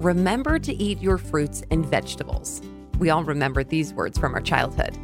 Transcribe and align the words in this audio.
remember 0.00 0.58
to 0.58 0.74
eat 0.74 1.00
your 1.02 1.18
fruits 1.18 1.62
and 1.70 1.84
vegetables. 1.84 2.62
We 2.98 3.10
all 3.10 3.22
remember 3.22 3.62
these 3.62 3.92
words 3.92 4.18
from 4.18 4.34
our 4.34 4.40
childhood. 4.40 4.96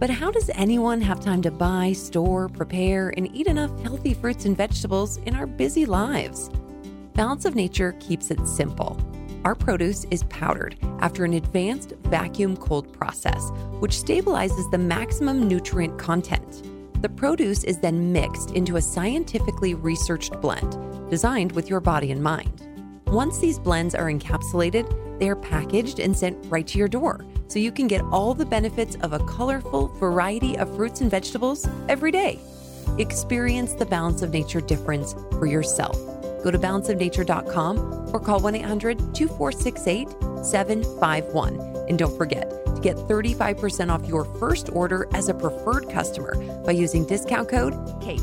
But 0.00 0.10
how 0.10 0.32
does 0.32 0.50
anyone 0.54 1.00
have 1.00 1.20
time 1.20 1.42
to 1.42 1.52
buy, 1.52 1.92
store, 1.92 2.48
prepare, 2.48 3.14
and 3.16 3.32
eat 3.34 3.46
enough 3.46 3.70
healthy 3.82 4.14
fruits 4.14 4.44
and 4.44 4.56
vegetables 4.56 5.18
in 5.18 5.36
our 5.36 5.46
busy 5.46 5.86
lives? 5.86 6.50
Balance 7.14 7.44
of 7.44 7.54
Nature 7.54 7.92
keeps 8.00 8.32
it 8.32 8.44
simple. 8.48 9.00
Our 9.44 9.54
produce 9.54 10.06
is 10.10 10.24
powdered 10.24 10.76
after 10.98 11.24
an 11.24 11.34
advanced 11.34 11.92
vacuum 12.04 12.56
cold 12.56 12.92
process, 12.92 13.50
which 13.78 13.92
stabilizes 13.92 14.68
the 14.72 14.78
maximum 14.78 15.46
nutrient 15.46 15.98
content. 15.98 16.68
The 17.00 17.08
produce 17.08 17.62
is 17.62 17.78
then 17.78 18.12
mixed 18.12 18.50
into 18.52 18.76
a 18.76 18.82
scientifically 18.82 19.74
researched 19.74 20.40
blend 20.40 20.76
designed 21.10 21.52
with 21.52 21.70
your 21.70 21.80
body 21.80 22.10
in 22.10 22.22
mind. 22.22 22.71
Once 23.12 23.38
these 23.40 23.58
blends 23.58 23.94
are 23.94 24.10
encapsulated, 24.10 24.88
they 25.18 25.28
are 25.28 25.36
packaged 25.36 26.00
and 26.00 26.16
sent 26.16 26.34
right 26.50 26.66
to 26.66 26.78
your 26.78 26.88
door 26.88 27.22
so 27.46 27.58
you 27.58 27.70
can 27.70 27.86
get 27.86 28.00
all 28.10 28.32
the 28.32 28.46
benefits 28.46 28.96
of 29.02 29.12
a 29.12 29.18
colorful 29.26 29.88
variety 29.98 30.56
of 30.56 30.74
fruits 30.74 31.02
and 31.02 31.10
vegetables 31.10 31.68
every 31.90 32.10
day. 32.10 32.40
Experience 32.96 33.74
the 33.74 33.84
balance 33.84 34.22
of 34.22 34.30
nature 34.30 34.62
difference 34.62 35.14
for 35.32 35.44
yourself. 35.44 35.94
Go 36.42 36.50
to 36.50 36.58
balanceofnature.com 36.58 38.14
or 38.14 38.18
call 38.18 38.40
1 38.40 38.54
800 38.54 39.14
2468 39.14 40.08
751. 40.42 41.60
And 41.90 41.98
don't 41.98 42.16
forget, 42.16 42.48
to 42.64 42.80
Get 42.80 42.96
35% 42.96 43.90
off 43.90 44.06
your 44.06 44.24
first 44.40 44.70
order 44.72 45.06
as 45.12 45.28
a 45.28 45.34
preferred 45.34 45.90
customer 45.90 46.34
by 46.64 46.72
using 46.72 47.04
discount 47.04 47.50
code 47.50 47.74
KATE. 48.00 48.22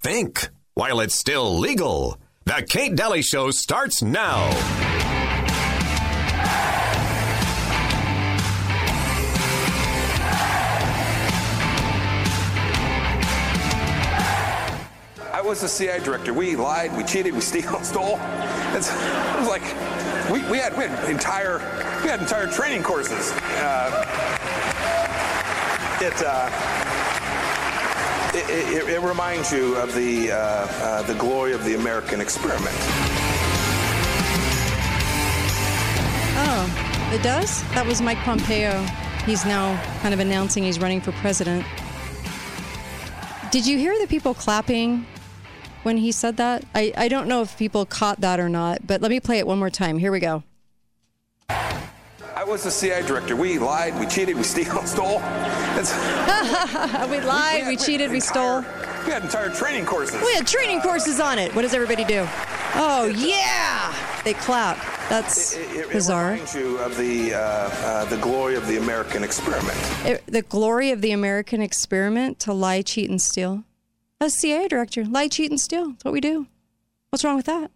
Think 0.00 0.55
while 0.76 1.00
it's 1.00 1.14
still 1.14 1.58
legal. 1.58 2.18
The 2.44 2.62
Kate 2.68 2.94
Dalley 2.94 3.22
Show 3.22 3.50
starts 3.50 4.02
now. 4.02 4.50
I 15.32 15.40
was 15.42 15.62
the 15.62 15.68
CIA 15.68 15.98
director. 16.00 16.34
We 16.34 16.56
lied, 16.56 16.94
we 16.94 17.04
cheated, 17.04 17.32
we 17.32 17.40
steal, 17.40 17.62
stole. 17.82 18.18
It's, 18.74 18.90
it 18.92 19.38
was 19.38 19.48
like 19.48 19.62
we, 20.30 20.42
we 20.50 20.58
had 20.58 20.76
we 20.76 20.84
had 20.84 21.08
entire 21.08 21.58
we 22.02 22.10
had 22.10 22.20
entire 22.20 22.48
training 22.48 22.82
courses. 22.82 23.32
Uh, 23.32 24.04
it, 26.02 26.22
uh, 26.22 26.85
it, 28.36 28.48
it, 28.50 28.88
it 28.88 29.00
reminds 29.00 29.52
you 29.52 29.76
of 29.76 29.94
the 29.94 30.32
uh, 30.32 30.36
uh, 30.36 31.02
the 31.02 31.14
glory 31.14 31.52
of 31.52 31.64
the 31.64 31.74
American 31.74 32.20
experiment. 32.20 32.76
Oh, 36.38 37.10
it 37.12 37.22
does? 37.22 37.62
That 37.70 37.84
was 37.86 38.02
Mike 38.02 38.18
Pompeo. 38.18 38.82
He's 39.24 39.44
now 39.44 39.82
kind 40.02 40.14
of 40.14 40.20
announcing 40.20 40.64
he's 40.64 40.78
running 40.78 41.00
for 41.00 41.12
president. 41.12 41.64
Did 43.50 43.66
you 43.66 43.78
hear 43.78 43.98
the 43.98 44.06
people 44.06 44.34
clapping 44.34 45.06
when 45.82 45.96
he 45.96 46.12
said 46.12 46.36
that? 46.36 46.64
I, 46.74 46.92
I 46.96 47.08
don't 47.08 47.26
know 47.26 47.42
if 47.42 47.56
people 47.56 47.86
caught 47.86 48.20
that 48.20 48.38
or 48.38 48.48
not, 48.48 48.86
but 48.86 49.00
let 49.00 49.10
me 49.10 49.18
play 49.18 49.38
it 49.38 49.46
one 49.46 49.58
more 49.58 49.70
time. 49.70 49.98
Here 49.98 50.12
we 50.12 50.20
go. 50.20 50.42
I 52.46 52.48
was 52.48 52.62
the 52.62 52.70
CIA 52.70 53.02
director. 53.04 53.34
We 53.34 53.58
lied, 53.58 53.98
we 53.98 54.06
cheated, 54.06 54.36
we 54.36 54.44
steal, 54.44 54.80
stole. 54.86 55.18
We 57.10 57.20
lied, 57.20 57.62
we, 57.62 57.70
we 57.70 57.76
cheated, 57.76 58.12
we 58.12 58.20
stole. 58.20 58.60
We 59.04 59.10
had 59.10 59.24
entire 59.24 59.50
training 59.50 59.84
courses. 59.84 60.22
We 60.22 60.32
had 60.32 60.46
training 60.46 60.80
courses 60.80 61.18
on 61.18 61.40
it. 61.40 61.52
What 61.56 61.62
does 61.62 61.74
everybody 61.74 62.04
do? 62.04 62.24
Oh 62.76 63.12
yeah, 63.16 63.92
they 64.22 64.34
clap. 64.34 64.76
That's 65.08 65.56
it, 65.56 65.70
it, 65.72 65.90
bizarre. 65.90 66.30
It 66.30 66.32
reminds 66.34 66.54
you 66.54 66.78
of 66.78 66.96
the 66.96 67.34
uh, 67.34 67.38
uh, 67.40 68.04
the 68.04 68.16
glory 68.18 68.54
of 68.54 68.68
the 68.68 68.76
American 68.76 69.24
experiment. 69.24 69.76
It, 70.04 70.24
the 70.26 70.42
glory 70.42 70.92
of 70.92 71.00
the 71.00 71.10
American 71.10 71.60
experiment 71.60 72.38
to 72.40 72.52
lie, 72.52 72.82
cheat, 72.82 73.10
and 73.10 73.20
steal. 73.20 73.64
As 74.20 74.34
CIA 74.34 74.68
director, 74.68 75.04
lie, 75.04 75.26
cheat, 75.26 75.50
and 75.50 75.60
steal. 75.60 75.90
That's 75.90 76.04
what 76.04 76.14
we 76.14 76.20
do. 76.20 76.46
What's 77.10 77.24
wrong 77.24 77.36
with 77.36 77.46
that? 77.46 77.72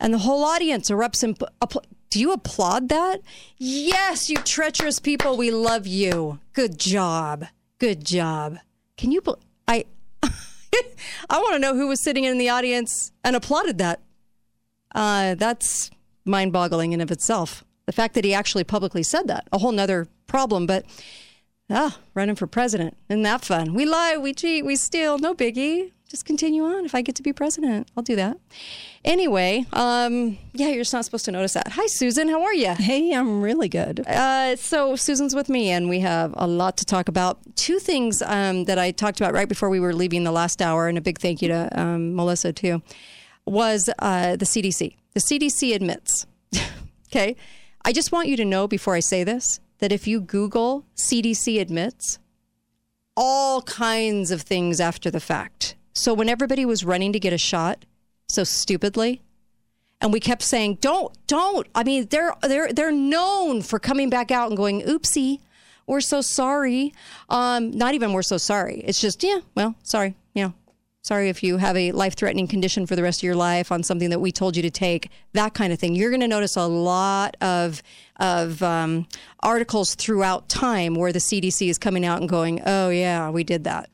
And 0.00 0.12
the 0.12 0.18
whole 0.18 0.42
audience 0.44 0.90
erupts 0.90 1.22
in. 1.22 1.34
apl- 1.60 1.84
do 2.12 2.20
you 2.20 2.32
applaud 2.32 2.90
that? 2.90 3.22
Yes, 3.56 4.28
you 4.28 4.36
treacherous 4.36 5.00
people. 5.00 5.38
We 5.38 5.50
love 5.50 5.86
you. 5.86 6.40
Good 6.52 6.78
job. 6.78 7.46
Good 7.78 8.04
job. 8.04 8.58
Can 8.98 9.12
you? 9.12 9.22
I. 9.66 9.86
I 10.22 11.38
want 11.38 11.54
to 11.54 11.58
know 11.58 11.74
who 11.74 11.88
was 11.88 12.04
sitting 12.04 12.24
in 12.24 12.36
the 12.36 12.50
audience 12.50 13.12
and 13.24 13.34
applauded 13.34 13.78
that. 13.78 14.00
Uh, 14.94 15.36
that's 15.36 15.90
mind-boggling 16.26 16.92
in 16.92 17.00
of 17.00 17.10
itself. 17.10 17.64
The 17.86 17.92
fact 17.92 18.12
that 18.14 18.24
he 18.26 18.34
actually 18.34 18.64
publicly 18.64 19.02
said 19.02 19.26
that, 19.28 19.48
a 19.50 19.56
whole 19.56 19.72
nother 19.72 20.06
problem. 20.26 20.66
But 20.66 20.84
ah, 21.70 21.98
running 22.12 22.36
for 22.36 22.46
president, 22.46 22.94
isn't 23.08 23.22
that 23.22 23.42
fun? 23.42 23.72
We 23.72 23.86
lie, 23.86 24.18
we 24.18 24.34
cheat, 24.34 24.66
we 24.66 24.76
steal. 24.76 25.16
No 25.16 25.34
biggie. 25.34 25.92
Just 26.12 26.26
continue 26.26 26.62
on. 26.62 26.84
If 26.84 26.94
I 26.94 27.00
get 27.00 27.14
to 27.14 27.22
be 27.22 27.32
president, 27.32 27.88
I'll 27.96 28.02
do 28.02 28.16
that. 28.16 28.36
Anyway, 29.02 29.64
um, 29.72 30.36
yeah, 30.52 30.68
you're 30.68 30.82
just 30.82 30.92
not 30.92 31.06
supposed 31.06 31.24
to 31.24 31.32
notice 31.32 31.54
that. 31.54 31.68
Hi, 31.68 31.86
Susan. 31.86 32.28
How 32.28 32.42
are 32.42 32.52
you? 32.52 32.74
Hey, 32.74 33.14
I'm 33.14 33.40
really 33.40 33.70
good. 33.70 34.00
Uh, 34.06 34.56
so 34.56 34.94
Susan's 34.94 35.34
with 35.34 35.48
me, 35.48 35.70
and 35.70 35.88
we 35.88 36.00
have 36.00 36.34
a 36.36 36.46
lot 36.46 36.76
to 36.76 36.84
talk 36.84 37.08
about. 37.08 37.38
Two 37.56 37.78
things 37.78 38.20
um, 38.26 38.64
that 38.64 38.78
I 38.78 38.90
talked 38.90 39.22
about 39.22 39.32
right 39.32 39.48
before 39.48 39.70
we 39.70 39.80
were 39.80 39.94
leaving 39.94 40.22
the 40.24 40.32
last 40.32 40.60
hour, 40.60 40.86
and 40.86 40.98
a 40.98 41.00
big 41.00 41.18
thank 41.18 41.40
you 41.40 41.48
to 41.48 41.80
um, 41.80 42.14
Melissa 42.14 42.52
too, 42.52 42.82
was 43.46 43.88
uh, 43.98 44.36
the 44.36 44.44
CDC. 44.44 44.94
The 45.14 45.20
CDC 45.20 45.74
admits. 45.74 46.26
okay, 47.08 47.36
I 47.86 47.94
just 47.94 48.12
want 48.12 48.28
you 48.28 48.36
to 48.36 48.44
know 48.44 48.68
before 48.68 48.94
I 48.94 49.00
say 49.00 49.24
this 49.24 49.60
that 49.78 49.92
if 49.92 50.06
you 50.06 50.20
Google 50.20 50.84
CDC 50.94 51.58
admits, 51.58 52.18
all 53.16 53.62
kinds 53.62 54.30
of 54.30 54.42
things 54.42 54.78
after 54.78 55.10
the 55.10 55.18
fact 55.18 55.74
so 55.94 56.14
when 56.14 56.28
everybody 56.28 56.64
was 56.64 56.84
running 56.84 57.12
to 57.12 57.20
get 57.20 57.32
a 57.32 57.38
shot, 57.38 57.84
so 58.28 58.44
stupidly, 58.44 59.22
and 60.00 60.12
we 60.12 60.20
kept 60.20 60.42
saying, 60.42 60.78
"Don't, 60.80 61.16
don't." 61.26 61.66
I 61.74 61.84
mean, 61.84 62.06
they're 62.10 62.34
they're 62.42 62.72
they're 62.72 62.92
known 62.92 63.62
for 63.62 63.78
coming 63.78 64.10
back 64.10 64.30
out 64.30 64.48
and 64.48 64.56
going, 64.56 64.82
"Oopsie, 64.82 65.38
we're 65.86 66.00
so 66.00 66.20
sorry." 66.20 66.92
Um, 67.28 67.70
not 67.70 67.94
even 67.94 68.12
we're 68.12 68.22
so 68.22 68.36
sorry. 68.36 68.82
It's 68.84 69.00
just, 69.00 69.22
yeah, 69.22 69.40
well, 69.54 69.76
sorry, 69.84 70.16
yeah, 70.34 70.50
sorry 71.02 71.28
if 71.28 71.42
you 71.42 71.58
have 71.58 71.76
a 71.76 71.92
life-threatening 71.92 72.48
condition 72.48 72.86
for 72.86 72.96
the 72.96 73.02
rest 73.02 73.20
of 73.20 73.24
your 73.24 73.36
life 73.36 73.70
on 73.70 73.82
something 73.82 74.10
that 74.10 74.20
we 74.20 74.32
told 74.32 74.56
you 74.56 74.62
to 74.62 74.70
take. 74.70 75.10
That 75.34 75.54
kind 75.54 75.72
of 75.72 75.78
thing. 75.78 75.94
You're 75.94 76.10
going 76.10 76.20
to 76.20 76.28
notice 76.28 76.56
a 76.56 76.66
lot 76.66 77.36
of 77.40 77.82
of 78.16 78.62
um, 78.62 79.06
articles 79.40 79.94
throughout 79.94 80.48
time 80.48 80.94
where 80.94 81.12
the 81.12 81.18
CDC 81.20 81.68
is 81.68 81.78
coming 81.78 82.04
out 82.04 82.20
and 82.20 82.28
going, 82.28 82.60
"Oh 82.66 82.88
yeah, 82.88 83.30
we 83.30 83.44
did 83.44 83.64
that." 83.64 83.88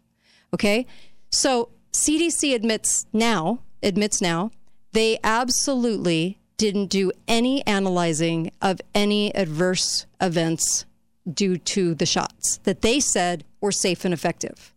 Okay, 0.54 0.86
so 1.30 1.68
CDC 1.98 2.54
admits 2.54 3.06
now, 3.12 3.58
admits 3.82 4.20
now, 4.20 4.52
they 4.92 5.18
absolutely 5.24 6.38
didn't 6.56 6.86
do 6.86 7.10
any 7.26 7.66
analyzing 7.66 8.52
of 8.62 8.80
any 8.94 9.34
adverse 9.34 10.06
events 10.20 10.86
due 11.28 11.58
to 11.58 11.96
the 11.96 12.06
shots 12.06 12.58
that 12.58 12.82
they 12.82 13.00
said 13.00 13.44
were 13.60 13.72
safe 13.72 14.04
and 14.04 14.14
effective. 14.14 14.72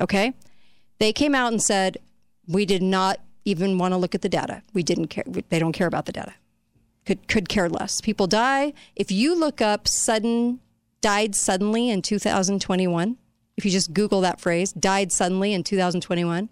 Okay? 0.00 0.34
They 0.98 1.12
came 1.12 1.32
out 1.32 1.52
and 1.52 1.62
said, 1.62 1.98
we 2.48 2.66
did 2.66 2.82
not 2.82 3.20
even 3.44 3.78
want 3.78 3.92
to 3.92 3.96
look 3.96 4.16
at 4.16 4.22
the 4.22 4.28
data. 4.28 4.62
We 4.74 4.82
didn't 4.82 5.08
care. 5.08 5.24
They 5.48 5.60
don't 5.60 5.72
care 5.72 5.86
about 5.86 6.06
the 6.06 6.12
data. 6.12 6.34
Could, 7.06 7.28
could 7.28 7.48
care 7.48 7.68
less. 7.68 8.00
People 8.00 8.26
die. 8.26 8.72
If 8.96 9.12
you 9.12 9.38
look 9.38 9.60
up 9.60 9.86
sudden, 9.86 10.58
died 11.00 11.36
suddenly 11.36 11.88
in 11.88 12.02
2021, 12.02 13.16
if 13.56 13.64
you 13.64 13.70
just 13.70 13.92
Google 13.92 14.20
that 14.22 14.40
phrase, 14.40 14.72
died 14.72 15.12
suddenly 15.12 15.52
in 15.52 15.62
2021, 15.62 16.48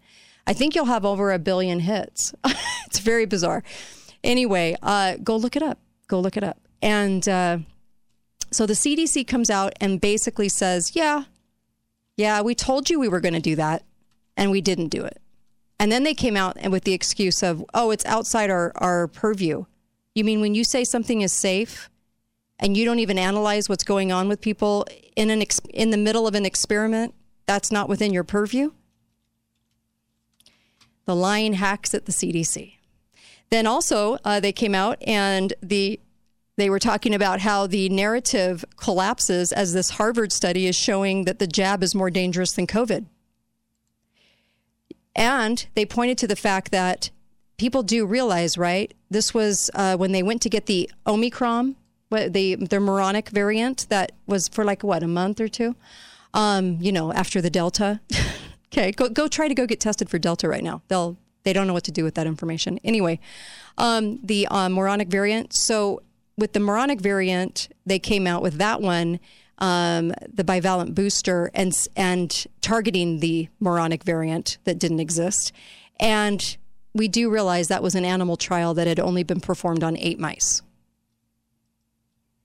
I 0.46 0.52
think 0.52 0.74
you'll 0.74 0.86
have 0.86 1.04
over 1.04 1.32
a 1.32 1.38
billion 1.38 1.80
hits. 1.80 2.34
it's 2.86 2.98
very 2.98 3.26
bizarre. 3.26 3.62
Anyway, 4.22 4.76
uh, 4.82 5.16
go 5.22 5.36
look 5.36 5.56
it 5.56 5.62
up. 5.62 5.78
Go 6.08 6.20
look 6.20 6.36
it 6.36 6.44
up. 6.44 6.58
And 6.82 7.26
uh, 7.28 7.58
so 8.50 8.66
the 8.66 8.74
CDC 8.74 9.26
comes 9.26 9.50
out 9.50 9.74
and 9.80 10.00
basically 10.00 10.48
says, 10.48 10.92
yeah, 10.94 11.24
yeah, 12.16 12.42
we 12.42 12.54
told 12.54 12.90
you 12.90 12.98
we 12.98 13.08
were 13.08 13.20
going 13.20 13.34
to 13.34 13.40
do 13.40 13.56
that, 13.56 13.82
and 14.36 14.50
we 14.50 14.60
didn't 14.60 14.88
do 14.88 15.04
it. 15.04 15.20
And 15.78 15.90
then 15.90 16.02
they 16.02 16.12
came 16.12 16.36
out 16.36 16.58
and 16.60 16.70
with 16.70 16.84
the 16.84 16.92
excuse 16.92 17.42
of, 17.42 17.64
oh, 17.72 17.90
it's 17.90 18.04
outside 18.04 18.50
our, 18.50 18.72
our 18.76 19.08
purview. 19.08 19.64
You 20.14 20.24
mean 20.24 20.42
when 20.42 20.54
you 20.54 20.62
say 20.62 20.84
something 20.84 21.22
is 21.22 21.32
safe 21.32 21.88
and 22.60 22.76
you 22.76 22.84
don't 22.84 22.98
even 23.00 23.18
analyze 23.18 23.68
what's 23.68 23.82
going 23.82 24.12
on 24.12 24.28
with 24.28 24.40
people 24.40 24.86
in 25.16 25.30
an 25.30 25.40
ex- 25.42 25.60
in 25.70 25.90
the 25.90 25.96
middle 25.96 26.28
of 26.28 26.34
an 26.34 26.46
experiment, 26.46 27.14
that's 27.46 27.72
not 27.72 27.88
within 27.88 28.12
your 28.12 28.22
purview. 28.22 28.70
The 31.06 31.16
lying 31.16 31.54
hacks 31.54 31.94
at 31.94 32.04
the 32.04 32.12
CDC. 32.12 32.74
Then 33.50 33.66
also 33.66 34.18
uh, 34.24 34.38
they 34.38 34.52
came 34.52 34.74
out 34.74 35.02
and 35.04 35.52
the 35.60 35.98
they 36.56 36.68
were 36.68 36.78
talking 36.78 37.14
about 37.14 37.40
how 37.40 37.66
the 37.66 37.88
narrative 37.88 38.66
collapses 38.76 39.50
as 39.50 39.72
this 39.72 39.90
Harvard 39.90 40.30
study 40.30 40.66
is 40.66 40.76
showing 40.76 41.24
that 41.24 41.38
the 41.38 41.46
jab 41.46 41.82
is 41.82 41.94
more 41.94 42.10
dangerous 42.10 42.52
than 42.52 42.66
COVID. 42.66 43.06
And 45.16 45.66
they 45.74 45.86
pointed 45.86 46.18
to 46.18 46.26
the 46.26 46.36
fact 46.36 46.70
that 46.70 47.08
people 47.56 47.82
do 47.82 48.04
realize, 48.04 48.58
right? 48.58 48.92
This 49.10 49.32
was 49.32 49.70
uh, 49.74 49.96
when 49.96 50.12
they 50.12 50.22
went 50.22 50.42
to 50.42 50.50
get 50.50 50.66
the 50.66 50.90
Omicron, 51.06 51.76
what 52.10 52.32
the 52.34 52.56
the 52.56 52.78
moronic 52.78 53.30
variant 53.30 53.86
that 53.88 54.12
was 54.26 54.48
for 54.48 54.64
like 54.64 54.84
what 54.84 55.02
a 55.02 55.08
month 55.08 55.40
or 55.40 55.48
two. 55.48 55.74
Um, 56.34 56.78
you 56.80 56.92
know, 56.92 57.12
after 57.12 57.40
the 57.40 57.50
Delta. 57.50 58.00
okay, 58.66 58.92
go 58.92 59.08
go 59.08 59.26
try 59.26 59.48
to 59.48 59.54
go 59.54 59.66
get 59.66 59.80
tested 59.80 60.10
for 60.10 60.18
Delta 60.18 60.48
right 60.48 60.62
now. 60.62 60.82
They'll 60.88 61.16
they 61.44 61.52
don't 61.52 61.66
know 61.66 61.72
what 61.72 61.84
to 61.84 61.92
do 61.92 62.04
with 62.04 62.14
that 62.16 62.26
information. 62.26 62.78
Anyway, 62.84 63.18
um, 63.78 64.20
the 64.22 64.46
uh, 64.48 64.68
moronic 64.68 65.08
variant. 65.08 65.54
So 65.54 66.02
with 66.36 66.52
the 66.52 66.60
moronic 66.60 67.00
variant, 67.00 67.68
they 67.86 67.98
came 67.98 68.26
out 68.26 68.42
with 68.42 68.54
that 68.54 68.80
one. 68.82 69.20
Um, 69.58 70.12
the 70.32 70.42
bivalent 70.42 70.94
booster 70.94 71.50
and 71.54 71.72
and 71.94 72.46
targeting 72.60 73.20
the 73.20 73.48
moronic 73.60 74.04
variant 74.04 74.58
that 74.64 74.78
didn't 74.78 75.00
exist, 75.00 75.52
and 75.98 76.56
we 76.94 77.08
do 77.08 77.30
realize 77.30 77.68
that 77.68 77.82
was 77.82 77.94
an 77.94 78.04
animal 78.04 78.36
trial 78.36 78.74
that 78.74 78.86
had 78.86 78.98
only 78.98 79.22
been 79.22 79.40
performed 79.40 79.84
on 79.84 79.96
eight 79.98 80.18
mice. 80.18 80.62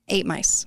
Eight 0.08 0.26
mice. 0.26 0.66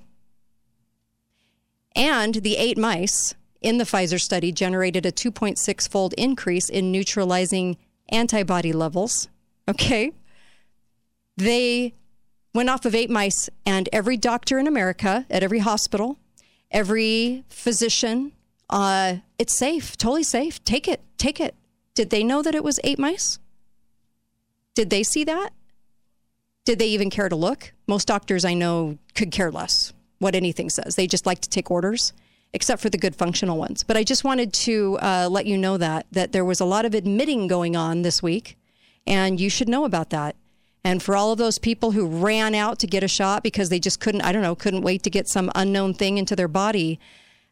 And 1.95 2.35
the 2.35 2.57
eight 2.57 2.77
mice 2.77 3.35
in 3.61 3.77
the 3.77 3.83
Pfizer 3.83 4.19
study 4.19 4.51
generated 4.51 5.05
a 5.05 5.11
2.6 5.11 5.89
fold 5.89 6.13
increase 6.17 6.69
in 6.69 6.91
neutralizing 6.91 7.77
antibody 8.09 8.73
levels. 8.73 9.27
Okay. 9.67 10.11
They 11.37 11.93
went 12.53 12.69
off 12.69 12.85
of 12.85 12.95
eight 12.95 13.09
mice, 13.09 13.49
and 13.65 13.87
every 13.93 14.17
doctor 14.17 14.59
in 14.59 14.67
America 14.67 15.25
at 15.29 15.43
every 15.43 15.59
hospital, 15.59 16.17
every 16.71 17.43
physician, 17.49 18.33
uh, 18.69 19.17
it's 19.37 19.57
safe, 19.57 19.97
totally 19.97 20.23
safe. 20.23 20.63
Take 20.63 20.87
it, 20.87 21.01
take 21.17 21.39
it. 21.39 21.55
Did 21.93 22.09
they 22.09 22.23
know 22.23 22.41
that 22.41 22.55
it 22.55 22.63
was 22.63 22.79
eight 22.83 22.99
mice? 22.99 23.39
Did 24.73 24.89
they 24.89 25.03
see 25.03 25.23
that? 25.25 25.51
Did 26.69 26.77
they 26.77 26.89
even 26.89 27.09
care 27.09 27.27
to 27.27 27.35
look? 27.35 27.73
Most 27.87 28.07
doctors 28.07 28.45
I 28.45 28.53
know 28.53 28.99
could 29.15 29.31
care 29.31 29.49
less 29.49 29.91
what 30.19 30.35
anything 30.35 30.69
says. 30.69 30.93
They 30.93 31.07
just 31.07 31.25
like 31.25 31.39
to 31.39 31.49
take 31.49 31.71
orders, 31.71 32.13
except 32.53 32.79
for 32.79 32.91
the 32.91 32.97
good 32.99 33.15
functional 33.15 33.57
ones. 33.57 33.81
But 33.81 33.97
I 33.97 34.03
just 34.03 34.23
wanted 34.23 34.53
to 34.53 34.99
uh, 35.01 35.29
let 35.31 35.47
you 35.47 35.57
know 35.57 35.77
that 35.77 36.05
that 36.11 36.31
there 36.31 36.45
was 36.45 36.59
a 36.59 36.65
lot 36.65 36.85
of 36.85 36.93
admitting 36.93 37.47
going 37.47 37.75
on 37.75 38.03
this 38.03 38.21
week, 38.21 38.55
and 39.07 39.39
you 39.39 39.49
should 39.49 39.67
know 39.67 39.83
about 39.83 40.11
that. 40.11 40.35
And 40.83 41.01
for 41.01 41.15
all 41.15 41.31
of 41.31 41.39
those 41.39 41.57
people 41.57 41.93
who 41.93 42.05
ran 42.05 42.53
out 42.53 42.77
to 42.81 42.85
get 42.85 43.01
a 43.01 43.07
shot 43.07 43.41
because 43.41 43.69
they 43.69 43.79
just 43.79 43.99
couldn't, 43.99 44.21
I 44.21 44.31
don't 44.31 44.43
know, 44.43 44.53
couldn't 44.53 44.83
wait 44.83 45.01
to 45.01 45.09
get 45.09 45.27
some 45.27 45.51
unknown 45.55 45.95
thing 45.95 46.19
into 46.19 46.35
their 46.35 46.47
body, 46.47 46.99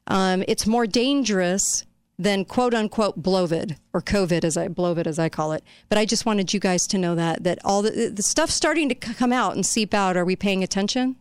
um, 0.05 0.43
it's 0.47 0.67
more 0.67 0.85
dangerous 0.85 1.86
than 2.19 2.45
quote 2.45 2.73
unquote 2.73 3.17
blovid 3.17 3.77
or 3.93 4.01
COVID 4.01 4.43
as 4.43 4.57
I 4.57 4.67
blovid 4.67 5.07
as 5.07 5.19
I 5.19 5.29
call 5.29 5.51
it. 5.51 5.63
But 5.89 5.97
I 5.97 6.05
just 6.05 6.25
wanted 6.25 6.53
you 6.53 6.59
guys 6.59 6.87
to 6.87 6.97
know 6.97 7.15
that 7.15 7.43
that 7.43 7.59
all 7.63 7.81
the, 7.81 8.11
the 8.13 8.23
stuff's 8.23 8.53
starting 8.53 8.89
to 8.89 8.95
come 8.95 9.31
out 9.31 9.55
and 9.55 9.65
seep 9.65 9.93
out. 9.93 10.17
Are 10.17 10.25
we 10.25 10.35
paying 10.35 10.63
attention 10.63 11.15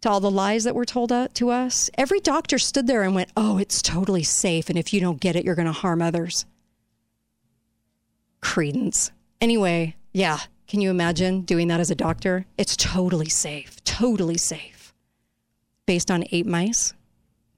to 0.00 0.08
all 0.08 0.20
the 0.20 0.30
lies 0.30 0.64
that 0.64 0.74
were 0.74 0.86
told 0.86 1.12
to 1.34 1.50
us? 1.50 1.90
Every 1.98 2.20
doctor 2.20 2.58
stood 2.58 2.86
there 2.86 3.02
and 3.02 3.14
went, 3.14 3.30
"Oh, 3.36 3.58
it's 3.58 3.82
totally 3.82 4.22
safe, 4.22 4.70
and 4.70 4.78
if 4.78 4.92
you 4.92 5.00
don't 5.00 5.20
get 5.20 5.36
it, 5.36 5.44
you're 5.44 5.54
going 5.54 5.66
to 5.66 5.72
harm 5.72 6.00
others." 6.00 6.46
Credence. 8.40 9.12
Anyway, 9.40 9.96
yeah. 10.12 10.40
Can 10.66 10.80
you 10.80 10.90
imagine 10.90 11.40
doing 11.40 11.66
that 11.68 11.80
as 11.80 11.90
a 11.90 11.96
doctor? 11.96 12.46
It's 12.56 12.76
totally 12.76 13.28
safe. 13.28 13.82
Totally 13.82 14.38
safe. 14.38 14.94
Based 15.84 16.12
on 16.12 16.24
eight 16.30 16.46
mice 16.46 16.94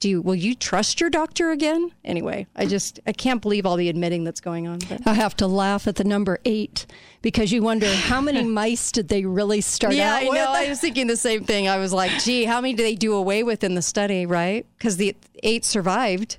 do 0.03 0.09
you 0.09 0.21
will 0.21 0.35
you 0.35 0.53
trust 0.53 1.01
your 1.01 1.09
doctor 1.09 1.53
again? 1.53 1.93
Anyway 2.05 2.47
i 2.57 2.67
just 2.67 2.99
i 3.07 3.13
can't 3.13 3.41
believe 3.41 3.65
all 3.65 3.77
the 3.77 3.89
admitting 3.89 4.25
that's 4.25 4.41
going 4.41 4.67
on 4.67 4.81
but. 4.89 5.07
i 5.07 5.15
have 5.15 5.37
to 5.37 5.47
laugh 5.47 5.87
at 5.87 5.95
the 5.95 6.03
number 6.05 6.41
eight 6.45 6.87
because 7.23 7.53
you 7.53 7.63
wonder 7.63 7.87
how 7.87 8.21
many 8.21 8.43
mice 8.61 8.91
did 8.91 9.07
they 9.09 9.25
really 9.25 9.61
start 9.61 9.93
out 9.93 9.95
with? 9.95 9.99
yeah, 9.99 10.15
out 10.15 10.23
i 10.23 10.29
with? 10.29 10.35
know. 10.35 10.53
I 10.53 10.69
was 10.69 10.81
thinking 10.81 11.07
the 11.07 11.17
same 11.17 11.45
thing. 11.45 11.69
I 11.69 11.79
was 11.79 11.93
like 11.93 12.11
gee 12.21 12.45
how 12.45 12.61
many 12.61 12.75
do 12.75 12.83
they 12.83 12.97
do 12.97 13.15
away 13.15 13.45
with 13.45 13.63
in 13.63 13.77
the 13.77 13.83
study 13.83 14.27
right? 14.27 14.67
Because 14.77 14.97
the 14.97 15.15
eight 15.43 15.65
survived. 15.65 16.39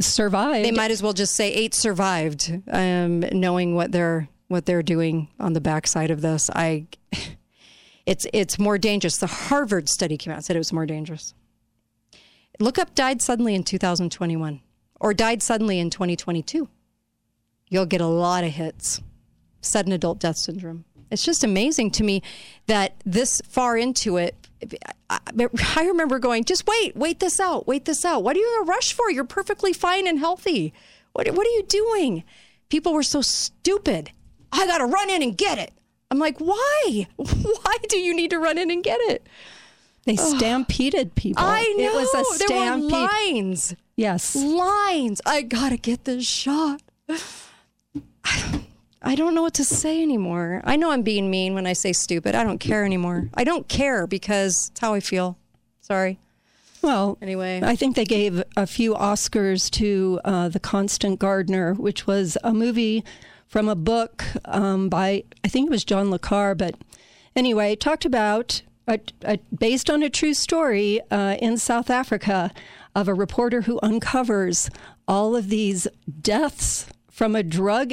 Survived. 0.00 0.64
They 0.64 0.72
might 0.72 0.90
as 0.90 1.00
well 1.00 1.12
just 1.12 1.36
say 1.36 1.52
eight 1.52 1.72
survived 1.72 2.60
um, 2.72 3.20
knowing 3.32 3.76
what 3.76 3.92
they're 3.92 4.28
what 4.48 4.66
they're 4.66 4.82
doing 4.82 5.28
on 5.38 5.52
the 5.52 5.60
backside 5.60 6.10
of 6.10 6.22
this. 6.22 6.50
I 6.50 6.88
it's 8.06 8.26
it's 8.32 8.58
more 8.58 8.78
dangerous. 8.78 9.18
The 9.18 9.28
harvard 9.28 9.88
study 9.88 10.16
came 10.16 10.32
out 10.32 10.44
said 10.44 10.56
it 10.56 10.58
was 10.58 10.72
more 10.72 10.86
dangerous 10.86 11.34
Look 12.58 12.78
up 12.78 12.94
died 12.94 13.20
suddenly 13.20 13.54
in 13.54 13.62
2021 13.62 14.60
or 15.00 15.14
died 15.14 15.42
suddenly 15.42 15.78
in 15.78 15.90
2022. 15.90 16.68
You'll 17.68 17.86
get 17.86 18.00
a 18.00 18.06
lot 18.06 18.44
of 18.44 18.52
hits. 18.52 19.02
Sudden 19.60 19.92
adult 19.92 20.20
death 20.20 20.36
syndrome. 20.36 20.84
It's 21.10 21.24
just 21.24 21.44
amazing 21.44 21.90
to 21.92 22.04
me 22.04 22.22
that 22.66 22.94
this 23.04 23.40
far 23.48 23.76
into 23.76 24.16
it, 24.16 24.34
I 25.08 25.86
remember 25.86 26.18
going, 26.18 26.44
just 26.44 26.66
wait, 26.66 26.96
wait 26.96 27.20
this 27.20 27.38
out, 27.38 27.66
wait 27.66 27.84
this 27.84 28.04
out. 28.04 28.24
What 28.24 28.36
are 28.36 28.40
you 28.40 28.56
in 28.56 28.62
a 28.62 28.70
rush 28.70 28.92
for? 28.92 29.10
You're 29.10 29.24
perfectly 29.24 29.72
fine 29.72 30.06
and 30.06 30.18
healthy. 30.18 30.72
What, 31.12 31.28
what 31.28 31.46
are 31.46 31.50
you 31.50 31.62
doing? 31.62 32.24
People 32.68 32.92
were 32.92 33.02
so 33.02 33.22
stupid. 33.22 34.10
I 34.52 34.66
got 34.66 34.78
to 34.78 34.86
run 34.86 35.10
in 35.10 35.22
and 35.22 35.36
get 35.36 35.58
it. 35.58 35.72
I'm 36.10 36.18
like, 36.18 36.38
why? 36.38 37.06
Why 37.16 37.76
do 37.88 37.98
you 37.98 38.14
need 38.14 38.30
to 38.30 38.38
run 38.38 38.58
in 38.58 38.70
and 38.70 38.82
get 38.82 39.00
it? 39.00 39.26
They 40.06 40.16
stampeded 40.16 41.14
people. 41.16 41.44
I 41.44 41.74
know. 41.76 41.84
It 41.84 41.94
was 41.94 42.14
a 42.14 42.38
there 42.38 42.48
stampede. 42.48 42.92
were 42.92 42.98
lines. 42.98 43.74
Yes. 43.96 44.34
Lines. 44.36 45.20
I 45.26 45.42
gotta 45.42 45.76
get 45.76 46.04
this 46.04 46.26
shot. 46.26 46.80
I 49.02 49.14
don't 49.14 49.34
know 49.34 49.42
what 49.42 49.54
to 49.54 49.64
say 49.64 50.02
anymore. 50.02 50.62
I 50.64 50.76
know 50.76 50.90
I'm 50.90 51.02
being 51.02 51.30
mean 51.30 51.54
when 51.54 51.66
I 51.66 51.74
say 51.74 51.92
stupid. 51.92 52.34
I 52.34 52.42
don't 52.42 52.58
care 52.58 52.84
anymore. 52.84 53.28
I 53.34 53.44
don't 53.44 53.68
care 53.68 54.06
because 54.06 54.70
it's 54.70 54.80
how 54.80 54.94
I 54.94 55.00
feel. 55.00 55.36
Sorry. 55.80 56.18
Well, 56.82 57.18
Anyway. 57.22 57.60
I 57.64 57.74
think 57.76 57.96
they 57.96 58.04
gave 58.04 58.42
a 58.56 58.66
few 58.66 58.94
Oscars 58.94 59.70
to 59.72 60.20
uh, 60.24 60.48
The 60.48 60.60
Constant 60.60 61.18
Gardener, 61.18 61.74
which 61.74 62.06
was 62.06 62.36
a 62.44 62.52
movie 62.52 63.04
from 63.46 63.68
a 63.68 63.74
book 63.74 64.24
um, 64.44 64.88
by, 64.88 65.24
I 65.44 65.48
think 65.48 65.66
it 65.68 65.70
was 65.70 65.84
John 65.84 66.10
Le 66.10 66.18
Carre. 66.18 66.54
But 66.54 66.74
anyway, 67.34 67.74
talked 67.76 68.04
about, 68.04 68.62
a, 68.86 69.00
a, 69.22 69.38
based 69.56 69.90
on 69.90 70.02
a 70.02 70.10
true 70.10 70.34
story 70.34 71.00
uh, 71.10 71.36
in 71.40 71.58
South 71.58 71.90
Africa, 71.90 72.52
of 72.96 73.08
a 73.08 73.14
reporter 73.14 73.60
who 73.62 73.78
uncovers 73.82 74.70
all 75.06 75.36
of 75.36 75.50
these 75.50 75.86
deaths 76.20 76.86
from 77.10 77.36
a 77.36 77.42
drug 77.42 77.92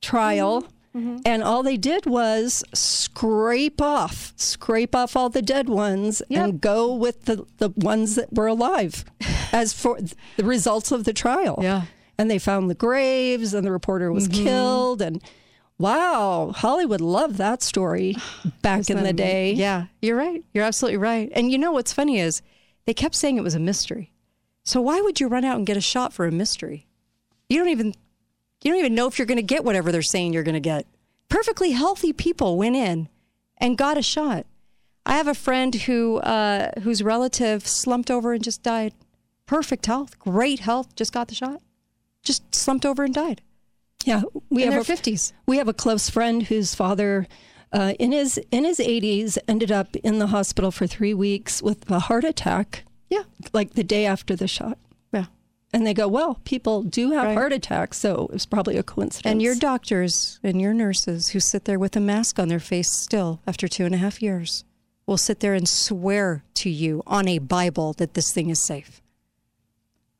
trial. 0.00 0.62
Mm-hmm. 0.62 0.74
Mm-hmm. 0.92 1.16
And 1.24 1.44
all 1.44 1.62
they 1.62 1.76
did 1.76 2.06
was 2.06 2.64
scrape 2.74 3.80
off, 3.80 4.32
scrape 4.34 4.96
off 4.96 5.14
all 5.14 5.28
the 5.28 5.42
dead 5.42 5.68
ones 5.68 6.20
and 6.28 6.60
go 6.60 6.92
with 6.92 7.26
the, 7.26 7.46
the 7.58 7.68
ones 7.76 8.16
that 8.16 8.32
were 8.32 8.48
alive 8.48 9.04
as 9.52 9.72
for 9.72 10.00
the 10.36 10.42
results 10.42 10.90
of 10.90 11.04
the 11.04 11.12
trial. 11.12 11.60
Yeah. 11.62 11.82
And 12.18 12.28
they 12.28 12.40
found 12.40 12.68
the 12.68 12.74
graves 12.74 13.54
and 13.54 13.64
the 13.64 13.70
reporter 13.70 14.10
was 14.10 14.26
mm-hmm. 14.26 14.42
killed. 14.42 15.00
And 15.00 15.22
wow, 15.80 16.52
Hollywood 16.54 17.00
loved 17.00 17.36
that 17.36 17.62
story 17.62 18.16
back 18.62 18.90
in 18.90 19.02
the 19.02 19.14
day. 19.14 19.54
Yeah, 19.54 19.86
you're 20.02 20.16
right. 20.16 20.44
You're 20.52 20.64
absolutely 20.64 20.98
right. 20.98 21.32
And 21.34 21.50
you 21.50 21.56
know 21.56 21.72
what's 21.72 21.92
funny 21.92 22.20
is 22.20 22.42
they 22.84 22.92
kept 22.92 23.14
saying 23.14 23.38
it 23.38 23.42
was 23.42 23.54
a 23.54 23.60
mystery. 23.60 24.12
So 24.62 24.80
why 24.82 25.00
would 25.00 25.20
you 25.20 25.26
run 25.26 25.44
out 25.44 25.56
and 25.56 25.66
get 25.66 25.78
a 25.78 25.80
shot 25.80 26.12
for 26.12 26.26
a 26.26 26.30
mystery? 26.30 26.86
You 27.48 27.58
don't 27.58 27.70
even 27.70 27.94
you 28.62 28.70
don't 28.70 28.78
even 28.78 28.94
know 28.94 29.06
if 29.06 29.18
you're 29.18 29.26
going 29.26 29.36
to 29.36 29.42
get 29.42 29.64
whatever 29.64 29.90
they're 29.90 30.02
saying 30.02 30.34
you're 30.34 30.42
going 30.42 30.52
to 30.54 30.60
get. 30.60 30.86
Perfectly 31.30 31.70
healthy 31.70 32.12
people 32.12 32.58
went 32.58 32.76
in 32.76 33.08
and 33.56 33.78
got 33.78 33.96
a 33.96 34.02
shot. 34.02 34.44
I 35.06 35.16
have 35.16 35.28
a 35.28 35.34
friend 35.34 35.74
who 35.74 36.18
uh, 36.18 36.72
whose 36.82 37.02
relative 37.02 37.66
slumped 37.66 38.10
over 38.10 38.34
and 38.34 38.44
just 38.44 38.62
died. 38.62 38.92
Perfect 39.46 39.86
health, 39.86 40.18
great 40.18 40.60
health, 40.60 40.94
just 40.94 41.12
got 41.12 41.28
the 41.28 41.34
shot. 41.34 41.62
Just 42.22 42.54
slumped 42.54 42.84
over 42.84 43.02
and 43.02 43.14
died. 43.14 43.40
Yeah, 44.04 44.22
we 44.48 44.64
in 44.64 44.72
have 44.72 44.86
their 44.86 44.94
a, 44.94 44.98
50s. 44.98 45.32
We 45.46 45.58
have 45.58 45.68
a 45.68 45.74
close 45.74 46.08
friend 46.08 46.44
whose 46.44 46.74
father, 46.74 47.26
uh, 47.72 47.92
in 47.98 48.12
his 48.12 48.38
in 48.50 48.64
his 48.64 48.78
80s, 48.78 49.36
ended 49.46 49.70
up 49.70 49.94
in 49.96 50.18
the 50.18 50.28
hospital 50.28 50.70
for 50.70 50.86
three 50.86 51.12
weeks 51.14 51.62
with 51.62 51.90
a 51.90 51.98
heart 51.98 52.24
attack. 52.24 52.84
Yeah. 53.10 53.24
like 53.52 53.74
the 53.74 53.82
day 53.84 54.06
after 54.06 54.36
the 54.36 54.46
shot. 54.46 54.78
Yeah. 55.12 55.26
And 55.72 55.84
they 55.84 55.92
go, 55.94 56.06
well, 56.06 56.40
people 56.44 56.82
do 56.84 57.10
have 57.10 57.24
Right. 57.26 57.34
heart 57.34 57.52
attacks, 57.52 57.98
so 57.98 58.26
it 58.26 58.32
was 58.32 58.46
probably 58.46 58.76
a 58.76 58.84
coincidence. 58.84 59.30
And 59.30 59.42
your 59.42 59.56
doctors 59.56 60.38
and 60.44 60.60
your 60.60 60.72
nurses 60.72 61.30
who 61.30 61.40
sit 61.40 61.64
there 61.64 61.78
with 61.78 61.96
a 61.96 62.00
mask 62.00 62.38
on 62.38 62.46
their 62.48 62.60
face 62.60 62.90
still 62.90 63.40
after 63.48 63.66
two 63.66 63.84
and 63.84 63.94
a 63.96 63.98
half 63.98 64.22
years 64.22 64.64
will 65.06 65.16
sit 65.18 65.40
there 65.40 65.54
and 65.54 65.68
swear 65.68 66.44
to 66.54 66.70
you 66.70 67.02
on 67.04 67.26
a 67.26 67.38
Bible 67.40 67.94
that 67.94 68.14
this 68.14 68.32
thing 68.32 68.48
is 68.48 68.62
safe. 68.64 68.99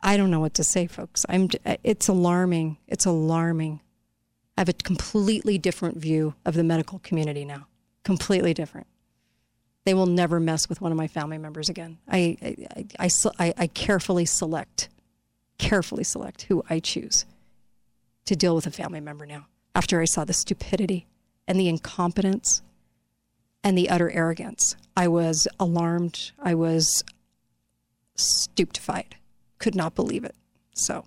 I 0.03 0.17
don't 0.17 0.31
know 0.31 0.41
what 0.41 0.55
to 0.55 0.65
say, 0.65 0.87
folks. 0.87 1.25
I'm. 1.29 1.49
It's 1.85 2.09
alarming. 2.09 2.79
It's 2.89 3.05
alarming. 3.05 3.81
I 4.57 4.63
have 4.63 4.69
a 4.69 4.73
completely 4.75 5.59
different 5.59 5.99
view 5.99 6.35
of 6.45 6.55
the 6.55 6.65
medical 6.65 6.99
community 7.01 7.45
now. 7.45 7.67
Completely 8.05 8.55
different. 8.55 8.87
They 9.85 9.95
will 9.95 10.07
never 10.07 10.41
mess 10.41 10.69
with 10.69 10.81
one 10.81 10.93
of 10.93 10.99
my 10.99 11.09
family 11.09 11.39
members 11.39 11.69
again. 11.69 11.99
I, 12.09 12.37
I, 12.43 12.57
I, 12.77 13.05
I, 13.07 13.11
I, 13.39 13.55
I 13.57 13.67
carefully 13.67 14.27
select, 14.27 14.89
carefully 15.59 16.05
select 16.05 16.43
who 16.43 16.63
I 16.69 16.81
choose 16.81 17.25
to 18.27 18.37
deal 18.37 18.55
with 18.55 18.67
a 18.67 18.71
family 18.71 19.01
member 19.01 19.27
now. 19.27 19.47
after 19.75 20.01
I 20.01 20.05
saw 20.05 20.25
the 20.25 20.33
stupidity 20.33 21.07
and 21.49 21.59
the 21.59 21.69
incompetence 21.69 22.63
and 23.65 23.77
the 23.77 23.89
utter 23.91 24.11
arrogance. 24.11 24.77
I 24.97 25.09
was 25.09 25.49
alarmed. 25.59 26.33
I 26.39 26.55
was 26.55 27.03
stupefied. 28.17 29.17
Could 29.61 29.77
not 29.77 29.95
believe 29.95 30.25
it. 30.25 30.35
So 30.75 31.05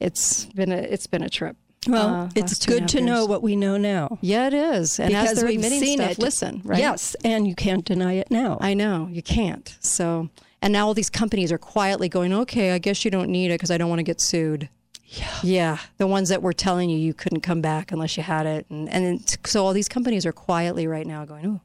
it's 0.00 0.46
been 0.46 0.72
a 0.72 0.76
it's 0.76 1.06
been 1.06 1.22
a 1.22 1.28
trip. 1.28 1.56
Well, 1.86 2.08
uh, 2.08 2.28
it's 2.34 2.52
last 2.52 2.62
two 2.62 2.72
and 2.72 2.78
a 2.78 2.80
good 2.80 2.88
to 2.98 3.00
know 3.04 3.26
what 3.26 3.42
we 3.42 3.56
know 3.56 3.76
now. 3.76 4.18
Yeah, 4.20 4.46
it 4.46 4.54
is. 4.54 4.98
And 4.98 5.14
as 5.14 5.22
because 5.22 5.38
they're 5.40 5.48
we've 5.48 5.64
seen 5.64 5.98
stuff, 5.98 6.12
it. 6.12 6.18
listen, 6.18 6.62
right? 6.64 6.78
Yes, 6.78 7.14
and 7.24 7.46
you 7.46 7.54
can't 7.54 7.84
deny 7.84 8.14
it 8.14 8.30
now. 8.30 8.58
I 8.60 8.74
know 8.74 9.08
you 9.10 9.22
can't. 9.22 9.76
So, 9.80 10.30
and 10.62 10.72
now 10.72 10.86
all 10.86 10.94
these 10.94 11.10
companies 11.10 11.52
are 11.52 11.58
quietly 11.58 12.08
going, 12.08 12.32
okay, 12.32 12.72
I 12.72 12.78
guess 12.78 13.04
you 13.04 13.10
don't 13.10 13.28
need 13.28 13.50
it 13.50 13.54
because 13.54 13.70
I 13.70 13.78
don't 13.78 13.90
want 13.90 13.98
to 13.98 14.04
get 14.04 14.20
sued. 14.20 14.68
Yeah. 15.06 15.38
Yeah. 15.42 15.78
The 15.98 16.06
ones 16.06 16.28
that 16.30 16.42
were 16.42 16.52
telling 16.52 16.90
you 16.90 16.96
you 16.98 17.14
couldn't 17.14 17.40
come 17.40 17.60
back 17.60 17.92
unless 17.92 18.16
you 18.16 18.22
had 18.22 18.46
it. 18.46 18.66
And, 18.70 18.88
and 18.88 19.38
so 19.44 19.64
all 19.64 19.72
these 19.72 19.88
companies 19.88 20.26
are 20.26 20.32
quietly 20.32 20.86
right 20.86 21.06
now 21.06 21.24
going, 21.24 21.46
oh. 21.46 21.60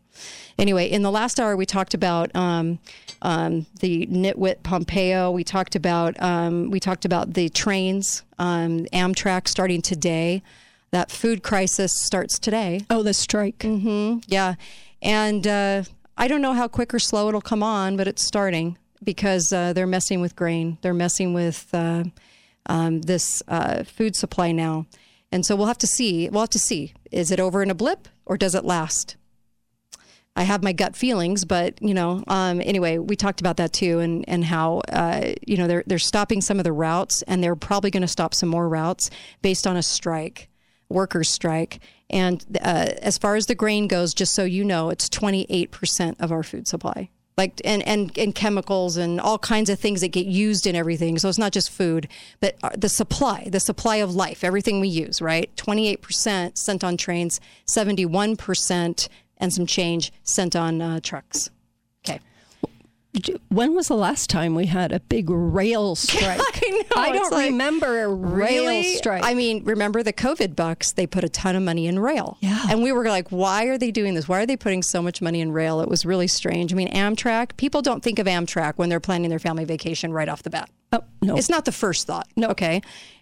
Anyway, 0.57 0.85
in 0.85 1.01
the 1.01 1.11
last 1.11 1.39
hour, 1.39 1.55
we 1.55 1.65
talked 1.65 1.93
about 1.93 2.35
um, 2.35 2.79
um, 3.21 3.65
the 3.79 4.05
nitwit 4.07 4.63
Pompeo. 4.63 5.31
We 5.31 5.45
talked 5.45 5.75
about 5.75 6.21
um, 6.21 6.69
we 6.69 6.81
talked 6.81 7.05
about 7.05 7.33
the 7.33 7.47
trains, 7.47 8.23
um, 8.37 8.85
Amtrak 8.91 9.47
starting 9.47 9.81
today. 9.81 10.43
That 10.91 11.11
food 11.11 11.43
crisis 11.43 11.93
starts 11.95 12.39
today. 12.39 12.81
oh, 12.89 13.03
the 13.03 13.13
strike. 13.13 13.63
Yeah. 13.63 14.55
And 15.01 15.47
uh, 15.47 15.83
I 16.17 16.27
don't 16.27 16.41
know 16.41 16.53
how 16.53 16.67
quick 16.67 16.93
or 16.93 16.99
slow 16.99 17.29
it'll 17.29 17.41
come 17.41 17.63
on, 17.63 17.95
but 17.95 18.07
it's 18.07 18.23
starting 18.23 18.77
because 19.03 19.53
uh, 19.53 19.71
they're 19.71 19.87
messing 19.87 20.19
with 20.19 20.35
grain. 20.35 20.77
They're 20.81 20.93
messing 20.93 21.33
with 21.33 21.69
uh, 21.73 22.03
um, 22.69 23.01
this 23.01 23.43
uh, 23.49 23.83
food 23.83 24.15
supply 24.15 24.53
now. 24.53 24.85
And 25.31 25.45
so 25.45 25.55
we'll 25.55 25.67
have 25.67 25.77
to 25.79 25.87
see. 25.87 26.29
We'll 26.29 26.41
have 26.41 26.49
to 26.51 26.59
see. 26.59 26.93
Is 27.11 27.31
it 27.31 27.39
over 27.39 27.61
in 27.61 27.69
a 27.69 27.75
blip 27.75 28.07
or 28.25 28.37
does 28.37 28.55
it 28.55 28.63
last? 28.63 29.17
I 30.35 30.43
have 30.43 30.63
my 30.63 30.71
gut 30.71 30.95
feelings, 30.95 31.43
but 31.43 31.81
you 31.81 31.93
know, 31.93 32.23
um, 32.27 32.61
anyway, 32.61 32.97
we 32.97 33.15
talked 33.17 33.41
about 33.41 33.57
that 33.57 33.73
too, 33.73 33.99
and 33.99 34.23
and 34.29 34.45
how 34.45 34.81
uh, 34.87 35.33
you 35.45 35.57
know 35.57 35.67
they're 35.67 35.83
they're 35.85 35.99
stopping 35.99 36.39
some 36.39 36.59
of 36.59 36.63
the 36.63 36.71
routes, 36.71 37.23
and 37.23 37.43
they're 37.43 37.57
probably 37.57 37.91
going 37.91 38.01
to 38.01 38.07
stop 38.07 38.33
some 38.33 38.47
more 38.47 38.69
routes 38.69 39.09
based 39.41 39.67
on 39.67 39.75
a 39.75 39.83
strike, 39.83 40.47
workers' 40.87 41.29
strike. 41.29 41.79
And 42.09 42.45
uh, 42.61 42.93
as 43.01 43.17
far 43.17 43.35
as 43.35 43.47
the 43.47 43.55
grain 43.55 43.87
goes, 43.87 44.13
just 44.13 44.33
so 44.33 44.45
you 44.45 44.63
know, 44.63 44.89
it's 44.89 45.09
twenty 45.09 45.45
eight 45.49 45.71
percent 45.71 46.15
of 46.21 46.31
our 46.31 46.43
food 46.43 46.67
supply. 46.67 47.09
Like 47.39 47.61
and, 47.63 47.81
and 47.87 48.01
and 48.23 48.31
chemicals 48.35 48.97
and 48.97 49.21
all 49.27 49.39
kinds 49.39 49.69
of 49.69 49.79
things 49.79 50.01
that 50.01 50.11
get 50.19 50.27
used 50.45 50.67
in 50.69 50.75
everything. 50.75 51.17
So 51.19 51.29
it's 51.29 51.43
not 51.45 51.53
just 51.53 51.69
food, 51.81 52.03
but 52.41 52.51
uh, 52.61 52.71
the 52.85 52.89
supply, 52.89 53.47
the 53.49 53.61
supply 53.61 53.97
of 54.05 54.09
life, 54.25 54.43
everything 54.43 54.81
we 54.81 54.89
use. 55.05 55.21
Right, 55.31 55.47
twenty 55.55 55.87
eight 55.89 56.01
percent 56.01 56.57
sent 56.57 56.83
on 56.83 56.97
trains, 56.97 57.39
seventy 57.65 58.05
one 58.05 58.35
percent 58.35 59.07
and 59.37 59.53
some 59.53 59.65
change 59.65 60.11
sent 60.23 60.53
on 60.53 60.81
uh, 60.81 60.99
trucks. 61.01 61.49
When 63.49 63.73
was 63.73 63.87
the 63.87 63.95
last 63.95 64.29
time 64.29 64.53
we 64.53 64.67
had 64.67 64.91
a 64.91 64.99
big 64.99 65.29
rail 65.29 65.95
strike? 65.95 66.39
I 66.39 66.69
know, 66.69 67.01
I 67.01 67.11
don't 67.11 67.31
like, 67.31 67.49
remember 67.49 68.03
a 68.03 68.07
rail 68.07 68.83
strike. 68.97 69.23
I 69.25 69.33
mean, 69.33 69.63
remember 69.63 70.03
the 70.03 70.13
COVID 70.13 70.55
bucks? 70.55 70.91
They 70.91 71.07
put 71.07 71.23
a 71.23 71.29
ton 71.29 71.55
of 71.55 71.63
money 71.63 71.87
in 71.87 71.97
rail. 71.99 72.37
Yeah. 72.41 72.67
And 72.69 72.83
we 72.83 72.91
were 72.91 73.05
like, 73.05 73.29
why 73.29 73.65
are 73.65 73.77
they 73.79 73.89
doing 73.89 74.13
this? 74.13 74.27
Why 74.27 74.43
are 74.43 74.45
they 74.45 74.55
putting 74.55 74.83
so 74.83 75.01
much 75.01 75.21
money 75.21 75.41
in 75.41 75.51
rail? 75.51 75.81
It 75.81 75.89
was 75.89 76.05
really 76.05 76.27
strange. 76.27 76.71
I 76.71 76.75
mean, 76.75 76.91
Amtrak, 76.93 77.57
people 77.57 77.81
don't 77.81 78.03
think 78.03 78.19
of 78.19 78.27
Amtrak 78.27 78.73
when 78.75 78.89
they're 78.89 78.99
planning 78.99 79.29
their 79.31 79.39
family 79.39 79.65
vacation 79.65 80.13
right 80.13 80.29
off 80.29 80.43
the 80.43 80.51
bat. 80.51 80.69
oh, 80.93 81.03
no. 81.21 81.35
It's 81.35 81.49
not 81.49 81.65
the 81.65 81.71
first 81.71 82.05
thought. 82.05 82.27
No. 82.35 82.49
Okay. 82.49 82.81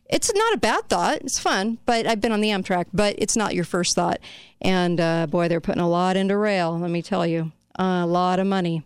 It's 0.10 0.34
not 0.34 0.54
a 0.54 0.58
bad 0.58 0.88
thought. 0.90 1.20
It's 1.22 1.40
fun, 1.40 1.78
but 1.86 2.06
I've 2.08 2.22
been 2.22 2.32
on 2.32 2.42
the 2.42 2.50
Amtrak, 2.50 2.86
but 2.94 3.16
it's 3.18 3.36
not 3.36 3.56
your 3.56 3.66
first 3.66 3.96
thought. 3.96 4.20
And 4.62 5.00
uh, 5.00 5.28
boy, 5.28 5.48
they're 5.48 5.62
putting 5.62 5.82
a 5.82 5.90
lot 5.90 6.16
into 6.18 6.38
rail, 6.38 6.78
let 6.78 6.92
me 6.92 7.02
tell 7.02 7.26
you. 7.26 7.52
a 7.76 8.06
lot 8.06 8.40
of 8.40 8.48
money, 8.48 8.84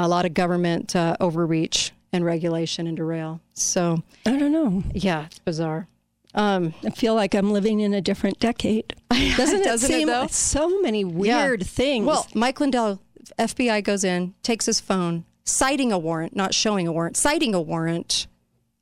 a 0.00 0.08
lot 0.08 0.24
of 0.24 0.34
government 0.34 0.94
uh, 0.96 1.16
overreach 1.20 1.92
and 2.12 2.24
regulation 2.24 2.86
into 2.86 3.04
rail. 3.04 3.40
So, 3.52 4.02
I 4.26 4.36
don't 4.38 4.52
know. 4.52 4.82
yeah, 4.94 5.26
it's 5.26 5.38
bizarre. 5.38 5.86
Um, 6.34 6.72
I 6.84 6.90
feel 6.90 7.14
like 7.14 7.34
I'm 7.34 7.52
living 7.52 7.80
in 7.80 7.92
a 7.92 8.00
different 8.00 8.38
decade. 8.40 8.94
Doesn't 9.10 9.60
it 9.60 9.64
Doesn't 9.64 9.90
it, 9.90 9.94
seem 9.94 10.08
though? 10.08 10.26
so 10.28 10.80
many 10.80 11.00
Yeah. 11.02 11.44
weird 11.44 11.66
things? 11.66 12.06
Well, 12.06 12.26
Mike 12.34 12.58
Lindell, 12.60 13.00
FBI 13.38 13.82
goes 13.84 14.02
in, 14.02 14.34
takes 14.42 14.64
his 14.66 14.80
phone, 14.80 15.24
citing 15.44 15.92
a 15.92 15.98
warrant, 15.98 16.34
not 16.34 16.54
showing 16.54 16.88
a 16.88 16.92
warrant, 16.92 17.16
citing 17.18 17.54
a 17.54 17.60
warrant, 17.60 18.26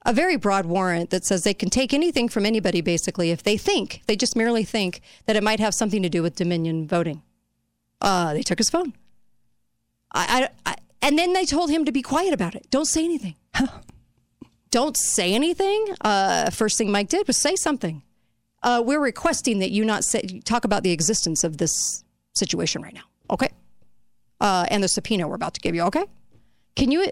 a 0.07 0.13
very 0.13 0.37
broad 0.37 0.65
warrant 0.67 1.11
that 1.11 1.25
says 1.25 1.43
they 1.43 1.53
can 1.55 1.71
take 1.71 1.93
anything 1.93 2.29
from 2.29 2.47
anybody 2.47 2.81
basically 2.81 3.31
if 3.33 3.43
they 3.43 3.57
think, 3.57 4.03
they 4.07 4.15
just 4.17 4.37
merely 4.37 4.63
think 4.65 5.01
that 5.27 5.35
it 5.37 5.43
might 5.43 5.61
have 5.61 5.75
something 5.75 6.03
to 6.03 6.09
do 6.09 6.23
with 6.23 6.37
Dominion 6.37 6.87
voting. 6.87 7.21
Uh, 8.01 8.33
they 8.33 8.43
took 8.43 8.59
his 8.59 8.71
phone. 8.71 8.95
I, 10.13 10.49
I, 10.65 10.71
I, 10.73 10.77
and 11.03 11.19
then 11.19 11.33
they 11.33 11.45
told 11.45 11.71
him 11.71 11.85
to 11.85 11.93
be 11.93 12.03
quiet 12.03 12.33
about 12.33 12.55
it. 12.55 12.67
Don't 12.71 12.87
say 12.87 13.05
anything. 13.05 13.35
Don't 14.71 14.97
say 14.97 15.35
anything. 15.35 15.85
Uh, 16.01 16.51
first 16.51 16.79
thing 16.79 16.93
Mike 16.93 17.09
did 17.09 17.27
was 17.27 17.37
say 17.37 17.57
something. 17.57 18.03
Uh, 18.63 18.83
we're 18.85 19.01
requesting 19.01 19.59
that 19.61 19.71
you 19.71 19.85
not 19.85 20.05
say, 20.05 20.21
talk 20.45 20.65
about 20.65 20.83
the 20.83 20.93
existence 20.93 21.43
of 21.43 21.57
this 21.57 22.05
situation 22.35 22.83
right 22.83 22.95
now. 22.95 23.03
Okay. 23.31 23.49
Uh, 24.41 24.67
and 24.71 24.83
the 24.83 24.89
subpoena 24.89 25.27
we're 25.27 25.35
about 25.35 25.55
to 25.55 25.61
give 25.61 25.75
you. 25.75 25.83
Okay. 25.83 26.05
Can 26.77 26.91
you? 26.93 27.07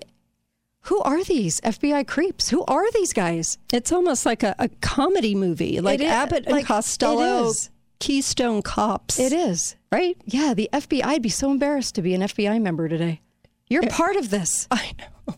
Who 0.83 1.01
are 1.01 1.25
these 1.25 1.61
FBI 1.63 2.07
creeps? 2.07 2.51
Who 2.51 2.65
are 2.67 2.91
these 2.93 3.13
guys? 3.13 3.59
it's 3.73 3.91
almost 3.93 4.25
like 4.25 4.43
a, 4.43 4.55
a 4.59 4.69
comedy 4.81 5.35
movie, 5.35 5.81
like 5.81 6.01
is- 6.01 6.07
Abbott 6.07 6.45
and 6.47 6.53
like, 6.55 6.67
Costello. 6.67 7.53
Keystone 7.99 8.63
Cops. 8.63 9.19
It 9.19 9.33
is. 9.33 9.75
right. 9.91 10.17
Yeah, 10.25 10.55
the 10.55 10.69
FBI. 10.73 11.05
I'd 11.05 11.23
be 11.23 11.29
so 11.29 11.51
embarrassed 11.51 11.97
to 11.97 12.03
be 12.03 12.15
an 12.15 12.21
FBI 12.21 12.63
member 12.63 12.89
today. 12.89 13.21
You're 13.69 13.87
part 13.89 14.17
of 14.17 14.31
this. 14.31 14.67
I 14.71 14.93
know. 14.99 15.35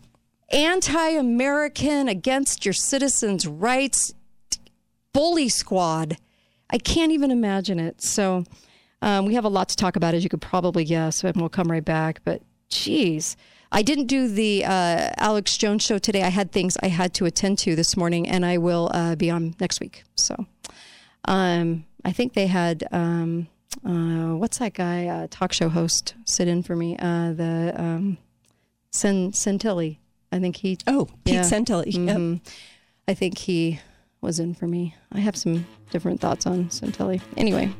Anti 0.51 1.09
American, 1.09 2.07
against 2.07 2.65
your 2.65 2.73
citizens' 2.73 3.47
rights, 3.47 4.13
bully 5.13 5.49
squad. 5.49 6.17
I 6.69 6.77
can't 6.77 7.11
even 7.11 7.31
imagine 7.31 7.79
it. 7.79 8.01
So 8.01 8.43
um, 9.01 9.25
we 9.25 9.33
have 9.35 9.45
a 9.45 9.49
lot 9.49 9.69
to 9.69 9.75
talk 9.75 9.95
about, 9.95 10.13
as 10.13 10.23
you 10.23 10.29
could 10.29 10.41
probably 10.41 10.83
guess, 10.83 11.23
and 11.23 11.35
we'll 11.37 11.49
come 11.49 11.71
right 11.71 11.83
back. 11.83 12.21
But 12.23 12.41
geez, 12.69 13.37
I 13.71 13.81
didn't 13.81 14.07
do 14.07 14.27
the 14.27 14.65
uh, 14.65 15.11
Alex 15.17 15.57
Jones 15.57 15.83
show 15.83 15.97
today. 15.97 16.23
I 16.23 16.29
had 16.29 16.51
things 16.51 16.77
I 16.83 16.87
had 16.87 17.13
to 17.15 17.25
attend 17.25 17.57
to 17.59 17.75
this 17.75 17.95
morning, 17.95 18.27
and 18.27 18.45
I 18.45 18.57
will 18.57 18.91
uh, 18.93 19.15
be 19.15 19.29
on 19.29 19.55
next 19.59 19.79
week. 19.79 20.03
So 20.15 20.45
um, 21.25 21.85
I 22.03 22.11
think 22.11 22.33
they 22.33 22.47
had. 22.47 22.85
Um, 22.91 23.47
uh, 23.85 24.20
what's 24.41 24.57
that 24.57 24.73
guy, 24.73 25.05
uh, 25.05 25.27
talk 25.29 25.53
show 25.53 25.69
host, 25.69 26.15
sit 26.25 26.47
in 26.47 26.63
for 26.63 26.75
me? 26.75 26.97
Uh, 26.97 27.31
the 27.33 27.73
um, 27.77 28.17
Santilli. 28.91 29.97
I 30.31 30.39
think 30.39 30.55
he. 30.57 30.77
Oh, 30.87 31.07
Pete 31.23 31.35
Yeah. 31.35 31.41
Santilli. 31.41 31.93
Yep. 31.93 32.17
Mhm. 32.17 32.41
I 33.07 33.13
think 33.13 33.37
he 33.37 33.79
was 34.19 34.39
in 34.39 34.55
for 34.55 34.67
me. 34.67 34.95
I 35.11 35.19
have 35.19 35.35
some 35.35 35.67
different 35.91 36.19
thoughts 36.19 36.47
on 36.47 36.65
Santilli. 36.69 37.21
Anyway, 37.37 37.71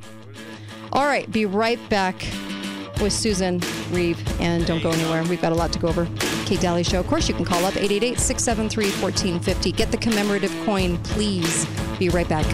all 0.94 1.06
right, 1.06 1.30
be 1.32 1.46
right 1.48 1.80
back 1.90 2.16
with 3.02 3.14
Susan 3.14 3.60
Reeve, 3.90 4.20
and 4.40 4.64
don't 4.68 4.84
go 4.84 4.92
anywhere. 4.92 5.24
We've 5.24 5.42
got 5.42 5.52
a 5.52 5.56
lot 5.56 5.74
to 5.74 5.80
go 5.80 5.88
over. 5.88 6.08
Kate 6.46 6.60
Dalley 6.62 6.84
Show. 6.84 7.00
Of 7.00 7.08
course, 7.08 7.28
you 7.28 7.34
can 7.34 7.46
call 7.46 7.66
up 7.66 7.76
888 7.76 8.20
673 8.20 8.92
1450. 9.02 9.72
Get 9.72 9.90
the 9.90 9.98
commemorative 9.98 10.54
coin, 10.66 10.98
please. 11.00 11.66
Be 11.98 12.10
right 12.10 12.30
back. 12.30 12.46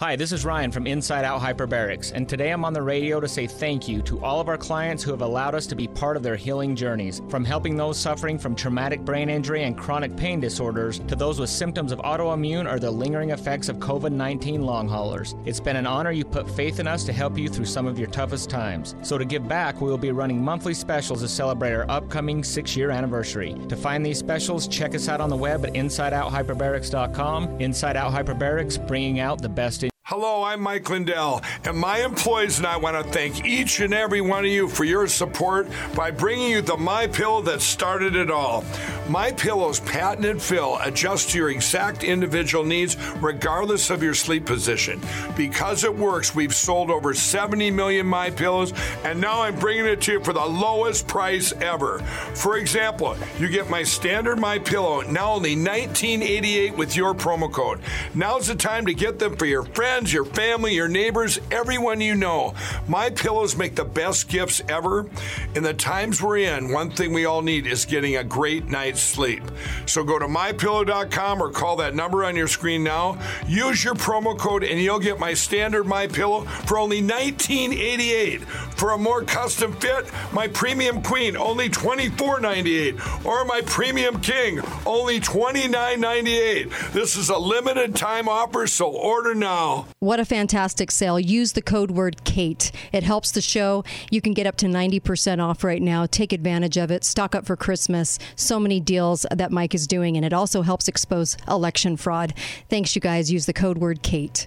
Hi, 0.00 0.16
this 0.16 0.32
is 0.32 0.46
Ryan 0.46 0.72
from 0.72 0.86
Inside 0.86 1.26
Out 1.26 1.42
Hyperbarics, 1.42 2.12
and 2.14 2.26
today 2.26 2.52
I'm 2.52 2.64
on 2.64 2.72
the 2.72 2.80
radio 2.80 3.20
to 3.20 3.28
say 3.28 3.46
thank 3.46 3.86
you 3.86 4.00
to 4.00 4.18
all 4.24 4.40
of 4.40 4.48
our 4.48 4.56
clients 4.56 5.02
who 5.02 5.10
have 5.10 5.20
allowed 5.20 5.54
us 5.54 5.66
to 5.66 5.74
be 5.74 5.88
part 5.88 6.16
of 6.16 6.22
their 6.22 6.36
healing 6.36 6.74
journeys. 6.74 7.20
From 7.28 7.44
helping 7.44 7.76
those 7.76 7.98
suffering 7.98 8.38
from 8.38 8.54
traumatic 8.54 9.02
brain 9.02 9.28
injury 9.28 9.64
and 9.64 9.76
chronic 9.76 10.16
pain 10.16 10.40
disorders 10.40 11.00
to 11.00 11.14
those 11.14 11.38
with 11.38 11.50
symptoms 11.50 11.92
of 11.92 11.98
autoimmune 11.98 12.66
or 12.66 12.78
the 12.78 12.90
lingering 12.90 13.28
effects 13.28 13.68
of 13.68 13.76
COVID 13.76 14.10
19 14.10 14.62
long 14.62 14.88
haulers. 14.88 15.34
It's 15.44 15.60
been 15.60 15.76
an 15.76 15.86
honor 15.86 16.12
you 16.12 16.24
put 16.24 16.48
faith 16.48 16.80
in 16.80 16.86
us 16.86 17.04
to 17.04 17.12
help 17.12 17.36
you 17.36 17.50
through 17.50 17.66
some 17.66 17.86
of 17.86 17.98
your 17.98 18.08
toughest 18.08 18.48
times. 18.48 18.94
So, 19.02 19.18
to 19.18 19.26
give 19.26 19.46
back, 19.48 19.82
we 19.82 19.90
will 19.90 19.98
be 19.98 20.12
running 20.12 20.42
monthly 20.42 20.72
specials 20.72 21.20
to 21.20 21.28
celebrate 21.28 21.74
our 21.74 21.84
upcoming 21.90 22.42
six 22.42 22.74
year 22.74 22.90
anniversary. 22.90 23.54
To 23.68 23.76
find 23.76 24.06
these 24.06 24.18
specials, 24.18 24.66
check 24.66 24.94
us 24.94 25.10
out 25.10 25.20
on 25.20 25.28
the 25.28 25.36
web 25.36 25.66
at 25.66 25.74
InsideOutHyperbarics.com. 25.74 27.60
Inside 27.60 27.98
Out 27.98 28.14
Hyperbarics, 28.14 28.88
bringing 28.88 29.20
out 29.20 29.42
the 29.42 29.50
best 29.50 29.82
in 29.82 29.89
Hello, 30.10 30.42
I'm 30.42 30.60
Mike 30.60 30.90
Lindell, 30.90 31.40
and 31.62 31.78
my 31.78 31.98
employees 31.98 32.58
and 32.58 32.66
I 32.66 32.76
want 32.78 32.96
to 32.96 33.12
thank 33.12 33.44
each 33.46 33.78
and 33.78 33.94
every 33.94 34.20
one 34.20 34.44
of 34.44 34.50
you 34.50 34.66
for 34.68 34.82
your 34.82 35.06
support 35.06 35.68
by 35.94 36.10
bringing 36.10 36.50
you 36.50 36.62
the 36.62 36.76
My 36.76 37.06
Pillow 37.06 37.42
that 37.42 37.60
started 37.60 38.16
it 38.16 38.28
all. 38.28 38.64
My 39.08 39.30
Pillow's 39.30 39.78
patented 39.78 40.42
fill 40.42 40.78
adjusts 40.78 41.30
to 41.30 41.38
your 41.38 41.50
exact 41.50 42.02
individual 42.02 42.64
needs 42.64 42.96
regardless 43.20 43.88
of 43.88 44.02
your 44.02 44.14
sleep 44.14 44.46
position. 44.46 45.00
Because 45.36 45.84
it 45.84 45.94
works, 45.94 46.34
we've 46.34 46.56
sold 46.56 46.90
over 46.90 47.14
70 47.14 47.70
million 47.70 48.04
My 48.04 48.30
Pillows, 48.30 48.72
and 49.04 49.20
now 49.20 49.42
I'm 49.42 49.60
bringing 49.60 49.86
it 49.86 50.00
to 50.02 50.14
you 50.14 50.24
for 50.24 50.32
the 50.32 50.44
lowest 50.44 51.06
price 51.06 51.52
ever. 51.60 52.00
For 52.34 52.56
example, 52.56 53.16
you 53.38 53.48
get 53.48 53.70
my 53.70 53.84
standard 53.84 54.40
My 54.40 54.58
Pillow 54.58 55.02
now 55.02 55.34
only 55.34 55.54
1988 55.54 56.76
with 56.76 56.96
your 56.96 57.14
promo 57.14 57.50
code. 57.52 57.78
Now's 58.12 58.48
the 58.48 58.56
time 58.56 58.86
to 58.86 58.94
get 58.94 59.20
them 59.20 59.36
for 59.36 59.46
your 59.46 59.62
friends 59.62 59.99
friends, 60.00 60.14
your 60.14 60.24
family, 60.24 60.74
your 60.74 60.88
neighbors, 60.88 61.38
everyone 61.50 62.00
you 62.00 62.14
know. 62.14 62.54
My 62.88 63.10
pillows 63.10 63.54
make 63.54 63.74
the 63.74 63.84
best 63.84 64.28
gifts 64.28 64.62
ever. 64.66 65.06
In 65.54 65.62
the 65.62 65.74
times 65.74 66.22
we're 66.22 66.38
in, 66.38 66.72
one 66.72 66.90
thing 66.90 67.12
we 67.12 67.26
all 67.26 67.42
need 67.42 67.66
is 67.66 67.84
getting 67.84 68.16
a 68.16 68.24
great 68.24 68.66
night's 68.66 69.02
sleep. 69.02 69.42
So 69.84 70.02
go 70.02 70.18
to 70.18 70.24
mypillow.com 70.24 71.42
or 71.42 71.50
call 71.50 71.76
that 71.76 71.94
number 71.94 72.24
on 72.24 72.34
your 72.34 72.48
screen 72.48 72.82
now. 72.82 73.18
Use 73.46 73.84
your 73.84 73.94
promo 73.94 74.38
code 74.38 74.64
and 74.64 74.80
you'll 74.80 75.00
get 75.00 75.18
my 75.18 75.34
standard 75.34 75.84
My 75.84 76.06
Pillow 76.06 76.46
for 76.64 76.78
only 76.78 77.02
$19.88. 77.02 78.70
For 78.80 78.92
a 78.92 78.98
more 78.98 79.22
custom 79.22 79.74
fit, 79.74 80.10
my 80.32 80.48
premium 80.48 81.02
queen 81.02 81.36
only 81.36 81.68
$24.98 81.68 83.26
or 83.26 83.44
my 83.44 83.60
premium 83.66 84.18
king 84.22 84.60
only 84.86 85.20
$29.98. 85.20 86.92
This 86.92 87.16
is 87.16 87.28
a 87.28 87.36
limited 87.36 87.94
time 87.94 88.30
offer, 88.30 88.66
so 88.66 88.88
order 88.88 89.34
now. 89.34 89.86
What 89.98 90.20
a 90.20 90.24
fantastic 90.24 90.90
sale. 90.90 91.18
Use 91.18 91.52
the 91.52 91.62
code 91.62 91.90
word 91.90 92.24
Kate. 92.24 92.72
It 92.92 93.02
helps 93.02 93.32
the 93.32 93.40
show. 93.40 93.84
You 94.10 94.20
can 94.20 94.32
get 94.32 94.46
up 94.46 94.56
to 94.56 94.66
90% 94.66 95.42
off 95.42 95.64
right 95.64 95.82
now. 95.82 96.06
Take 96.06 96.32
advantage 96.32 96.76
of 96.76 96.90
it. 96.90 97.04
Stock 97.04 97.34
up 97.34 97.44
for 97.44 97.56
Christmas. 97.56 98.18
So 98.36 98.60
many 98.60 98.80
deals 98.80 99.26
that 99.30 99.52
Mike 99.52 99.74
is 99.74 99.86
doing, 99.86 100.16
and 100.16 100.24
it 100.24 100.32
also 100.32 100.62
helps 100.62 100.88
expose 100.88 101.36
election 101.48 101.96
fraud. 101.96 102.34
Thanks, 102.68 102.94
you 102.94 103.00
guys. 103.00 103.30
Use 103.32 103.46
the 103.46 103.52
code 103.52 103.78
word 103.78 104.02
Kate. 104.02 104.46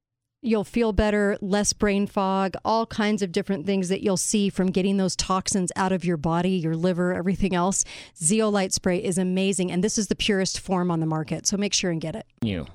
You'll 0.43 0.63
feel 0.63 0.91
better, 0.91 1.37
less 1.39 1.71
brain 1.71 2.07
fog, 2.07 2.55
all 2.65 2.87
kinds 2.87 3.21
of 3.21 3.31
different 3.31 3.67
things 3.67 3.89
that 3.89 4.01
you'll 4.01 4.17
see 4.17 4.49
from 4.49 4.71
getting 4.71 4.97
those 4.97 5.15
toxins 5.15 5.71
out 5.75 5.91
of 5.91 6.03
your 6.03 6.17
body, 6.17 6.53
your 6.53 6.75
liver, 6.75 7.13
everything 7.13 7.53
else. 7.53 7.83
Zeolite 8.17 8.73
spray 8.73 8.97
is 8.97 9.19
amazing, 9.19 9.71
and 9.71 9.83
this 9.83 9.99
is 9.99 10.07
the 10.07 10.15
purest 10.15 10.59
form 10.59 10.89
on 10.89 10.99
the 10.99 11.05
market. 11.05 11.45
So 11.45 11.57
make 11.57 11.75
sure 11.75 11.91
and 11.91 12.01
get 12.01 12.15
it. 12.15 12.25
You. 12.41 12.65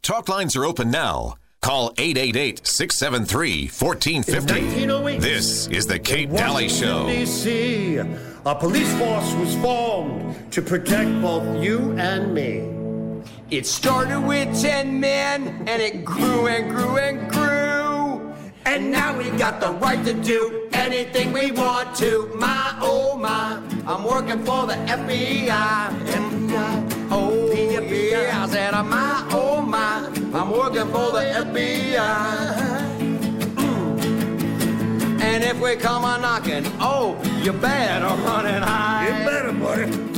Talk 0.00 0.30
lines 0.30 0.56
are 0.56 0.64
open 0.64 0.90
now. 0.90 1.34
Call 1.60 1.92
888 1.98 2.66
673 2.66 3.68
1450. 3.68 5.18
This 5.18 5.66
is 5.66 5.86
The 5.86 5.98
Kate 5.98 6.30
Dalley 6.30 6.70
Show. 6.70 7.06
D.C. 7.06 7.96
A 8.46 8.54
police 8.54 8.90
force 8.96 9.34
was 9.34 9.54
formed 9.56 10.52
to 10.52 10.62
protect 10.62 11.20
both 11.20 11.62
you 11.62 11.92
and 11.98 12.32
me. 12.32 12.73
It 13.54 13.66
started 13.66 14.18
with 14.18 14.60
10 14.60 14.98
men 14.98 15.46
and 15.68 15.80
it 15.80 16.04
grew 16.04 16.48
and 16.48 16.68
grew 16.68 16.96
and 16.96 17.30
grew. 17.30 18.34
And 18.66 18.90
now 18.90 19.16
we 19.16 19.30
got 19.38 19.60
the 19.60 19.70
right 19.74 20.04
to 20.04 20.12
do 20.12 20.68
anything 20.72 21.32
we 21.32 21.52
want 21.52 21.94
to. 21.98 22.32
My, 22.34 22.76
oh 22.82 23.16
my, 23.16 23.62
I'm 23.86 24.02
working 24.02 24.44
for 24.44 24.66
the 24.66 24.74
FBI. 24.74 25.46
FBI. 25.46 27.08
Oh, 27.12 27.52
yeah, 27.52 28.42
I 28.42 28.48
said, 28.48 28.72
my, 28.72 29.24
oh 29.30 29.62
my, 29.62 30.08
I'm 30.36 30.50
working 30.50 30.90
for 30.90 31.12
the 31.12 31.22
FBI. 31.46 31.94
And 35.22 35.44
if 35.44 35.60
we 35.60 35.76
come 35.76 36.02
a 36.04 36.18
knocking, 36.18 36.66
oh, 36.80 37.16
you 37.40 37.52
better 37.52 38.06
run 38.06 38.46
and 38.46 38.64
hide. 38.64 39.20
You 39.20 39.24
better, 39.24 39.52
buddy. 39.52 40.13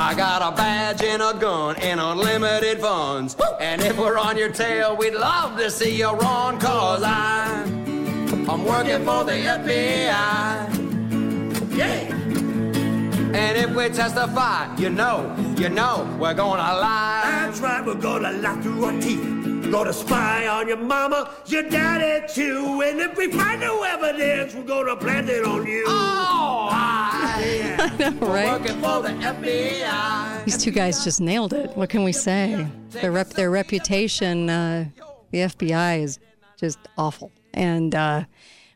I 0.00 0.14
got 0.14 0.42
a 0.42 0.56
badge 0.56 1.02
and 1.02 1.20
a 1.20 1.34
gun 1.34 1.74
and 1.78 1.98
unlimited 1.98 2.78
funds. 2.80 3.36
And 3.60 3.82
if 3.82 3.98
we're 3.98 4.16
on 4.16 4.38
your 4.38 4.48
tail, 4.48 4.96
we'd 4.96 5.12
love 5.12 5.58
to 5.58 5.72
see 5.72 5.96
you 5.96 6.10
run, 6.10 6.60
cause 6.60 7.02
I, 7.04 7.64
I'm 8.48 8.64
working 8.64 9.04
for 9.04 9.24
the 9.24 9.32
FBI. 9.32 10.06
Yeah. 11.76 12.14
And 13.34 13.58
if 13.58 13.70
we 13.74 13.88
testify, 13.88 14.72
you 14.76 14.88
know, 14.88 15.34
you 15.58 15.68
know, 15.68 16.16
we're 16.20 16.32
gonna 16.32 16.62
lie. 16.62 17.22
That's 17.24 17.58
right, 17.58 17.84
we're 17.84 17.94
gonna 17.94 18.30
lie 18.34 18.60
through 18.62 18.84
our 18.84 19.00
teeth. 19.00 19.72
Gonna 19.72 19.92
spy 19.92 20.46
on 20.46 20.68
your 20.68 20.76
mama, 20.76 21.34
your 21.46 21.64
daddy 21.64 22.24
too. 22.32 22.82
And 22.82 23.00
if 23.00 23.16
we 23.16 23.32
find 23.32 23.60
no 23.60 23.82
evidence, 23.82 24.54
we're 24.54 24.62
gonna 24.62 24.94
plant 24.94 25.28
it 25.28 25.44
on 25.44 25.66
you. 25.66 25.84
Oh, 25.88 26.68
I, 26.70 27.07
I 27.40 27.96
know, 27.98 28.26
right? 28.26 28.60
working 28.60 28.80
for 28.80 29.02
the 29.02 29.10
FBI. 29.10 30.44
These 30.44 30.58
two 30.58 30.70
guys 30.70 31.04
just 31.04 31.20
nailed 31.20 31.52
it. 31.52 31.76
What 31.76 31.88
can 31.88 32.02
we 32.04 32.12
say? 32.12 32.66
Their 32.90 33.12
rep, 33.12 33.30
their 33.30 33.50
reputation, 33.50 34.50
uh, 34.50 34.86
the 35.30 35.38
FBI 35.38 36.02
is 36.02 36.18
just 36.58 36.78
awful. 36.96 37.30
And 37.54 37.94
uh, 37.94 38.24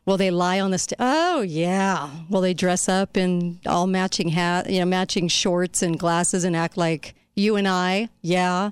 will 0.05 0.17
they 0.17 0.31
lie 0.31 0.59
on 0.59 0.71
the 0.71 0.77
st- 0.77 0.97
Oh 0.99 1.41
yeah. 1.41 2.09
Will 2.29 2.41
they 2.41 2.53
dress 2.53 2.87
up 2.87 3.17
in 3.17 3.59
all 3.65 3.87
matching 3.87 4.29
hat, 4.29 4.69
you 4.69 4.79
know, 4.79 4.85
matching 4.85 5.27
shorts 5.27 5.81
and 5.81 5.99
glasses 5.99 6.43
and 6.43 6.55
act 6.55 6.77
like 6.77 7.15
you 7.35 7.55
and 7.55 7.67
I? 7.67 8.09
Yeah. 8.21 8.69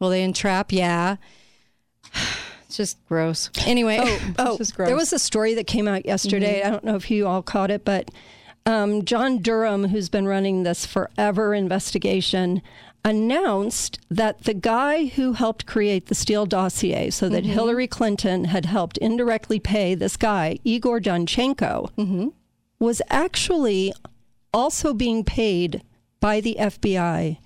Will 0.00 0.10
they 0.10 0.22
entrap? 0.22 0.72
Yeah. 0.72 1.16
It's 2.66 2.76
just 2.76 2.98
gross. 3.06 3.50
Anyway, 3.66 3.98
Oh, 4.00 4.06
it's 4.06 4.34
oh 4.38 4.58
just 4.58 4.74
gross. 4.76 4.88
there 4.88 4.96
was 4.96 5.12
a 5.12 5.18
story 5.18 5.54
that 5.54 5.66
came 5.66 5.86
out 5.88 6.04
yesterday. 6.04 6.62
I 6.62 6.70
don't 6.70 6.84
know 6.84 6.96
if 6.96 7.10
you 7.10 7.26
all 7.26 7.42
caught 7.42 7.70
it, 7.70 7.84
but 7.84 8.10
um, 8.66 9.04
John 9.04 9.38
Durham, 9.38 9.88
who's 9.88 10.08
been 10.08 10.26
running 10.26 10.62
this 10.62 10.86
forever 10.86 11.54
investigation, 11.54 12.62
announced 13.04 13.98
that 14.10 14.44
the 14.44 14.54
guy 14.54 15.06
who 15.06 15.32
helped 15.32 15.66
create 15.66 16.06
the 16.06 16.14
Steele 16.14 16.46
dossier, 16.46 17.10
so 17.10 17.28
that 17.28 17.44
mm-hmm. 17.44 17.52
Hillary 17.52 17.86
Clinton 17.86 18.44
had 18.44 18.66
helped 18.66 18.98
indirectly 18.98 19.58
pay 19.58 19.94
this 19.94 20.16
guy, 20.16 20.58
Igor 20.64 21.00
Danchenko, 21.00 21.90
mm-hmm. 21.96 22.28
was 22.78 23.00
actually 23.08 23.92
also 24.52 24.92
being 24.92 25.24
paid 25.24 25.82
by 26.20 26.40
the 26.40 26.56
FBI 26.58 27.38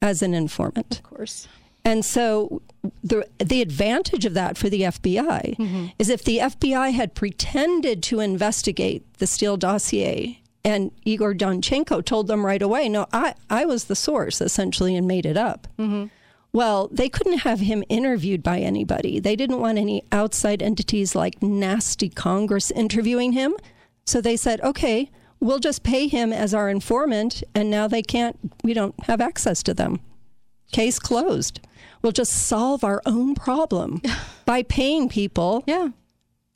as 0.00 0.22
an 0.22 0.34
informant. 0.34 0.98
of 0.98 1.02
course. 1.02 1.48
And 1.84 2.04
so 2.04 2.62
the 3.02 3.26
the 3.38 3.60
advantage 3.60 4.24
of 4.24 4.34
that 4.34 4.56
for 4.56 4.68
the 4.68 4.82
FBI 4.82 5.56
mm-hmm. 5.56 5.86
is 5.98 6.08
if 6.08 6.22
the 6.22 6.38
FBI 6.38 6.92
had 6.92 7.14
pretended 7.14 8.02
to 8.04 8.20
investigate 8.20 9.04
the 9.18 9.26
Steele 9.26 9.56
dossier 9.56 10.41
and 10.64 10.92
Igor 11.04 11.34
Danchenko 11.34 12.04
told 12.04 12.26
them 12.28 12.46
right 12.46 12.62
away, 12.62 12.88
no, 12.88 13.06
I, 13.12 13.34
I 13.50 13.64
was 13.64 13.84
the 13.84 13.96
source 13.96 14.40
essentially 14.40 14.94
and 14.96 15.06
made 15.06 15.26
it 15.26 15.36
up. 15.36 15.66
Mm-hmm. 15.78 16.06
Well, 16.52 16.88
they 16.92 17.08
couldn't 17.08 17.38
have 17.38 17.60
him 17.60 17.82
interviewed 17.88 18.42
by 18.42 18.58
anybody. 18.60 19.18
They 19.18 19.36
didn't 19.36 19.58
want 19.60 19.78
any 19.78 20.04
outside 20.12 20.62
entities 20.62 21.14
like 21.14 21.42
nasty 21.42 22.08
Congress 22.10 22.70
interviewing 22.70 23.32
him. 23.32 23.54
So 24.04 24.20
they 24.20 24.36
said, 24.36 24.60
okay, 24.60 25.10
we'll 25.40 25.60
just 25.60 25.82
pay 25.82 26.08
him 26.08 26.32
as 26.32 26.52
our 26.52 26.68
informant, 26.68 27.42
and 27.54 27.70
now 27.70 27.88
they 27.88 28.02
can't, 28.02 28.38
we 28.62 28.74
don't 28.74 28.94
have 29.04 29.20
access 29.20 29.62
to 29.64 29.72
them. 29.74 30.00
Case 30.72 30.98
closed. 30.98 31.60
We'll 32.02 32.12
just 32.12 32.32
solve 32.32 32.84
our 32.84 33.00
own 33.06 33.34
problem 33.34 34.02
by 34.44 34.62
paying 34.62 35.08
people 35.08 35.64
Yeah. 35.66 35.88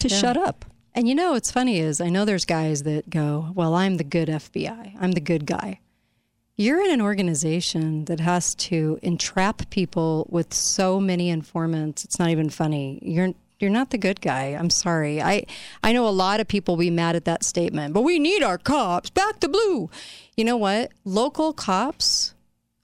to 0.00 0.08
Yeah. 0.08 0.16
shut 0.16 0.36
up. 0.36 0.64
And 0.96 1.06
you 1.06 1.14
know 1.14 1.32
what's 1.32 1.50
funny 1.50 1.78
is 1.78 2.00
I 2.00 2.08
know 2.08 2.24
there's 2.24 2.46
guys 2.46 2.84
that 2.84 3.10
go, 3.10 3.52
Well, 3.54 3.74
I'm 3.74 3.98
the 3.98 4.04
good 4.04 4.28
FBI. 4.28 4.96
I'm 4.98 5.12
the 5.12 5.20
good 5.20 5.44
guy. 5.44 5.80
You're 6.56 6.82
in 6.82 6.90
an 6.90 7.02
organization 7.02 8.06
that 8.06 8.18
has 8.20 8.54
to 8.54 8.98
entrap 9.02 9.68
people 9.68 10.26
with 10.30 10.54
so 10.54 10.98
many 10.98 11.28
informants. 11.28 12.02
It's 12.02 12.18
not 12.18 12.30
even 12.30 12.48
funny. 12.48 12.98
You're 13.02 13.34
you're 13.60 13.70
not 13.70 13.90
the 13.90 13.98
good 13.98 14.22
guy. 14.22 14.56
I'm 14.58 14.70
sorry. 14.70 15.20
I 15.20 15.44
I 15.82 15.92
know 15.92 16.08
a 16.08 16.10
lot 16.10 16.40
of 16.40 16.48
people 16.48 16.78
be 16.78 16.88
mad 16.88 17.14
at 17.14 17.26
that 17.26 17.44
statement, 17.44 17.92
but 17.92 18.00
we 18.00 18.18
need 18.18 18.42
our 18.42 18.56
cops 18.56 19.10
back 19.10 19.38
to 19.40 19.48
blue. 19.48 19.90
You 20.34 20.44
know 20.44 20.56
what? 20.56 20.92
Local 21.04 21.52
cops, 21.52 22.32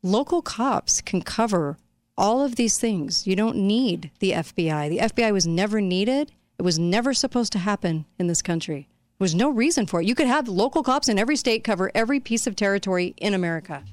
local 0.03 0.43
cops 0.43 1.01
can 1.01 1.23
cover 1.23 1.79
all 2.19 2.45
of 2.45 2.57
these 2.57 2.79
things. 2.79 3.27
You 3.27 3.37
don't 3.37 3.57
need 3.57 4.11
the 4.19 4.33
FBI. 4.33 4.91
The 4.91 4.99
FBI 4.99 5.33
was 5.33 5.47
never 5.47 5.81
needed. 5.81 6.31
It 6.59 6.63
was 6.63 6.79
never 6.79 7.15
supposed 7.15 7.53
to 7.53 7.59
happen 7.59 8.05
in 8.19 8.27
this 8.27 8.43
country. 8.43 8.89
There 9.19 9.25
was 9.25 9.35
no 9.35 9.51
reason 9.51 9.87
for 9.87 10.01
it. 10.01 10.07
You 10.07 10.15
could 10.15 10.27
have 10.27 10.49
local 10.49 10.83
cops 10.83 11.09
in 11.09 11.19
every 11.19 11.37
state 11.37 11.65
cover 11.65 11.91
every 11.95 12.21
piece 12.21 12.47
of 12.47 12.57
territory 12.57 13.15
in 13.19 13.35
America. 13.35 13.85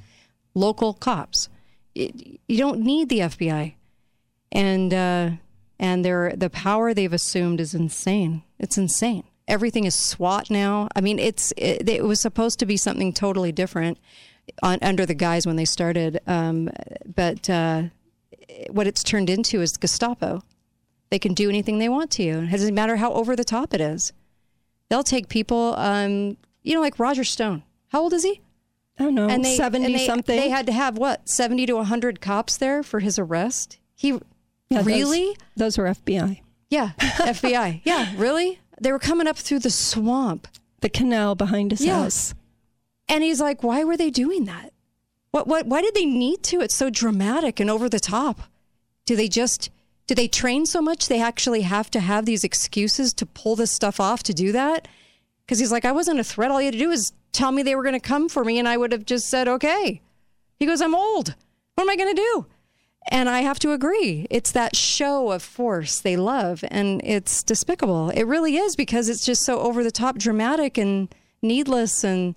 Local 0.53 0.93
cops. 0.93 1.49
It, 1.95 2.39
you 2.47 2.57
don't 2.57 2.81
need 2.81 3.09
the 3.09 3.19
FBI, 3.19 3.73
and 4.51 4.93
uh, 4.93 5.29
and 5.79 6.03
their 6.03 6.33
the 6.35 6.49
power 6.49 6.93
they've 6.93 7.13
assumed 7.13 7.59
is 7.59 7.73
insane. 7.73 8.43
It's 8.59 8.77
insane. 8.77 9.23
Everything 9.47 9.85
is 9.85 9.95
SWAT 9.95 10.49
now. 10.49 10.89
I 10.95 11.01
mean, 11.01 11.17
it's 11.19 11.51
it, 11.57 11.87
it 11.89 12.03
was 12.03 12.19
supposed 12.19 12.59
to 12.59 12.65
be 12.65 12.77
something 12.77 13.13
totally 13.13 13.51
different 13.51 13.97
on, 14.61 14.79
under 14.81 15.05
the 15.05 15.13
guise 15.13 15.45
when 15.45 15.55
they 15.55 15.65
started, 15.65 16.19
um, 16.27 16.69
but 17.05 17.49
uh, 17.49 17.83
what 18.69 18.87
it's 18.87 19.03
turned 19.03 19.29
into 19.29 19.61
is 19.61 19.77
Gestapo. 19.77 20.43
They 21.09 21.19
can 21.19 21.33
do 21.33 21.49
anything 21.49 21.79
they 21.79 21.89
want 21.89 22.11
to 22.11 22.23
you. 22.23 22.39
It 22.39 22.51
doesn't 22.51 22.75
matter 22.75 22.97
how 22.97 23.11
over 23.13 23.35
the 23.35 23.43
top 23.43 23.73
it 23.73 23.81
is. 23.81 24.13
They'll 24.89 25.03
take 25.03 25.27
people, 25.29 25.75
um, 25.77 26.37
you 26.63 26.73
know, 26.75 26.81
like 26.81 26.99
Roger 26.99 27.23
Stone. 27.23 27.63
How 27.89 28.01
old 28.01 28.13
is 28.13 28.23
he? 28.23 28.41
I 28.99 29.03
don't 29.03 29.15
know, 29.15 29.29
and 29.29 29.45
they, 29.45 29.55
70 29.55 29.85
and 29.85 29.95
they, 29.95 30.05
something. 30.05 30.37
They 30.37 30.49
had 30.49 30.65
to 30.65 30.73
have 30.73 30.97
what, 30.97 31.29
70 31.29 31.65
to 31.67 31.73
100 31.75 32.19
cops 32.19 32.57
there 32.57 32.83
for 32.83 32.99
his 32.99 33.17
arrest? 33.17 33.77
He 33.95 34.19
Yeah, 34.69 34.81
really? 34.83 35.37
Those, 35.55 35.77
were 35.77 35.85
FBI. 35.85 36.41
Yeah, 36.69 36.91
FBI. 36.99 37.81
Yeah, 37.85 38.11
really? 38.17 38.59
They 38.81 38.91
were 38.91 38.99
coming 38.99 39.25
up 39.25 39.37
through 39.37 39.59
the 39.59 39.69
swamp. 39.69 40.47
The 40.81 40.89
canal 40.89 41.35
behind 41.35 41.71
his 41.71 41.81
Yeah. 41.81 42.01
house. 42.03 42.33
And 43.07 43.23
he's 43.23 43.39
like, 43.41 43.63
why 43.63 43.83
were 43.85 43.97
they 43.97 44.09
doing 44.09 44.45
that? 44.45 44.73
What, 45.31 45.47
what, 45.47 45.65
why 45.65 45.81
did 45.81 45.95
they 45.95 46.05
need 46.05 46.43
to? 46.43 46.59
It's 46.61 46.75
so 46.75 46.89
dramatic 46.89 47.59
and 47.59 47.69
over 47.69 47.87
the 47.89 47.99
top. 47.99 48.41
Do 49.05 49.15
they 49.15 49.27
just, 49.27 49.69
do 50.09 50.15
they 50.15 50.27
train 50.27 50.65
so 50.65 50.81
much 50.81 51.07
they 51.07 51.21
actually 51.21 51.61
have 51.61 51.91
to 51.91 51.99
have 51.99 52.25
these 52.25 52.43
excuses 52.43 53.13
to 53.13 53.27
pull 53.27 53.55
this 53.55 53.71
stuff 53.71 53.99
off 53.99 54.23
to 54.23 54.33
do 54.33 54.51
that? 54.51 54.87
Because 55.45 55.59
he's 55.59 55.71
like, 55.71 55.85
I 55.85 55.91
wasn't 55.91 56.19
a 56.19 56.23
threat. 56.23 56.49
All 56.49 56.59
you 56.59 56.65
had 56.65 56.73
to 56.73 56.79
do 56.79 56.89
was 56.89 57.13
tell 57.31 57.51
me 57.51 57.61
they 57.61 57.75
were 57.75 57.83
going 57.83 57.93
to 57.93 57.99
come 57.99 58.27
for 58.27 58.43
me 58.43 58.57
and 58.57 58.67
I 58.67 58.75
would 58.75 58.91
have 58.91 59.05
just 59.05 59.29
said, 59.29 59.47
okay. 59.47 60.01
He 60.55 60.65
goes, 60.65 60.81
I'm 60.81 60.95
old. 60.95 61.35
What 61.75 61.83
am 61.83 61.91
I 61.91 61.95
going 61.95 62.15
to 62.15 62.19
do? 62.19 62.47
And 63.11 63.29
I 63.29 63.41
have 63.41 63.59
to 63.59 63.71
agree. 63.71 64.25
It's 64.31 64.51
that 64.53 64.75
show 64.75 65.31
of 65.31 65.43
force 65.43 66.01
they 66.01 66.17
love, 66.17 66.63
and 66.69 67.01
it's 67.03 67.43
despicable. 67.43 68.09
It 68.09 68.23
really 68.23 68.57
is 68.57 68.75
because 68.75 69.09
it's 69.09 69.23
just 69.25 69.43
so 69.43 69.59
over 69.59 69.83
the 69.83 69.91
top, 69.91 70.17
dramatic, 70.17 70.79
and 70.79 71.13
needless 71.43 72.03
and 72.03 72.33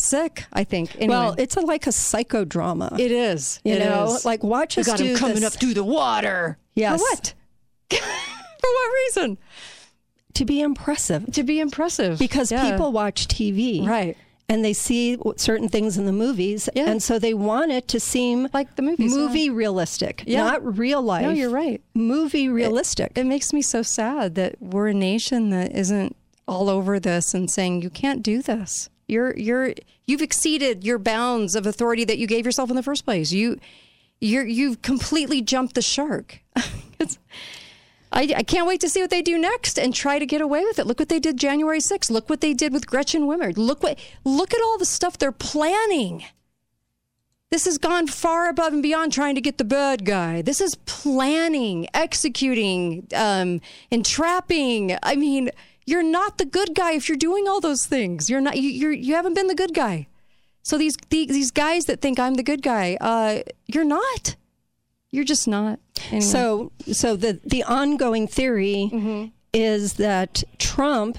sick. 0.00 0.44
I 0.52 0.64
think. 0.64 0.94
Anyway, 0.96 1.08
Well, 1.14 1.34
it's 1.38 1.56
a, 1.56 1.60
like 1.60 1.86
a 1.86 1.90
psychodrama. 1.90 2.98
it 2.98 3.10
is. 3.12 3.60
you 3.64 3.74
It 3.74 3.78
know, 3.80 4.14
is. 4.14 4.24
like 4.24 4.42
watch 4.42 4.76
you 4.76 4.80
us 4.80 4.86
got 4.86 5.00
him 5.00 5.16
coming 5.16 5.36
this- 5.36 5.44
up 5.44 5.52
through 5.54 5.74
the 5.74 5.84
water. 5.84 6.58
Yes. 6.74 6.98
For 7.00 7.04
what? 7.04 7.34
For 7.90 8.68
what 8.70 8.92
reason? 9.06 9.38
to 10.34 10.44
be 10.44 10.60
impressive. 10.60 11.26
To 11.32 11.42
be 11.42 11.58
impressive. 11.60 12.18
Because 12.18 12.50
Yeah. 12.52 12.70
people 12.70 12.92
watch 12.92 13.26
TV. 13.28 13.86
Right. 13.86 14.16
And 14.48 14.64
they 14.64 14.72
see 14.72 15.16
certain 15.36 15.68
things 15.68 15.96
in 15.98 16.06
the 16.06 16.12
movies. 16.12 16.68
Yeah. 16.74 16.88
And 16.90 17.02
so 17.02 17.18
they 17.18 17.34
want 17.34 17.70
it 17.72 17.88
to 17.88 18.00
seem 18.00 18.48
Like 18.52 18.74
the 18.76 18.82
movies, 18.82 19.12
yeah. 19.12 19.18
movie 19.18 19.50
realistic, 19.50 20.22
Yeah. 20.26 20.44
not 20.44 20.78
real 20.78 21.02
life. 21.02 21.22
No, 21.22 21.30
you're 21.30 21.50
right. 21.50 21.80
Movie 21.94 22.48
realistic. 22.48 23.12
It 23.16 23.24
makes 23.26 23.52
me 23.52 23.62
so 23.62 23.82
sad 23.82 24.34
that 24.34 24.56
we're 24.60 24.88
a 24.88 24.94
nation 24.94 25.50
that 25.50 25.72
isn't 25.74 26.16
all 26.48 26.68
over 26.68 26.98
this 27.00 27.32
and 27.32 27.48
saying 27.50 27.82
you 27.82 27.90
can't 27.90 28.22
do 28.24 28.42
this. 28.42 28.88
You're 29.10 29.36
you're 29.36 29.74
you've 30.06 30.22
exceeded 30.22 30.84
your 30.84 30.98
bounds 30.98 31.54
of 31.54 31.66
authority 31.66 32.04
that 32.04 32.18
you 32.18 32.26
gave 32.26 32.46
yourself 32.46 32.70
in 32.70 32.76
the 32.76 32.82
first 32.82 33.04
place. 33.04 33.32
You 33.32 33.58
you're 34.20 34.46
you've 34.46 34.82
completely 34.82 35.42
jumped 35.42 35.74
the 35.74 35.82
shark. 35.82 36.40
I, 38.12 38.22
I 38.38 38.42
can't 38.42 38.66
wait 38.66 38.80
to 38.80 38.88
see 38.88 39.00
what 39.00 39.10
they 39.10 39.22
do 39.22 39.38
next 39.38 39.78
and 39.78 39.94
try 39.94 40.18
to 40.18 40.26
get 40.26 40.40
away 40.40 40.64
with 40.64 40.78
it. 40.80 40.86
Look 40.86 40.98
what 40.98 41.08
they 41.08 41.20
did 41.20 41.36
January 41.36 41.78
6th. 41.78 42.10
Look 42.10 42.28
what 42.28 42.40
they 42.40 42.52
did 42.52 42.72
with 42.72 42.86
Gretchen 42.86 43.22
Whitmer. 43.22 43.56
Look 43.56 43.82
what 43.82 43.98
look 44.24 44.52
at 44.52 44.60
all 44.62 44.78
the 44.78 44.84
stuff 44.84 45.16
they're 45.16 45.32
planning. 45.32 46.24
This 47.50 47.64
has 47.64 47.78
gone 47.78 48.06
far 48.06 48.48
above 48.48 48.72
and 48.72 48.82
beyond 48.82 49.12
trying 49.12 49.34
to 49.34 49.40
get 49.40 49.58
the 49.58 49.64
bad 49.64 50.04
guy. 50.04 50.40
This 50.40 50.60
is 50.60 50.76
planning, 50.86 51.88
executing, 51.92 53.08
um, 53.12 53.60
entrapping. 53.90 54.96
I 55.02 55.16
mean, 55.16 55.50
you're 55.90 56.10
not 56.20 56.38
the 56.38 56.44
good 56.58 56.74
guy 56.74 56.92
if 56.98 57.08
you're 57.08 57.18
doing 57.28 57.44
all 57.48 57.60
those 57.60 57.84
things. 57.94 58.28
You're 58.30 58.40
not. 58.46 58.56
You, 58.56 58.68
you're. 58.80 58.92
You 59.06 59.14
haven't 59.18 59.34
been 59.34 59.48
the 59.54 59.60
good 59.64 59.74
guy. 59.74 59.96
So 60.62 60.78
these 60.78 60.96
these, 61.08 61.28
these 61.28 61.50
guys 61.64 61.82
that 61.86 62.00
think 62.00 62.18
I'm 62.18 62.34
the 62.34 62.42
good 62.50 62.62
guy, 62.62 62.86
uh, 63.00 63.32
you're 63.66 63.90
not. 64.00 64.36
You're 65.12 65.24
just 65.34 65.48
not. 65.48 65.78
Anyway. 66.10 66.20
So, 66.20 66.72
so 66.92 67.16
the 67.16 67.32
the 67.54 67.62
ongoing 67.64 68.26
theory 68.28 68.90
Mm-hmm. 68.92 69.22
is 69.52 69.94
that 69.94 70.44
Trump, 70.58 71.18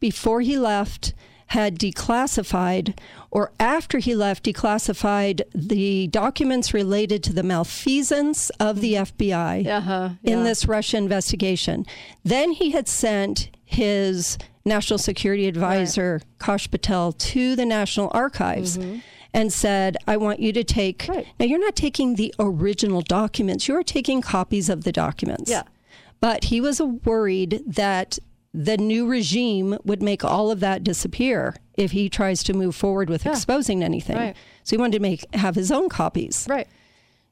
before 0.00 0.40
he 0.42 0.56
left, 0.58 1.14
had 1.46 1.78
declassified, 1.78 2.86
or 3.30 3.50
after 3.58 3.98
he 3.98 4.14
left, 4.14 4.44
declassified 4.44 5.40
the 5.54 6.06
documents 6.08 6.74
related 6.74 7.22
to 7.24 7.32
the 7.32 7.42
malfeasance 7.42 8.50
of 8.60 8.80
the 8.80 8.94
FBI 8.94 9.66
Uh-huh, 9.66 10.08
in 10.22 10.44
this 10.44 10.66
Russia 10.68 10.96
investigation. 10.98 11.86
Then 12.24 12.52
he 12.52 12.70
had 12.72 12.86
sent 12.88 13.50
his 13.70 14.36
national 14.64 14.98
security 14.98 15.46
advisor 15.46 16.20
Kash 16.38 16.70
Patel 16.70 17.12
to 17.12 17.56
the 17.56 17.64
National 17.64 18.10
Archives. 18.12 18.78
And 19.32 19.52
said, 19.52 19.96
I 20.08 20.16
want 20.16 20.40
you 20.40 20.52
to 20.52 20.64
take. 20.64 21.04
Mm-hmm. 21.04 21.12
Right. 21.12 21.26
Now, 21.38 21.46
you're 21.46 21.60
not 21.60 21.76
taking 21.76 22.16
the 22.16 22.34
original 22.40 23.00
documents, 23.00 23.68
you're 23.68 23.84
taking 23.84 24.20
copies 24.22 24.68
of 24.68 24.82
the 24.82 24.90
documents. 24.90 25.48
Yeah. 25.48 25.62
But 26.20 26.46
he 26.46 26.60
was 26.60 26.80
worried 26.82 27.62
that 27.64 28.18
the 28.52 28.76
new 28.76 29.06
regime 29.06 29.78
would 29.84 30.02
make 30.02 30.24
all 30.24 30.50
of 30.50 30.58
that 30.58 30.82
disappear 30.82 31.54
if 31.76 31.92
he 31.92 32.08
tries 32.08 32.42
to 32.42 32.52
move 32.52 32.74
forward 32.74 33.08
with 33.08 33.24
exposing 33.24 33.84
anything. 33.84 34.16
Right. 34.16 34.36
So 34.64 34.74
he 34.74 34.80
wanted 34.80 34.98
to 34.98 35.02
make 35.02 35.24
have 35.32 35.54
his 35.54 35.70
own 35.70 35.88
copies. 35.88 36.48
right. 36.50 36.66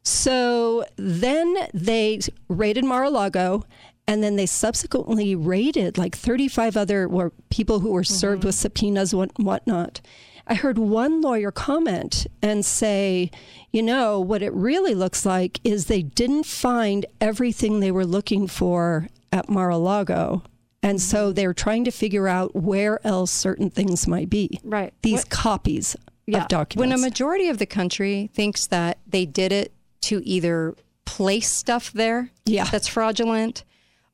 So 0.05 0.85
then 0.97 1.55
they 1.75 2.21
raided 2.49 2.85
Mar-a-Lago, 2.85 3.65
and 4.09 4.25
then 4.25 4.37
they 4.37 4.47
subsequently 4.47 5.37
raided 5.37 5.99
like 5.99 6.17
35 6.17 6.79
other 6.79 7.07
were 7.07 7.31
people 7.51 7.81
who 7.81 7.93
were 7.93 8.01
mm-hmm. 8.03 8.15
served 8.15 8.43
with 8.43 8.55
subpoenas 8.55 9.13
and 9.13 9.31
whatnot. 9.37 10.01
I 10.47 10.55
heard 10.55 10.79
one 10.79 11.21
lawyer 11.21 11.53
comment 11.53 12.27
and 12.41 12.65
say, 12.65 13.31
you 13.71 13.83
know, 13.83 14.19
what 14.19 14.43
it 14.43 14.53
really 14.55 14.95
looks 14.95 15.27
like 15.27 15.61
is 15.63 15.87
they 15.87 16.01
didn't 16.01 16.47
find 16.47 17.05
everything 17.21 17.81
they 17.81 17.91
were 17.91 18.07
looking 18.07 18.47
for 18.47 19.09
at 19.31 19.51
Mar-a-Lago. 19.51 20.43
And 20.83 21.03
so 21.03 21.27
mm-hmm. 21.27 21.35
they're 21.35 21.53
trying 21.53 21.85
to 21.85 21.91
figure 21.91 22.29
out 22.29 22.57
where 22.57 23.07
else 23.07 23.31
certain 23.31 23.69
things 23.69 24.09
might 24.09 24.31
be. 24.31 24.59
Right. 24.65 24.95
These 25.03 25.21
What- 25.21 25.31
copies 25.31 25.97
of 26.33 26.49
documents. 26.49 26.77
When 26.77 26.93
a 26.93 26.99
majority 26.99 27.49
of 27.49 27.59
the 27.59 27.67
country 27.67 28.31
thinks 28.33 28.67
that 28.69 28.99
they 29.07 29.27
did 29.27 29.53
it 29.53 29.73
to 30.03 30.27
either 30.27 30.75
place 31.05 31.53
stuff 31.53 31.93
there 31.93 32.31
Yeah. 32.47 32.65
that's 32.65 32.87
fraudulent 32.87 33.65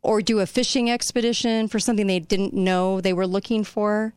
or 0.04 0.20
do 0.20 0.38
a 0.40 0.46
fishing 0.46 0.90
expedition 0.90 1.66
for 1.66 1.80
something 1.80 2.06
they 2.06 2.20
didn't 2.20 2.52
know 2.52 3.00
they 3.00 3.12
were 3.12 3.26
looking 3.26 3.64
for. 3.64 4.14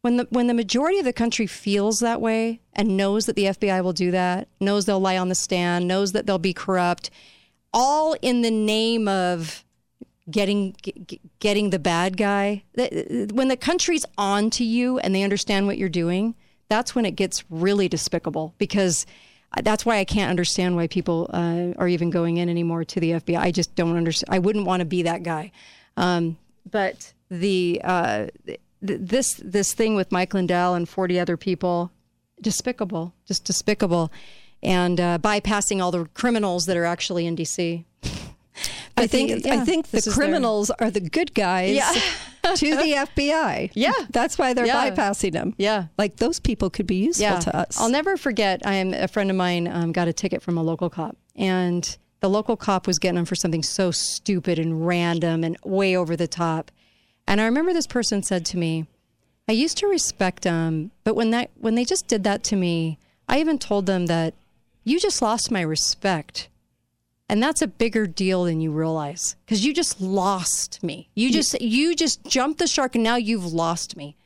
When 0.00 0.16
the 0.16 0.26
when 0.30 0.46
the 0.46 0.54
majority 0.54 0.98
of 0.98 1.04
the 1.04 1.12
country 1.12 1.46
feels 1.46 2.00
that 2.00 2.20
way 2.20 2.60
and 2.72 2.96
knows 2.96 3.26
that 3.26 3.36
the 3.36 3.44
FBI 3.44 3.82
will 3.82 3.92
do 3.92 4.10
that, 4.12 4.48
knows 4.60 4.86
they'll 4.86 5.00
lie 5.00 5.18
on 5.18 5.28
the 5.28 5.34
stand, 5.34 5.86
knows 5.86 6.12
that 6.12 6.26
they'll 6.26 6.38
be 6.38 6.54
corrupt, 6.54 7.10
all 7.72 8.14
in 8.22 8.42
the 8.42 8.50
name 8.50 9.08
of 9.08 9.64
getting 10.30 10.74
getting 11.38 11.70
the 11.70 11.78
bad 11.78 12.16
guy. 12.16 12.64
When 12.74 13.48
the 13.48 13.56
country's 13.56 14.06
on 14.16 14.50
to 14.50 14.64
you 14.64 14.98
and 14.98 15.14
they 15.14 15.22
understand 15.22 15.66
what 15.66 15.76
you're 15.76 15.88
doing, 15.88 16.34
that's 16.68 16.94
when 16.94 17.04
it 17.04 17.16
gets 17.16 17.44
really 17.50 17.88
despicable 17.88 18.54
because 18.58 19.06
that's 19.62 19.86
why 19.86 19.98
I 19.98 20.04
can't 20.04 20.30
understand 20.30 20.76
why 20.76 20.86
people 20.86 21.30
uh, 21.32 21.72
are 21.78 21.88
even 21.88 22.10
going 22.10 22.36
in 22.36 22.48
anymore 22.48 22.84
to 22.84 23.00
the 23.00 23.12
FBI. 23.12 23.38
I 23.38 23.50
just 23.50 23.74
don't 23.74 23.96
understand. 23.96 24.34
I 24.34 24.38
wouldn't 24.38 24.66
want 24.66 24.80
to 24.80 24.84
be 24.84 25.02
that 25.02 25.22
guy. 25.22 25.52
Um, 25.96 26.36
but 26.70 27.12
the 27.30 27.80
uh, 27.82 28.26
th- 28.46 28.60
this 28.80 29.34
this 29.34 29.72
thing 29.72 29.94
with 29.94 30.12
Mike 30.12 30.34
Lindell 30.34 30.74
and 30.74 30.88
40 30.88 31.18
other 31.18 31.36
people, 31.36 31.90
despicable, 32.40 33.14
just 33.26 33.44
despicable, 33.44 34.12
and 34.62 35.00
uh, 35.00 35.18
bypassing 35.18 35.82
all 35.82 35.90
the 35.90 36.06
criminals 36.14 36.66
that 36.66 36.76
are 36.76 36.84
actually 36.84 37.26
in 37.26 37.36
DC. 37.36 37.84
I 38.96 39.06
think 39.06 39.42
the, 39.42 39.48
yeah, 39.48 39.60
I 39.60 39.64
think 39.64 39.88
the 39.88 40.10
criminals 40.12 40.68
their... 40.68 40.88
are 40.88 40.90
the 40.90 41.00
good 41.00 41.34
guys 41.34 41.74
yeah. 41.76 41.92
to 42.54 42.76
the 42.76 43.06
FBI. 43.14 43.72
Yeah, 43.74 43.92
that's 44.10 44.38
why 44.38 44.54
they're 44.54 44.66
yeah. 44.66 44.90
bypassing 44.90 45.32
them. 45.32 45.54
Yeah, 45.58 45.86
like 45.98 46.16
those 46.16 46.40
people 46.40 46.70
could 46.70 46.86
be 46.86 46.96
useful 46.96 47.38
to 47.38 47.56
us. 47.56 47.78
I'll 47.78 47.90
never 47.90 48.16
forget. 48.16 48.62
I 48.64 48.74
am 48.74 48.94
a 48.94 49.08
friend 49.08 49.30
of 49.30 49.36
mine 49.36 49.68
um, 49.68 49.92
got 49.92 50.08
a 50.08 50.12
ticket 50.12 50.42
from 50.42 50.56
a 50.56 50.62
local 50.62 50.88
cop, 50.88 51.16
and 51.34 51.96
the 52.20 52.30
local 52.30 52.56
cop 52.56 52.86
was 52.86 52.98
getting 52.98 53.18
him 53.18 53.26
for 53.26 53.34
something 53.34 53.62
so 53.62 53.90
stupid 53.90 54.58
and 54.58 54.86
random 54.86 55.44
and 55.44 55.58
way 55.64 55.94
over 55.96 56.16
the 56.16 56.28
top. 56.28 56.70
And 57.26 57.40
I 57.40 57.44
remember 57.44 57.72
this 57.72 57.86
person 57.86 58.22
said 58.22 58.46
to 58.46 58.56
me, 58.56 58.86
"I 59.46 59.52
used 59.52 59.76
to 59.78 59.86
respect 59.86 60.42
them, 60.42 60.90
but 61.04 61.14
when 61.14 61.30
that 61.32 61.50
when 61.56 61.74
they 61.74 61.84
just 61.84 62.08
did 62.08 62.24
that 62.24 62.42
to 62.44 62.56
me, 62.56 62.98
I 63.28 63.40
even 63.40 63.58
told 63.58 63.84
them 63.84 64.06
that 64.06 64.32
you 64.84 64.98
just 64.98 65.20
lost 65.20 65.50
my 65.50 65.60
respect." 65.60 66.48
And 67.28 67.42
that's 67.42 67.60
a 67.60 67.66
bigger 67.66 68.06
deal 68.06 68.44
than 68.44 68.60
you 68.60 68.70
realize 68.70 69.34
because 69.44 69.64
you 69.64 69.74
just 69.74 70.00
lost 70.00 70.82
me. 70.82 71.08
You 71.14 71.32
just 71.32 71.60
you 71.60 71.96
just 71.96 72.24
jumped 72.24 72.60
the 72.60 72.68
shark 72.68 72.94
and 72.94 73.02
now 73.02 73.16
you've 73.16 73.52
lost 73.52 73.96
me. 73.96 74.16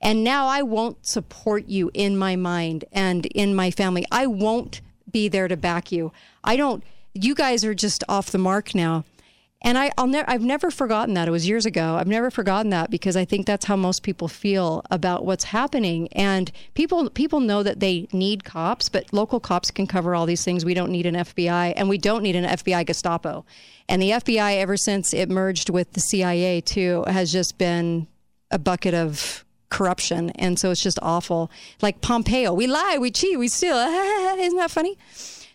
And 0.00 0.24
now 0.24 0.46
I 0.46 0.62
won't 0.62 1.06
support 1.06 1.68
you 1.68 1.90
in 1.94 2.16
my 2.16 2.36
mind 2.36 2.84
and 2.92 3.26
in 3.26 3.54
my 3.54 3.70
family. 3.70 4.04
I 4.10 4.26
won't 4.26 4.80
be 5.10 5.28
there 5.28 5.48
to 5.48 5.56
back 5.56 5.92
you. 5.92 6.12
I 6.42 6.56
don't 6.56 6.82
you 7.14 7.34
guys 7.34 7.64
are 7.64 7.74
just 7.74 8.02
off 8.08 8.30
the 8.30 8.38
mark 8.38 8.74
now. 8.74 9.04
And 9.60 9.76
I, 9.76 9.90
will 9.98 10.06
never, 10.06 10.30
I've 10.30 10.42
never 10.42 10.70
forgotten 10.70 11.14
that. 11.14 11.26
It 11.26 11.32
was 11.32 11.48
years 11.48 11.66
ago. 11.66 11.96
I've 11.96 12.06
never 12.06 12.30
forgotten 12.30 12.70
that 12.70 12.90
because 12.90 13.16
I 13.16 13.24
think 13.24 13.44
that's 13.44 13.64
how 13.64 13.74
most 13.74 14.04
people 14.04 14.28
feel 14.28 14.84
about 14.88 15.24
what's 15.24 15.44
happening. 15.44 16.08
And 16.12 16.52
people, 16.74 17.10
people 17.10 17.40
know 17.40 17.64
that 17.64 17.80
they 17.80 18.06
need 18.12 18.44
cops, 18.44 18.88
but 18.88 19.12
local 19.12 19.40
cops 19.40 19.72
can 19.72 19.88
cover 19.88 20.14
all 20.14 20.26
these 20.26 20.44
things. 20.44 20.64
We 20.64 20.74
don't 20.74 20.92
need 20.92 21.06
an 21.06 21.16
FBI, 21.16 21.72
and 21.76 21.88
we 21.88 21.98
don't 21.98 22.22
need 22.22 22.36
an 22.36 22.44
FBI 22.44 22.86
Gestapo. 22.86 23.44
And 23.88 24.00
the 24.00 24.10
FBI, 24.10 24.58
ever 24.58 24.76
since 24.76 25.12
it 25.12 25.28
merged 25.28 25.70
with 25.70 25.92
the 25.92 26.00
CIA, 26.00 26.60
too, 26.60 27.02
has 27.08 27.32
just 27.32 27.58
been 27.58 28.06
a 28.52 28.60
bucket 28.60 28.94
of 28.94 29.44
corruption. 29.70 30.30
And 30.30 30.58
so 30.58 30.70
it's 30.70 30.82
just 30.82 30.98
awful. 31.02 31.50
Like 31.82 32.00
Pompeo, 32.00 32.52
we 32.54 32.66
lie, 32.66 32.98
we 33.00 33.10
cheat, 33.10 33.38
we 33.38 33.48
steal. 33.48 33.76
Isn't 34.38 34.58
that 34.58 34.70
funny? 34.70 34.96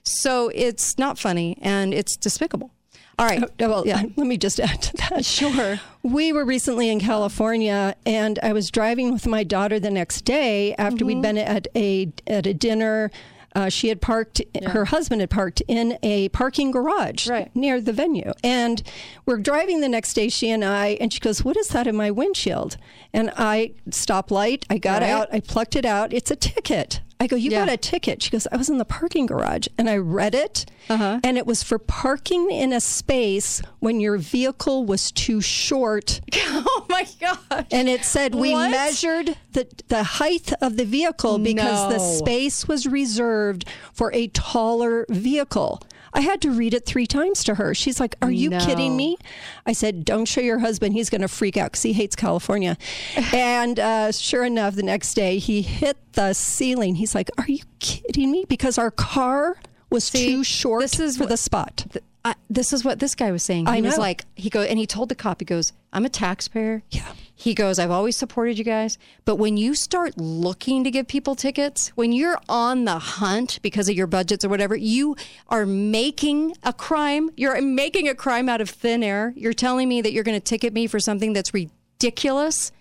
So 0.04 0.52
it's 0.54 0.98
not 0.98 1.18
funny 1.18 1.58
and 1.62 1.94
it's 1.94 2.18
despicable. 2.18 2.72
All 3.20 3.26
right. 3.26 3.44
Well, 3.60 3.88
yeah. 3.88 4.04
let 4.18 4.28
me 4.28 4.38
just 4.38 4.60
add 4.60 4.82
to 4.82 4.98
that. 4.98 5.26
Sure. 5.26 5.80
We 6.02 6.34
were 6.34 6.44
recently 6.44 6.90
in 6.90 7.00
California, 7.00 7.96
and 8.06 8.38
I 8.44 8.52
was 8.52 8.70
driving 8.70 9.14
with 9.14 9.26
my 9.26 9.44
daughter 9.44 9.80
the 9.80 9.90
next 9.90 10.22
day 10.22 10.76
after 10.76 10.98
mm-hmm. 10.98 11.06
we'd 11.06 11.22
been 11.22 11.38
at 11.38 11.68
a 11.76 12.12
at 12.28 12.46
a 12.46 12.54
dinner. 12.54 13.10
Uh, 13.56 13.70
she 13.70 13.90
had 13.90 14.02
parked, 14.02 14.42
yeah. 14.54 14.72
her 14.72 14.86
husband 14.86 15.22
had 15.22 15.30
parked 15.30 15.62
in 15.68 15.98
a 16.02 16.28
parking 16.30 16.72
garage 16.72 17.28
right. 17.28 17.56
near 17.56 17.80
the 17.80 17.94
venue. 17.94 18.32
And 18.44 18.82
we're 19.28 19.38
driving 19.38 19.82
the 19.82 19.90
next 19.90 20.16
day, 20.16 20.30
she 20.30 20.50
and 20.50 20.66
I, 20.66 20.98
and 21.00 21.14
she 21.14 21.20
goes, 21.20 21.44
What 21.44 21.56
is 21.56 21.68
that 21.70 21.86
in 21.86 21.96
my 21.96 22.10
windshield? 22.10 22.78
And 23.14 23.32
I, 23.38 23.74
stop 23.92 24.32
light, 24.32 24.66
I 24.70 24.80
got 24.80 25.04
right. 25.04 25.12
out, 25.12 25.28
I 25.32 25.40
plucked 25.40 25.76
it 25.76 25.86
out. 25.86 26.14
It's 26.14 26.32
a 26.32 26.36
ticket. 26.36 27.02
I 27.20 27.28
go, 27.28 27.36
You 27.36 27.52
yeah. 27.52 27.66
got 27.66 27.74
a 27.74 27.78
ticket. 27.78 28.22
She 28.22 28.30
goes, 28.30 28.48
I 28.52 28.58
was 28.58 28.70
in 28.70 28.78
the 28.78 28.86
parking 28.86 29.26
garage. 29.26 29.68
And 29.78 29.90
I 29.90 29.98
read 29.98 30.36
it, 30.36 30.66
uh-huh. 30.90 31.22
and 31.24 31.38
it 31.38 31.46
was 31.46 31.64
for 31.64 31.80
parking 31.80 32.52
in 32.52 32.74
a 32.74 32.82
space 32.82 33.62
when 33.80 34.00
your 34.00 34.18
vehicle 34.18 34.86
was 34.86 35.12
too 35.12 35.42
short. 35.42 36.22
Oh 36.66 36.86
my 36.90 37.08
gosh. 37.20 37.66
And 37.72 37.90
it 37.90 38.06
said, 38.06 38.36
We 38.36 38.52
what? 38.52 38.70
measured 38.70 39.36
the, 39.54 39.68
the 39.88 40.04
height 40.04 40.54
of 40.62 40.78
the 40.78 40.86
vehicle 40.86 41.40
because 41.40 41.90
no. 41.90 41.94
the 41.94 42.00
space 42.00 42.68
was 42.68 42.86
reserved 42.86 43.66
for 43.92 44.14
a 44.14 44.28
taller 44.28 45.06
vehicle. 45.10 45.82
I 46.14 46.22
had 46.22 46.42
to 46.42 46.52
read 46.52 46.74
it 46.74 46.86
three 46.86 47.08
times 47.08 47.44
to 47.46 47.56
her. 47.56 47.74
She's 47.74 48.00
like, 48.00 48.16
Are 48.22 48.32
you 48.32 48.50
no. 48.50 48.60
kidding 48.60 48.96
me? 48.96 49.18
I 49.66 49.74
said, 49.74 50.06
Don't 50.06 50.26
show 50.26 50.42
your 50.42 50.60
husband. 50.60 50.94
He's 50.94 51.10
going 51.10 51.22
to 51.22 51.28
freak 51.28 51.58
out 51.58 51.72
because 51.72 51.84
he 51.84 51.94
hates 51.94 52.16
California. 52.16 52.78
and 53.34 53.80
uh, 53.80 54.12
sure 54.12 54.46
enough, 54.46 54.76
the 54.76 54.84
next 54.84 55.16
day 55.16 55.40
he 55.40 55.62
hit 55.62 55.98
the 56.14 56.34
ceiling. 56.34 56.96
He's 56.96 57.16
like, 57.16 57.30
Are 57.38 57.48
you 57.48 57.64
kidding 57.80 58.32
me? 58.32 58.46
Because 58.48 58.78
our 58.78 58.92
car 58.92 59.58
was 59.90 60.06
See, 60.06 60.28
too 60.28 60.44
short 60.44 60.82
this 60.82 61.00
is 61.00 61.18
for 61.18 61.24
what, 61.24 61.30
the 61.30 61.38
spot. 61.38 61.86
Th- 61.92 62.04
I, 62.26 62.36
this 62.50 62.72
is 62.74 62.86
what 62.86 63.00
this 63.00 63.16
guy 63.16 63.32
was 63.32 63.44
saying. 63.44 63.66
He 63.66 63.72
I 63.72 63.82
was 63.82 63.98
like, 63.98 64.26
he 64.36 64.50
go 64.50 64.62
and 64.62 64.80
he 64.80 64.88
told 64.88 65.10
the 65.10 65.16
cop, 65.16 65.42
he 65.42 65.46
goes, 65.46 65.74
I'm 65.92 66.06
a 66.06 66.10
taxpayer. 66.10 66.84
Yeah. 66.90 67.06
He 67.44 67.54
goes, 67.54 67.78
I've 67.78 67.92
always 67.92 68.16
supported 68.16 68.58
you 68.58 68.64
guys. 68.64 68.98
But 69.26 69.36
when 69.36 69.58
you 69.58 69.76
start 69.76 70.18
looking 70.18 70.86
to 70.86 70.90
give 70.90 71.10
people 71.10 71.36
tickets, 71.36 71.90
when 71.90 72.14
you're 72.14 72.38
on 72.48 72.86
the 72.86 72.98
hunt 72.98 73.60
because 73.62 73.90
of 73.90 73.96
your 73.96 74.08
budgets 74.08 74.46
or 74.46 74.50
whatever, 74.50 74.78
you 74.78 75.18
are 75.50 75.66
making 75.66 76.56
a 76.64 76.72
crime. 76.72 77.30
You're 77.36 77.62
making 77.62 78.08
a 78.08 78.16
crime 78.16 78.48
out 78.48 78.62
of 78.62 78.70
thin 78.70 79.04
air. 79.04 79.34
You're 79.36 79.52
telling 79.52 79.90
me 79.90 80.00
that 80.00 80.14
you're 80.14 80.24
going 80.24 80.40
to 80.40 80.44
ticket 80.46 80.72
me 80.72 80.88
for 80.88 81.02
something 81.02 81.34
that's 81.34 81.54
ridiculous. 81.54 82.72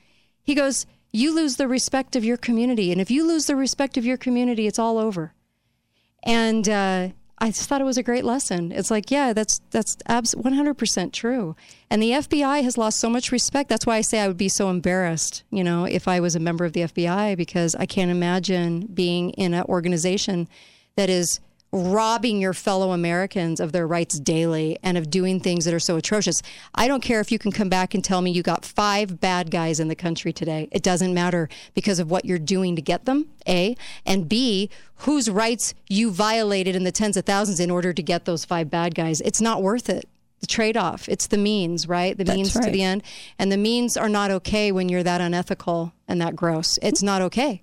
He 0.44 0.54
goes, 0.54 0.86
You 1.10 1.34
lose 1.34 1.56
the 1.56 1.66
respect 1.66 2.14
of 2.14 2.24
your 2.24 2.36
community. 2.36 2.92
And 2.92 3.00
if 3.00 3.10
you 3.10 3.26
lose 3.26 3.46
the 3.46 3.56
respect 3.56 3.96
of 3.96 4.04
your 4.04 4.16
community, 4.16 4.68
it's 4.68 4.78
all 4.78 4.96
over. 4.96 5.34
And, 6.22 6.68
uh, 6.68 7.08
I 7.38 7.48
just 7.48 7.68
thought 7.68 7.80
it 7.80 7.84
was 7.84 7.98
a 7.98 8.02
great 8.02 8.24
lesson. 8.24 8.70
It's 8.70 8.90
like, 8.90 9.10
yeah, 9.10 9.32
that's 9.32 9.60
that's 9.70 9.96
abs- 10.06 10.34
100% 10.34 11.12
true. 11.12 11.56
And 11.90 12.02
the 12.02 12.12
FBI 12.12 12.62
has 12.62 12.78
lost 12.78 13.00
so 13.00 13.10
much 13.10 13.32
respect. 13.32 13.68
That's 13.68 13.86
why 13.86 13.96
I 13.96 14.00
say 14.02 14.20
I 14.20 14.28
would 14.28 14.36
be 14.36 14.48
so 14.48 14.70
embarrassed, 14.70 15.42
you 15.50 15.64
know, 15.64 15.84
if 15.84 16.06
I 16.06 16.20
was 16.20 16.36
a 16.36 16.40
member 16.40 16.64
of 16.64 16.72
the 16.72 16.82
FBI 16.82 17.36
because 17.36 17.74
I 17.74 17.86
can't 17.86 18.10
imagine 18.10 18.86
being 18.86 19.30
in 19.30 19.54
an 19.54 19.64
organization 19.64 20.48
that 20.96 21.10
is 21.10 21.40
robbing 21.72 22.38
your 22.38 22.52
fellow 22.52 22.92
Americans 22.92 23.58
of 23.58 23.72
their 23.72 23.86
rights 23.86 24.18
daily 24.20 24.78
and 24.82 24.98
of 24.98 25.08
doing 25.08 25.40
things 25.40 25.64
that 25.64 25.72
are 25.72 25.80
so 25.80 25.96
atrocious. 25.96 26.42
I 26.74 26.86
don't 26.86 27.02
care 27.02 27.20
if 27.20 27.32
you 27.32 27.38
can 27.38 27.50
come 27.50 27.70
back 27.70 27.94
and 27.94 28.04
tell 28.04 28.20
me 28.20 28.30
you 28.30 28.42
got 28.42 28.64
five 28.64 29.20
bad 29.20 29.50
guys 29.50 29.80
in 29.80 29.88
the 29.88 29.94
country 29.94 30.34
today. 30.34 30.68
It 30.70 30.82
doesn't 30.82 31.14
matter 31.14 31.48
because 31.74 31.98
of 31.98 32.10
what 32.10 32.26
you're 32.26 32.38
doing 32.38 32.76
to 32.76 32.82
get 32.82 33.06
them, 33.06 33.28
A, 33.48 33.74
and 34.04 34.28
B, 34.28 34.68
whose 34.96 35.30
rights 35.30 35.72
you 35.88 36.10
violated 36.10 36.76
in 36.76 36.84
the 36.84 36.92
tens 36.92 37.16
of 37.16 37.24
thousands 37.24 37.58
in 37.58 37.70
order 37.70 37.94
to 37.94 38.02
get 38.02 38.26
those 38.26 38.44
five 38.44 38.68
bad 38.68 38.94
guys. 38.94 39.22
It's 39.22 39.40
not 39.40 39.62
worth 39.62 39.88
it. 39.88 40.06
The 40.40 40.46
trade 40.48 40.76
off. 40.76 41.08
It's 41.08 41.28
the 41.28 41.38
means, 41.38 41.88
right? 41.88 42.18
The 42.18 42.24
That's 42.24 42.36
means 42.36 42.54
right. 42.56 42.64
to 42.64 42.70
the 42.70 42.82
end. 42.82 43.04
And 43.38 43.50
the 43.50 43.56
means 43.56 43.96
are 43.96 44.08
not 44.08 44.30
okay 44.30 44.72
when 44.72 44.88
you're 44.88 45.04
that 45.04 45.20
unethical 45.20 45.94
and 46.08 46.20
that 46.20 46.34
gross. 46.36 46.78
It's 46.82 47.02
not 47.02 47.22
okay 47.22 47.62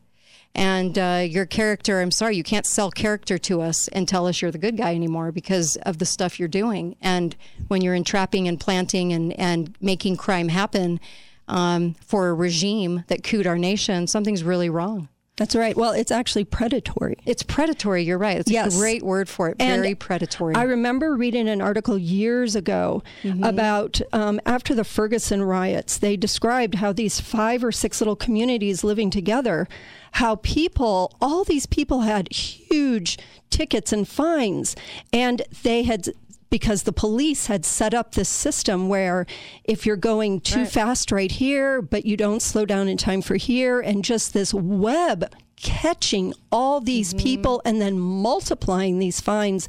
and 0.59 0.99
uh, 0.99 1.25
your 1.25 1.45
character 1.45 2.01
i'm 2.01 2.11
sorry 2.11 2.35
you 2.35 2.43
can't 2.43 2.65
sell 2.65 2.91
character 2.91 3.37
to 3.37 3.61
us 3.61 3.87
and 3.89 4.07
tell 4.07 4.27
us 4.27 4.41
you're 4.41 4.51
the 4.51 4.57
good 4.57 4.77
guy 4.77 4.93
anymore 4.93 5.31
because 5.31 5.77
of 5.77 5.97
the 5.97 6.05
stuff 6.05 6.39
you're 6.39 6.47
doing. 6.47 6.95
And 7.01 7.35
when 7.67 7.81
you're 7.81 7.95
entrapping 7.95 8.47
and 8.47 8.59
planting 8.59 9.13
and, 9.13 9.33
and 9.39 9.75
making 9.81 10.17
crime 10.17 10.49
happen 10.49 10.99
um, 11.47 11.95
for 12.05 12.29
a 12.29 12.33
regime 12.33 13.03
that 13.07 13.23
cooed 13.23 13.47
our 13.47 13.57
nation 13.57 14.05
something's 14.05 14.43
really 14.43 14.69
wrong 14.69 15.09
that's 15.39 15.55
right. 15.55 15.73
Well, 15.77 15.93
it's 15.93 16.11
actually 16.11 16.43
predatory. 16.43 17.15
It's 17.25 17.43
predatory. 17.43 18.03
You're 18.03 18.17
right. 18.17 18.37
It's 18.37 18.51
yes. 18.51 18.75
a 18.75 18.77
great 18.77 19.01
word 19.01 19.29
for 19.29 19.47
it. 19.47 19.55
And 19.57 19.81
Very 19.81 19.95
predatory. 19.95 20.53
I 20.53 20.63
remember 20.63 21.15
reading 21.15 21.47
an 21.47 21.61
article 21.61 21.97
years 21.97 22.57
ago 22.57 23.03
mm-hmm. 23.23 23.45
about 23.45 24.01
um, 24.11 24.41
after 24.45 24.75
the 24.75 24.83
Ferguson 24.83 25.41
riots, 25.41 25.97
they 25.97 26.17
described 26.17 26.75
how 26.75 26.91
these 26.91 27.21
five 27.21 27.63
or 27.63 27.71
six 27.71 28.01
little 28.01 28.17
communities 28.17 28.83
living 28.83 29.09
together, 29.09 29.69
how 30.11 30.35
people, 30.35 31.15
all 31.21 31.45
these 31.45 31.65
people 31.65 32.01
had 32.01 32.29
huge 32.33 33.17
tickets 33.49 33.93
and 33.93 34.09
fines, 34.09 34.75
and 35.13 35.43
they 35.63 35.83
had 35.83 36.09
because 36.49 36.83
the 36.83 36.91
police 36.91 37.47
had 37.47 37.65
set 37.65 37.93
up 37.93 38.13
this 38.13 38.29
system 38.29 38.89
where 38.89 39.25
if 39.63 39.85
you're 39.85 39.95
going 39.95 40.41
too 40.41 40.61
right. 40.61 40.71
fast 40.71 41.11
right 41.11 41.31
here, 41.31 41.81
but 41.81 42.05
you 42.05 42.17
don't 42.17 42.41
slow 42.41 42.65
down 42.65 42.87
in 42.87 42.97
time 42.97 43.21
for 43.21 43.35
here, 43.35 43.79
and 43.79 44.03
just 44.03 44.33
this 44.33 44.53
web 44.53 45.33
catching 45.61 46.33
all 46.51 46.79
these 46.79 47.13
mm-hmm. 47.13 47.23
people 47.23 47.61
and 47.65 47.81
then 47.81 47.99
multiplying 47.99 48.99
these 48.99 49.19
fines. 49.19 49.67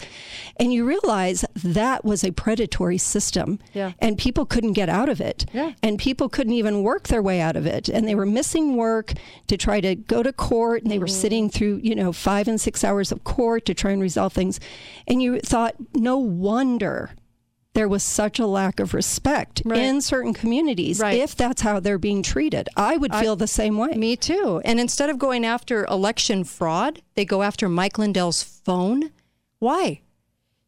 And 0.57 0.72
you 0.72 0.85
realize 0.87 1.44
that 1.55 2.05
was 2.05 2.24
a 2.24 2.33
predatory 2.33 2.98
system. 2.98 3.59
Yeah. 3.72 3.92
And 3.98 4.16
people 4.16 4.46
couldn't 4.46 4.74
get 4.74 4.88
out 4.88 5.09
of 5.09 5.20
it. 5.20 5.46
Yeah. 5.53 5.72
And 5.83 5.98
people 5.98 6.29
couldn't 6.29 6.53
even 6.53 6.83
work 6.83 7.09
their 7.09 7.22
way 7.22 7.40
out 7.40 7.57
of 7.57 7.66
it. 7.66 7.88
And 7.88 8.07
they 8.07 8.14
were 8.14 8.26
missing 8.26 8.76
work 8.76 9.12
to 9.48 9.57
try 9.57 9.81
to 9.81 9.94
go 9.94 10.22
to 10.22 10.33
court. 10.33 10.83
And 10.83 10.90
they 10.90 10.96
mm-hmm. 10.96 11.03
were 11.03 11.09
sitting 11.09 11.50
through, 11.50 11.81
you 11.83 11.94
know, 11.94 12.12
five 12.12 12.48
and 12.48 12.61
six 12.61 12.85
hours 12.85 13.12
of 13.12 13.24
court 13.24 13.66
to 13.66 13.74
try 13.74 13.90
and 13.90 14.03
resolve 14.03 14.33
things. 14.33 14.61
And 15.07 15.22
you 15.22 15.40
thought, 15.40 15.74
no 15.94 16.18
wonder 16.18 17.11
there 17.74 17.88
was 17.88 18.02
such 18.02 18.38
a 18.38 18.46
lack 18.46 18.80
of 18.80 18.94
respect 18.94 19.62
right. 19.64 19.78
in 19.78 20.00
certain 20.00 20.35
communities 20.35 21.00
right. 21.00 21.18
if 21.18 21.37
that's 21.37 21.62
how 21.62 21.78
they're 21.78 21.98
being 21.98 22.22
treated. 22.22 22.68
I 22.76 22.96
would 22.96 23.14
feel 23.14 23.33
I, 23.33 23.37
the 23.37 23.46
same 23.46 23.78
way. 23.78 23.92
Me 23.94 24.16
too. 24.16 24.61
And 24.64 24.80
instead 24.80 25.09
of 25.09 25.18
going 25.18 25.44
after 25.44 25.85
election 25.87 26.44
fraud, 26.44 27.02
they 27.14 27.24
go 27.24 27.42
after 27.42 27.68
Mike 27.68 27.98
Lindell's 27.98 28.42
phone. 28.42 29.11
Why? 29.59 30.00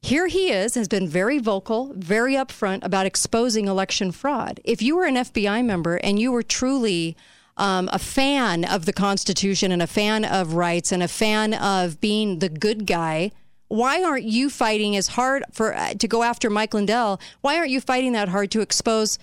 Here 0.01 0.27
he 0.27 0.51
is, 0.51 0.75
has 0.75 0.89
been 0.89 1.09
very 1.09 1.39
vocal, 1.39 1.93
very 1.97 2.35
upfront 2.35 2.85
about 2.85 3.07
exposing 3.07 3.69
election 3.69 4.11
fraud. 4.11 4.61
If 4.65 4.83
you 4.83 4.97
were 4.97 5.05
an 5.05 5.15
FBI 5.15 5.65
member 5.65 5.97
and 5.97 6.19
you 6.19 6.33
were 6.33 6.43
truly 6.43 7.17
um, 7.57 7.89
a 7.93 7.99
fan 7.99 8.65
of 8.65 8.85
the 8.85 8.93
Constitution 8.93 9.71
and 9.71 9.83
a 9.83 9.87
fan 9.87 10.25
of 10.25 10.55
rights 10.55 10.91
and 10.91 11.03
a 11.03 11.09
fan 11.09 11.55
of 11.55 12.01
being 12.01 12.41
the 12.41 12.49
good 12.49 12.87
guy, 12.87 13.31
why 13.73 14.03
aren't 14.05 14.25
you 14.25 14.51
fighting 14.51 14.97
as 14.97 15.09
hard 15.09 15.45
for 15.53 15.75
uh, 15.75 15.95
to 15.95 16.07
go 16.09 16.23
after 16.23 16.51
Mike 16.51 16.75
Lindell? 16.75 17.21
Why 17.41 17.57
aren't 17.57 17.71
you 17.71 17.81
fighting 17.81 18.13
that 18.13 18.29
hard 18.29 18.51
to 18.53 18.61
expose 18.61 19.19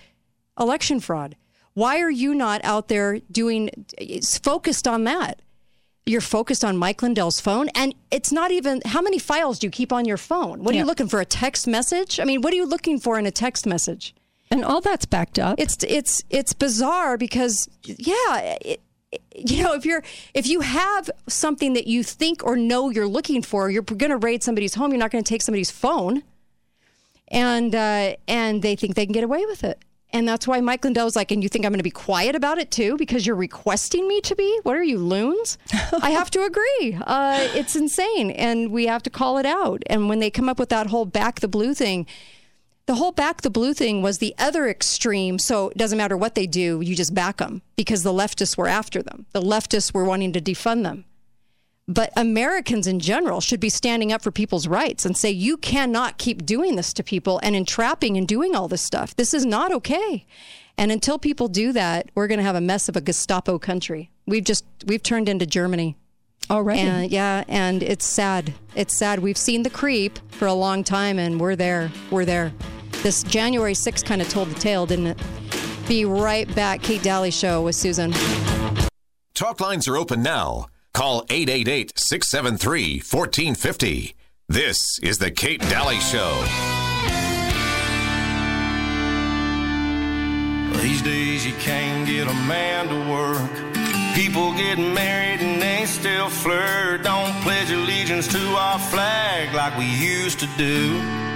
election 0.60 1.00
fraud? 1.00 1.36
Why 1.74 2.00
are 2.02 2.10
you 2.24 2.34
not 2.34 2.62
out 2.64 2.88
there 2.88 3.20
doing 3.32 3.70
focused 4.42 4.88
on 4.88 5.04
that? 5.06 5.42
You're 6.06 6.22
focused 6.22 6.64
on 6.66 6.76
Mike 6.78 7.04
Lindell's 7.04 7.40
phone, 7.40 7.70
and 7.76 7.94
it's 8.10 8.32
not 8.32 8.50
even 8.52 8.82
how 8.86 9.02
many 9.02 9.20
files 9.20 9.60
do 9.60 9.68
you 9.68 9.72
keep 9.72 9.94
on 9.94 10.06
your 10.06 10.18
phone? 10.18 10.64
What 10.64 10.72
are 10.74 10.78
Yeah. 10.78 10.82
you 10.82 10.88
looking 10.88 11.08
for? 11.08 11.20
A 11.22 11.26
text 11.26 11.68
message? 11.68 12.20
I 12.20 12.24
mean, 12.24 12.42
what 12.42 12.52
are 12.52 12.56
you 12.56 12.66
looking 12.66 13.00
for 13.00 13.20
in 13.20 13.28
a 13.28 13.32
text 13.32 13.68
message? 13.68 14.16
And 14.50 14.66
all 14.66 14.82
that's 14.82 15.06
backed 15.06 15.38
up. 15.38 15.60
It's 15.60 15.78
it's 15.88 16.24
it's 16.32 16.54
bizarre 16.54 17.18
because 17.18 17.70
yeah, 17.84 18.38
it, 18.40 18.62
it- 18.66 18.82
you 19.36 19.64
know 19.64 19.74
if 19.74 19.86
you're 19.86 20.04
if 20.34 20.48
you 20.48 20.62
have 20.62 21.10
something 21.28 21.74
that 21.74 21.88
you 21.88 22.04
think 22.04 22.44
or 22.44 22.56
know 22.56 22.90
you're 22.90 23.08
looking 23.08 23.42
for, 23.42 23.70
you're 23.70 23.82
going 23.82 24.12
to 24.12 24.18
raid 24.18 24.44
somebody's 24.44 24.76
home. 24.76 24.92
You're 24.92 25.00
not 25.00 25.12
going 25.12 25.24
to 25.24 25.30
take 25.30 25.42
somebody's 25.42 25.72
phone, 25.72 26.24
and 27.28 27.74
uh, 27.74 28.16
and 28.28 28.62
they 28.62 28.76
think 28.76 28.96
they 28.96 29.06
can 29.06 29.14
get 29.14 29.24
away 29.24 29.46
with 29.46 29.64
it. 29.64 29.84
And 30.12 30.28
that's 30.28 30.48
why 30.48 30.60
Mike 30.60 30.84
Lindell's 30.84 31.16
like, 31.16 31.32
and 31.32 31.44
you 31.44 31.50
think 31.50 31.66
I'm 31.66 31.72
going 31.72 31.80
to 31.80 31.84
be 31.84 31.92
quiet 31.92 32.36
about 32.36 32.58
it 32.58 32.72
too 32.72 32.98
because 32.98 33.28
you're 33.28 33.36
requesting 33.36 34.08
me 34.08 34.22
to 34.22 34.36
be? 34.36 34.60
What 34.64 34.76
are 34.76 34.84
you, 34.84 34.98
loons? 34.98 35.60
I 36.02 36.10
have 36.10 36.32
to 36.32 36.44
agree. 36.44 36.98
Uh, 37.06 37.48
it's 37.54 37.76
insane. 37.76 38.32
And 38.32 38.72
we 38.72 38.88
have 38.88 39.04
to 39.04 39.12
call 39.12 39.38
it 39.38 39.46
out. 39.46 39.84
And 39.86 40.10
when 40.10 40.18
they 40.18 40.32
come 40.32 40.50
up 40.50 40.58
with 40.58 40.70
that 40.70 40.88
whole 40.88 41.06
back 41.06 41.42
the 41.42 41.48
blue 41.48 41.76
thing, 41.76 42.08
the 42.90 42.96
whole 42.96 43.12
back 43.12 43.44
the 43.44 43.52
blue 43.52 43.76
thing 43.76 44.02
was 44.02 44.18
the 44.18 44.34
other 44.40 44.68
extreme. 44.68 45.38
So 45.38 45.70
it 45.70 45.78
doesn't 45.78 46.00
matter 46.00 46.18
what 46.18 46.34
they 46.34 46.48
do, 46.48 46.82
you 46.82 46.96
just 46.96 47.14
back 47.14 47.38
them 47.38 47.62
because 47.76 48.02
the 48.02 48.12
leftists 48.12 48.58
were 48.58 48.68
after 48.68 49.04
them. 49.04 49.28
The 49.32 49.44
leftists 49.44 49.94
were 49.94 50.04
wanting 50.04 50.34
to 50.34 50.42
defund 50.42 50.82
them. 50.82 51.06
But 51.88 52.12
Americans 52.18 52.88
in 52.88 53.00
general 53.00 53.42
should 53.42 53.60
be 53.60 53.70
standing 53.70 54.12
up 54.12 54.24
for 54.24 54.32
people's 54.32 54.68
rights 54.68 55.06
and 55.06 55.16
say, 55.16 55.30
you 55.30 55.56
cannot 55.56 56.18
keep 56.18 56.48
doing 56.48 56.78
this 56.78 56.92
to 56.94 57.04
people 57.04 57.40
and 57.44 57.56
entrapping 57.56 58.18
and 58.18 58.28
doing 58.28 58.56
all 58.56 58.68
this 58.68 58.82
stuff. 58.82 59.16
This 59.16 59.36
is 59.36 59.46
not 59.46 59.72
okay. 59.72 60.26
And 60.76 60.92
until 60.92 61.20
people 61.20 61.48
do 61.48 61.72
that, 61.74 62.10
we're 62.16 62.28
going 62.28 62.40
to 62.40 62.44
have 62.44 62.56
a 62.56 62.62
mess 62.62 62.90
of 62.90 62.96
a 62.96 63.02
Gestapo 63.02 63.60
country. 63.60 64.10
We've 64.26 64.44
just, 64.44 64.66
we've 64.88 65.04
turned 65.04 65.30
into 65.30 65.46
Germany. 65.46 65.96
Already. 66.50 66.80
And 66.80 67.12
yeah, 67.12 67.44
and 67.48 67.84
it's 67.84 68.06
sad. 68.06 68.56
It's 68.74 68.98
sad. 68.98 69.20
We've 69.20 69.38
seen 69.38 69.62
the 69.62 69.70
creep 69.70 70.18
for 70.32 70.48
a 70.48 70.54
long 70.54 70.84
time 70.84 71.20
and 71.20 71.40
we're 71.40 71.56
there. 71.56 71.92
We're 72.10 72.26
there. 72.26 72.52
This 73.02 73.24
January 73.24 73.74
6th 73.74 74.04
kind 74.04 74.22
of 74.22 74.28
told 74.28 74.50
the 74.50 74.60
tale, 74.60 74.86
didn't 74.86 75.08
it? 75.08 75.18
Be 75.88 76.04
right 76.04 76.54
back. 76.54 76.82
Kate 76.84 77.02
Dalley 77.02 77.32
Show 77.32 77.62
with 77.62 77.76
Susan. 77.76 78.14
Talk 79.34 79.62
lines 79.62 79.88
are 79.88 79.96
open 79.96 80.22
now. 80.22 80.68
Call 80.94 81.24
888 81.30 81.94
673 81.96 82.98
1450. 82.98 84.16
This 84.50 84.78
is 85.02 85.18
The 85.18 85.32
Kate 85.32 85.62
Dalley 85.62 86.00
Show. 86.00 86.44
These 90.82 91.02
days 91.02 91.46
you 91.46 91.54
can't 91.54 92.06
get 92.06 92.28
a 92.28 92.34
man 92.34 92.90
to 92.90 93.10
work. 93.10 94.16
People 94.16 94.52
getting 94.54 94.94
married 94.94 95.40
and 95.40 95.62
they 95.62 95.86
still 95.86 96.30
flirt. 96.30 97.04
Don't 97.04 97.34
pledge 97.44 97.72
allegiance 97.72 98.28
to 98.28 98.40
our 98.58 98.78
flag 98.78 99.54
like 99.54 99.78
we 99.78 99.86
used 99.86 100.40
to 100.40 100.48
do. 100.58 101.29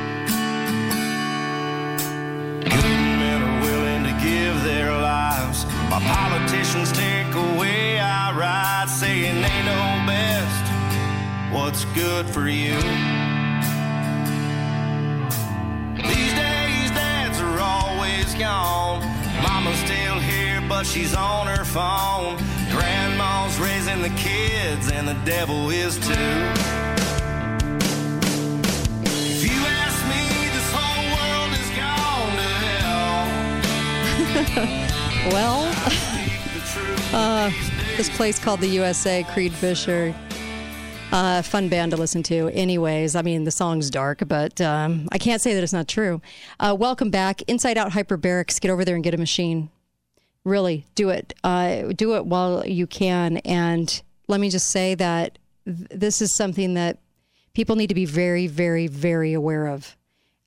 Politicians 6.05 6.91
take 6.91 7.33
away 7.33 7.99
our 7.99 8.33
rights, 8.33 8.99
saying 8.99 9.41
they 9.41 9.59
know 9.63 10.03
best 10.05 10.65
what's 11.53 11.85
good 11.95 12.25
for 12.25 12.47
you. 12.47 12.75
These 15.95 16.33
days, 16.33 16.89
dads 16.91 17.39
are 17.39 17.59
always 17.59 18.33
gone. 18.35 19.01
Mama's 19.41 19.79
still 19.79 20.19
here, 20.19 20.61
but 20.67 20.85
she's 20.85 21.13
on 21.13 21.47
her 21.47 21.65
phone. 21.65 22.37
Grandma's 22.71 23.59
raising 23.59 24.01
the 24.01 24.13
kids, 24.17 24.91
and 24.91 25.07
the 25.07 25.17
devil 25.25 25.69
is 25.69 25.99
too. 25.99 26.83
Well, 35.31 35.63
uh, 37.13 37.49
this 37.95 38.09
place 38.17 38.38
called 38.38 38.59
the 38.59 38.67
USA, 38.67 39.23
Creed 39.23 39.53
Fisher. 39.53 40.13
Uh, 41.13 41.41
fun 41.41 41.69
band 41.69 41.91
to 41.91 41.97
listen 41.97 42.21
to. 42.23 42.49
Anyways, 42.49 43.15
I 43.15 43.21
mean, 43.21 43.43
the 43.45 43.51
song's 43.51 43.89
dark, 43.89 44.27
but 44.27 44.59
um, 44.59 45.07
I 45.12 45.17
can't 45.17 45.41
say 45.41 45.53
that 45.53 45.63
it's 45.63 45.71
not 45.71 45.88
true. 45.88 46.21
Uh, 46.59 46.75
welcome 46.77 47.09
back. 47.09 47.41
Inside 47.43 47.77
Out 47.77 47.91
Hyperbarics. 47.91 48.59
Get 48.59 48.69
over 48.69 48.83
there 48.83 48.95
and 48.95 49.03
get 49.03 49.13
a 49.13 49.17
machine. 49.17 49.69
Really, 50.43 50.86
do 50.95 51.09
it. 51.09 51.33
Uh, 51.43 51.93
do 51.95 52.15
it 52.15 52.25
while 52.25 52.65
you 52.65 52.86
can. 52.86 53.38
And 53.38 54.01
let 54.27 54.41
me 54.41 54.49
just 54.49 54.71
say 54.71 54.93
that 54.95 55.38
th- 55.65 55.88
this 55.89 56.21
is 56.21 56.36
something 56.36 56.73
that 56.73 56.97
people 57.53 57.75
need 57.77 57.88
to 57.88 57.95
be 57.95 58.05
very, 58.05 58.47
very, 58.47 58.88
very 58.88 59.33
aware 59.33 59.67
of. 59.67 59.95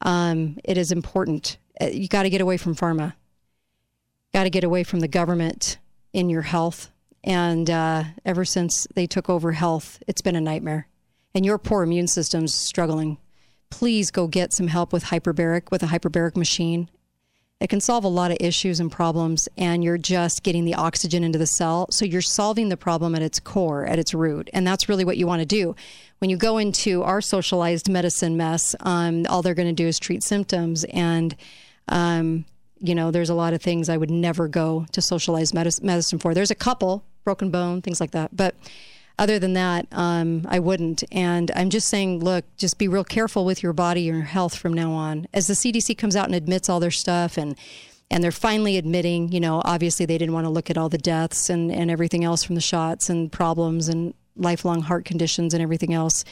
Um, 0.03 0.59
it 0.65 0.77
is 0.77 0.93
important. 0.93 1.57
Uh, 1.81 1.87
You 1.87 2.09
got 2.09 2.25
to 2.25 2.31
get 2.31 2.43
away 2.43 2.57
from 2.59 2.75
pharma 2.75 3.15
got 4.37 4.45
to 4.45 4.51
get 4.51 4.65
away 4.65 4.85
from 4.85 5.01
the 5.01 5.09
government 5.09 5.79
in 6.13 6.29
your 6.29 6.43
health. 6.43 6.91
And 7.25 7.71
uh, 7.71 8.05
ever 8.23 8.45
since 8.45 8.87
they 8.95 9.07
took 9.07 9.31
over 9.31 9.53
health, 9.53 9.99
it's 10.07 10.21
been 10.21 10.37
a 10.37 10.43
nightmare. 10.43 10.89
And 11.35 11.47
your 11.47 11.57
poor 11.57 11.83
immune 11.83 12.07
system's 12.07 12.55
struggling. 12.55 13.17
Please 13.71 14.11
go 14.11 14.27
get 14.27 14.53
some 14.53 14.67
help 14.67 14.93
with 14.93 15.05
hyperbaric, 15.05 15.71
with 15.71 15.83
a 15.83 15.87
hyperbaric 15.87 16.37
machine. 16.37 16.91
It 17.61 17.71
can 17.71 17.81
solve 17.81 18.05
a 18.05 18.09
lot 18.09 18.31
of 18.31 18.37
issues 18.39 18.79
and 18.79 18.93
problems, 18.93 19.49
and 19.57 19.83
you're 19.83 19.97
just 19.97 20.43
getting 20.43 20.67
the 20.67 20.75
oxygen 20.75 21.25
into 21.25 21.39
the 21.39 21.47
cell. 21.47 21.87
So 21.91 22.05
you're 22.05 22.21
solving 22.21 22.69
the 22.69 22.77
problem 22.77 23.15
at 23.15 23.23
its 23.23 23.41
core, 23.41 23.87
at 23.87 23.99
its 23.99 24.13
root. 24.13 24.51
And 24.53 24.67
that's 24.67 24.87
really 24.87 25.07
what 25.07 25.17
you 25.17 25.27
want 25.27 25.41
to 25.41 25.47
do. 25.47 25.75
When 26.19 26.29
you 26.29 26.37
go 26.37 26.59
into 26.59 27.03
our 27.05 27.23
socialized 27.23 27.89
medicine 27.89 28.37
mess, 28.37 28.77
um, 28.81 29.25
all 29.31 29.41
they're 29.41 29.55
going 29.55 29.75
to 29.75 29.83
do 29.83 29.89
is 29.89 29.99
treat 29.99 30.23
symptoms. 30.23 30.85
And 30.93 31.35
um, 31.89 32.45
you 32.81 32.95
know, 32.95 33.11
there's 33.11 33.31
a 33.31 33.35
lot 33.35 33.53
of 33.53 33.63
things 33.63 33.89
I 33.89 33.97
would 33.97 34.11
never 34.11 34.49
go 34.49 34.87
to 34.93 35.01
socialized 35.01 35.55
medicine 35.55 36.19
for. 36.19 36.35
There's 36.35 36.51
a 36.51 36.57
couple, 36.57 37.05
broken 37.25 37.51
bone, 37.51 37.83
things 37.83 38.01
like 38.01 38.11
that. 38.13 38.37
But 38.37 38.55
other 39.19 39.39
than 39.39 39.55
that, 39.55 39.87
um, 39.93 40.47
I 40.49 40.59
wouldn't. 40.59 41.03
And 41.11 41.51
I'm 41.57 41.71
just 41.71 41.89
saying, 41.89 42.21
look, 42.21 42.45
just 42.57 42.79
be 42.79 42.89
real 42.89 43.05
careful 43.05 43.45
with 43.45 43.63
your 43.63 43.73
body 43.73 44.09
and 44.09 44.19
your 44.19 44.27
health 44.27 44.57
from 44.57 44.75
now 44.75 44.93
on. 44.93 45.27
As 45.33 45.47
the 45.47 45.55
CDC 45.55 45.97
comes 45.97 46.17
out 46.17 46.27
and 46.27 46.35
admits 46.35 46.69
all 46.69 46.81
their 46.81 46.91
stuff 46.91 47.39
and 47.39 47.57
and 48.09 48.23
they're 48.23 48.31
finally 48.31 48.77
admitting, 48.77 49.33
you 49.33 49.41
know, 49.41 49.61
obviously 49.65 50.07
they 50.07 50.17
didn't 50.17 50.33
want 50.33 50.45
to 50.45 50.51
look 50.51 50.71
at 50.71 50.79
all 50.79 50.89
the 50.89 50.97
deaths 50.97 51.51
and, 51.51 51.73
and 51.73 51.91
everything 51.91 52.23
else 52.23 52.45
from 52.45 52.55
the 52.55 52.61
shots 52.61 53.11
and 53.11 53.33
problems 53.33 53.89
and 53.89 54.15
lifelong 54.37 54.81
heart 54.83 55.05
conditions 55.05 55.55
and 55.55 55.61
everything 55.61 55.93
else 55.93 56.25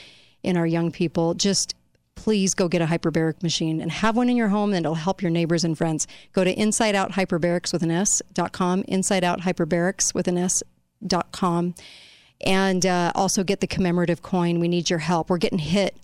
in 0.44 0.56
our 0.56 0.66
young 0.66 0.92
people. 0.92 1.34
Just 1.34 1.74
please 2.14 2.54
go 2.54 2.68
get 2.68 2.80
a 2.80 2.86
hyperbaric 2.86 3.42
machine 3.42 3.80
and 3.80 3.90
have 3.90 4.16
one 4.16 4.28
in 4.28 4.36
your 4.36 4.48
home 4.48 4.72
and 4.72 4.84
it'll 4.84 4.94
help 4.94 5.20
your 5.20 5.30
neighbors 5.30 5.64
and 5.64 5.76
friends. 5.76 6.06
Go 6.32 6.44
to 6.44 6.54
insideouthyperbarics 6.54 7.72
with 7.72 7.82
an 7.82 7.90
insideouthyperbarics 8.84 10.14
with 10.14 10.28
an 10.28 10.36
and 12.40 12.86
uh, 12.86 13.12
also 13.14 13.44
get 13.44 13.60
the 13.60 13.66
commemorative 13.66 14.22
coin. 14.22 14.60
We 14.60 14.68
need 14.68 14.90
your 14.90 15.00
help. 15.00 15.30
We're 15.30 15.38
getting 15.38 15.58
hit 15.58 15.96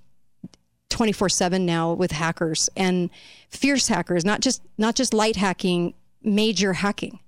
24 0.88 1.29
7 1.29 1.64
now 1.64 1.92
with 1.92 2.12
hackers 2.12 2.68
and 2.77 3.11
fierce 3.49 3.88
hackers, 3.88 4.25
not 4.25 4.40
just 4.40 4.62
not 4.77 4.96
just 4.96 5.14
light 5.14 5.37
hacking, 5.37 5.94
major 6.23 6.75
hacking. 6.75 7.21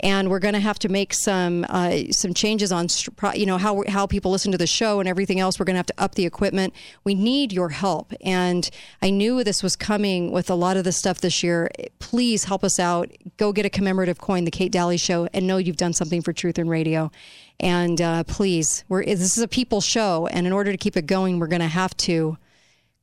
And 0.00 0.28
we're 0.28 0.40
going 0.40 0.54
to 0.54 0.60
have 0.60 0.78
to 0.80 0.88
make 0.88 1.14
some 1.14 1.64
uh, 1.68 2.10
some 2.10 2.34
changes 2.34 2.70
on 2.70 2.88
you 3.34 3.46
know 3.46 3.56
how 3.56 3.82
how 3.88 4.06
people 4.06 4.30
listen 4.30 4.52
to 4.52 4.58
the 4.58 4.66
show 4.66 5.00
and 5.00 5.08
everything 5.08 5.40
else. 5.40 5.58
We're 5.58 5.64
going 5.64 5.74
to 5.74 5.78
have 5.78 5.86
to 5.86 5.94
up 5.98 6.14
the 6.14 6.26
equipment. 6.26 6.74
We 7.04 7.14
need 7.14 7.52
your 7.52 7.70
help. 7.70 8.12
And 8.20 8.68
I 9.00 9.10
knew 9.10 9.42
this 9.42 9.62
was 9.62 9.74
coming 9.74 10.32
with 10.32 10.50
a 10.50 10.54
lot 10.54 10.76
of 10.76 10.84
the 10.84 10.92
stuff 10.92 11.20
this 11.20 11.42
year. 11.42 11.70
Please 11.98 12.44
help 12.44 12.62
us 12.62 12.78
out. 12.78 13.10
Go 13.38 13.52
get 13.52 13.64
a 13.64 13.70
commemorative 13.70 14.18
coin, 14.18 14.44
the 14.44 14.50
Kate 14.50 14.70
Dalley 14.70 14.98
Show, 14.98 15.28
and 15.32 15.46
know 15.46 15.56
you've 15.56 15.76
done 15.76 15.94
something 15.94 16.20
for 16.20 16.32
Truth 16.32 16.58
and 16.58 16.68
Radio. 16.68 17.10
And 17.58 18.00
uh, 18.02 18.24
please, 18.24 18.84
we're 18.88 19.04
this 19.04 19.36
is 19.36 19.42
a 19.42 19.48
people 19.48 19.80
show, 19.80 20.26
and 20.26 20.46
in 20.46 20.52
order 20.52 20.72
to 20.72 20.76
keep 20.76 20.96
it 20.96 21.06
going, 21.06 21.38
we're 21.38 21.46
going 21.46 21.60
to 21.62 21.68
have 21.68 21.96
to 21.98 22.36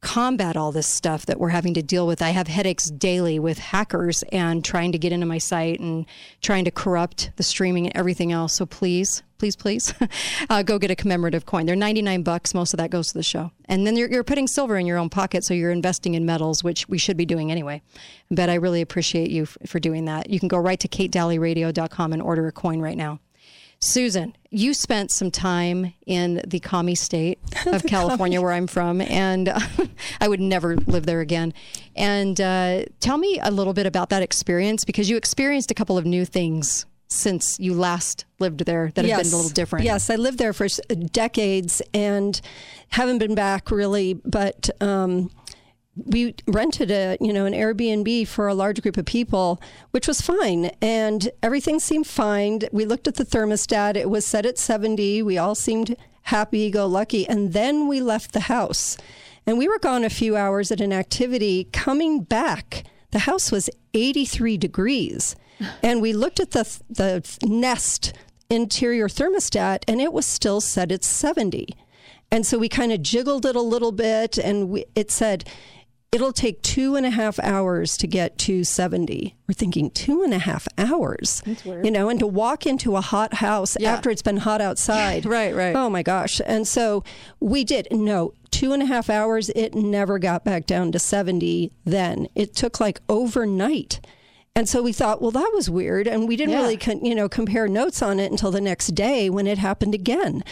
combat 0.03 0.57
all 0.57 0.71
this 0.71 0.85
stuff 0.85 1.25
that 1.25 1.39
we're 1.39 1.49
having 1.49 1.73
to 1.73 1.81
deal 1.81 2.05
with. 2.05 2.21
I 2.21 2.31
have 2.31 2.47
headaches 2.47 2.91
daily 2.91 3.39
with 3.39 3.57
hackers 3.57 4.21
and 4.31 4.63
trying 4.63 4.91
to 4.91 4.99
get 4.99 5.13
into 5.13 5.25
my 5.25 5.37
site 5.37 5.79
and 5.79 6.05
trying 6.41 6.65
to 6.65 6.71
corrupt 6.71 7.31
the 7.37 7.43
streaming 7.43 7.87
and 7.87 7.95
everything 7.95 8.31
else. 8.31 8.53
So 8.53 8.65
please, 8.65 9.23
please, 9.37 9.55
please, 9.55 9.93
uh, 10.49 10.61
go 10.61 10.77
get 10.77 10.91
a 10.91 10.95
commemorative 10.95 11.45
coin. 11.45 11.65
They're 11.65 11.75
99 11.77 12.21
bucks. 12.21 12.53
Most 12.53 12.73
of 12.73 12.77
that 12.79 12.91
goes 12.91 13.07
to 13.07 13.13
the 13.13 13.23
show. 13.23 13.51
And 13.65 13.87
then 13.87 13.95
you're, 13.95 14.11
you're 14.11 14.25
putting 14.25 14.45
silver 14.45 14.77
in 14.77 14.85
your 14.85 14.97
own 14.97 15.09
pocket. 15.09 15.45
So 15.45 15.53
you're 15.53 15.71
investing 15.71 16.15
in 16.15 16.25
metals, 16.25 16.63
which 16.63 16.87
we 16.89 16.97
should 16.97 17.17
be 17.17 17.25
doing 17.25 17.49
anyway. 17.49 17.81
But 18.29 18.49
I 18.49 18.55
really 18.55 18.81
appreciate 18.81 19.31
you 19.31 19.43
f- 19.43 19.57
for 19.65 19.79
doing 19.79 20.05
that. 20.05 20.29
You 20.29 20.39
can 20.39 20.49
go 20.49 20.57
right 20.57 20.79
to 20.81 20.87
katedalleyradio.com 20.89 22.13
and 22.13 22.21
order 22.21 22.45
a 22.47 22.51
coin 22.51 22.81
right 22.81 22.97
now. 22.97 23.19
Susan, 23.83 24.33
you 24.49 24.73
spent 24.73 25.11
some 25.11 25.29
time 25.29 25.93
in 26.05 26.41
the 26.47 26.59
commie 26.61 26.95
state 26.95 27.37
of 27.65 27.83
California, 27.83 28.41
where 28.41 28.53
I'm 28.53 28.67
from, 28.67 29.01
and 29.01 29.49
I 30.21 30.27
would 30.27 30.39
never 30.39 30.77
live 30.77 31.05
there 31.05 31.19
again. 31.19 31.53
And 31.93 32.39
uh, 32.39 32.85
tell 33.01 33.17
me 33.17 33.39
a 33.43 33.51
little 33.51 33.73
bit 33.73 33.85
about 33.85 34.09
that 34.09 34.23
experience 34.23 34.85
because 34.85 35.09
you 35.09 35.17
experienced 35.17 35.69
a 35.69 35.73
couple 35.73 35.97
of 35.97 36.05
new 36.05 36.23
things 36.23 36.85
since 37.09 37.59
you 37.59 37.73
last 37.73 38.23
lived 38.39 38.65
there 38.65 38.91
that 38.95 39.03
have 39.05 39.23
been 39.23 39.33
a 39.33 39.35
little 39.35 39.51
different. 39.51 39.85
Yes, 39.85 40.09
I 40.09 40.15
lived 40.15 40.37
there 40.39 40.53
for 40.53 40.67
decades 41.11 41.81
and 41.93 42.39
haven't 42.87 43.17
been 43.17 43.35
back 43.35 43.69
really, 43.69 44.13
but 44.13 44.69
um, 44.81 45.29
we 45.95 46.35
rented 46.47 46.91
a 46.91 47.17
you 47.21 47.31
know 47.31 47.45
an 47.45 47.53
Airbnb 47.53 48.27
for 48.27 48.47
a 48.47 48.53
large 48.53 48.81
group 48.81 48.97
of 48.97 49.05
people, 49.05 49.61
which 49.91 50.07
was 50.07 50.21
fine, 50.21 50.71
and 50.81 51.29
everything 51.41 51.79
seemed 51.79 52.07
fine. 52.07 52.61
We 52.71 52.85
looked 52.85 53.07
at 53.07 53.15
the 53.15 53.25
thermostat; 53.25 53.95
it 53.95 54.09
was 54.09 54.25
set 54.25 54.45
at 54.45 54.57
seventy. 54.57 55.21
We 55.21 55.37
all 55.37 55.55
seemed 55.55 55.95
happy, 56.23 56.71
go 56.71 56.87
lucky, 56.87 57.27
and 57.27 57.53
then 57.53 57.87
we 57.87 58.01
left 58.01 58.33
the 58.33 58.41
house, 58.41 58.97
and 59.45 59.57
we 59.57 59.67
were 59.67 59.79
gone 59.79 60.03
a 60.03 60.09
few 60.09 60.35
hours 60.35 60.71
at 60.71 60.81
an 60.81 60.93
activity. 60.93 61.65
Coming 61.71 62.23
back, 62.23 62.83
the 63.11 63.19
house 63.19 63.51
was 63.51 63.69
eighty 63.93 64.25
three 64.25 64.57
degrees, 64.57 65.35
and 65.83 66.01
we 66.01 66.13
looked 66.13 66.39
at 66.39 66.51
the 66.51 66.81
the 66.89 67.37
Nest 67.43 68.13
interior 68.49 69.07
thermostat, 69.07 69.83
and 69.87 70.01
it 70.01 70.11
was 70.11 70.25
still 70.25 70.59
set 70.59 70.91
at 70.91 71.03
seventy. 71.03 71.67
And 72.31 72.47
so 72.47 72.57
we 72.57 72.67
kind 72.67 72.91
of 72.91 73.03
jiggled 73.03 73.45
it 73.45 73.55
a 73.55 73.61
little 73.61 73.91
bit, 73.91 74.39
and 74.39 74.69
we, 74.69 74.85
it 74.95 75.11
said, 75.11 75.47
it'll 76.13 76.31
take 76.31 76.61
two 76.61 76.95
and 76.95 77.05
a 77.05 77.09
half 77.09 77.39
hours 77.39 77.97
to 77.97 78.07
get 78.07 78.37
to 78.39 78.63
70. 78.63 79.35
We're 79.47 79.53
thinking 79.53 79.89
two 79.91 80.23
and 80.23 80.33
a 80.33 80.39
half 80.39 80.67
hours. 80.77 81.41
You 81.65 81.91
know, 81.91 82.09
and 82.09 82.19
to 82.19 82.27
walk 82.27 82.65
into 82.65 82.95
a 82.95 83.01
hot 83.01 83.35
house 83.35 83.75
Yeah. 83.79 83.93
after 83.93 84.09
it's 84.09 84.21
been 84.21 84.37
hot 84.37 84.61
outside. 84.61 85.25
Right, 85.33 85.53
right. 85.55 85.75
Oh 85.75 85.89
my 85.89 86.03
gosh. 86.03 86.39
And 86.45 86.67
so 86.67 87.03
we 87.39 87.63
did. 87.63 87.87
No, 87.91 88.33
two 88.51 88.71
and 88.73 88.83
a 88.83 88.85
half 88.85 89.09
hours. 89.09 89.49
It 89.55 89.73
never 89.75 90.19
got 90.19 90.43
back 90.45 90.65
down 90.65 90.91
to 90.91 90.99
70 90.99 91.71
then. 91.85 92.27
It 92.35 92.55
took 92.55 92.79
like 92.79 93.01
overnight. 93.09 93.99
And 94.55 94.69
so 94.69 94.83
we 94.83 94.93
thought, 94.93 95.19
well, 95.19 95.31
that 95.31 95.51
was 95.55 95.67
weird. 95.67 96.07
And 96.07 96.27
we 96.27 96.35
didn't 96.35 96.51
Yeah. 96.53 96.61
really, 96.61 96.77
con- 96.77 97.03
you 97.03 97.15
know, 97.15 97.27
compare 97.27 97.67
notes 97.67 98.03
on 98.03 98.19
it 98.19 98.29
until 98.31 98.51
the 98.51 98.61
next 98.61 98.89
day 98.93 99.27
when 99.27 99.47
it 99.47 99.57
happened 99.57 99.95
again. 99.95 100.43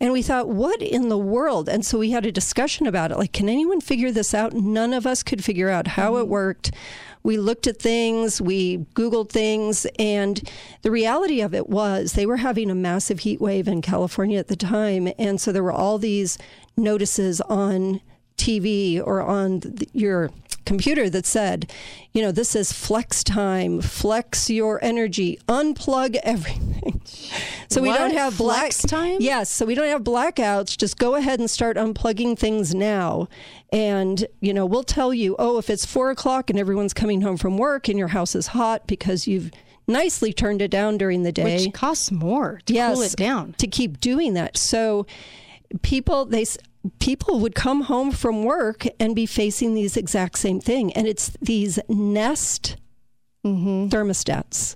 And 0.00 0.12
we 0.12 0.22
thought, 0.22 0.48
what 0.48 0.82
in 0.82 1.08
the 1.08 1.18
world? 1.18 1.68
And 1.68 1.84
so 1.84 1.98
we 1.98 2.10
had 2.10 2.26
a 2.26 2.32
discussion 2.32 2.86
about 2.86 3.10
it. 3.10 3.18
Like, 3.18 3.32
can 3.32 3.48
anyone 3.48 3.80
figure 3.80 4.10
this 4.10 4.34
out? 4.34 4.52
None 4.52 4.92
of 4.92 5.06
us 5.06 5.22
could 5.22 5.44
figure 5.44 5.70
out 5.70 5.88
how 5.88 6.16
it 6.16 6.22
mm-hmm. 6.22 6.30
worked. 6.30 6.72
We 7.22 7.38
looked 7.38 7.66
at 7.66 7.78
things, 7.78 8.38
we 8.38 8.78
Googled 8.94 9.30
things, 9.30 9.86
and 9.98 10.46
the 10.82 10.90
reality 10.90 11.40
of 11.40 11.54
it 11.54 11.70
was 11.70 12.12
they 12.12 12.26
were 12.26 12.36
having 12.36 12.70
a 12.70 12.74
massive 12.74 13.20
heat 13.20 13.40
wave 13.40 13.66
in 13.66 13.80
California 13.80 14.38
at 14.38 14.48
the 14.48 14.56
time. 14.56 15.08
And 15.18 15.40
so 15.40 15.50
there 15.50 15.62
were 15.62 15.72
all 15.72 15.96
these 15.96 16.36
notices 16.76 17.40
on 17.42 18.02
TV 18.36 19.00
or 19.02 19.22
on 19.22 19.60
th- 19.60 19.88
your 19.94 20.30
computer 20.64 21.08
that 21.10 21.26
said, 21.26 21.70
you 22.12 22.22
know, 22.22 22.32
this 22.32 22.54
is 22.56 22.72
flex 22.72 23.22
time, 23.24 23.80
flex 23.80 24.48
your 24.50 24.82
energy, 24.84 25.38
unplug 25.48 26.16
everything. 26.22 27.00
so 27.68 27.82
we 27.82 27.92
don't 27.92 28.12
have 28.12 28.36
black 28.38 28.72
Flex 28.72 28.82
time? 28.82 29.16
Yes, 29.20 29.50
so 29.50 29.66
we 29.66 29.74
don't 29.74 29.88
have 29.88 30.02
blackouts. 30.02 30.76
Just 30.76 30.98
go 30.98 31.14
ahead 31.14 31.38
and 31.40 31.50
start 31.50 31.76
unplugging 31.76 32.38
things 32.38 32.74
now. 32.74 33.28
And, 33.72 34.26
you 34.40 34.54
know, 34.54 34.66
we'll 34.66 34.84
tell 34.84 35.12
you, 35.12 35.34
oh, 35.38 35.58
if 35.58 35.68
it's 35.68 35.84
four 35.84 36.10
o'clock 36.10 36.50
and 36.50 36.58
everyone's 36.58 36.94
coming 36.94 37.22
home 37.22 37.36
from 37.36 37.58
work 37.58 37.88
and 37.88 37.98
your 37.98 38.08
house 38.08 38.34
is 38.34 38.48
hot 38.48 38.86
because 38.86 39.26
you've 39.26 39.50
nicely 39.86 40.32
turned 40.32 40.62
it 40.62 40.70
down 40.70 40.96
during 40.96 41.24
the 41.24 41.32
day 41.32 41.56
Which 41.64 41.74
costs 41.74 42.10
more 42.10 42.60
to 42.66 42.72
cool 42.72 43.02
it 43.02 43.16
down. 43.16 43.54
to 43.58 43.66
keep 43.66 44.00
doing 44.00 44.34
that. 44.34 44.56
So 44.56 45.06
people 45.82 46.24
they 46.24 46.46
people 46.98 47.40
would 47.40 47.54
come 47.54 47.82
home 47.82 48.10
from 48.12 48.44
work 48.44 48.84
and 49.00 49.14
be 49.16 49.26
facing 49.26 49.74
these 49.74 49.96
exact 49.96 50.38
same 50.38 50.60
thing 50.60 50.92
and 50.92 51.06
it's 51.06 51.30
these 51.40 51.78
nest 51.88 52.76
Mm-hmm. 53.44 53.88
thermostats 53.88 54.74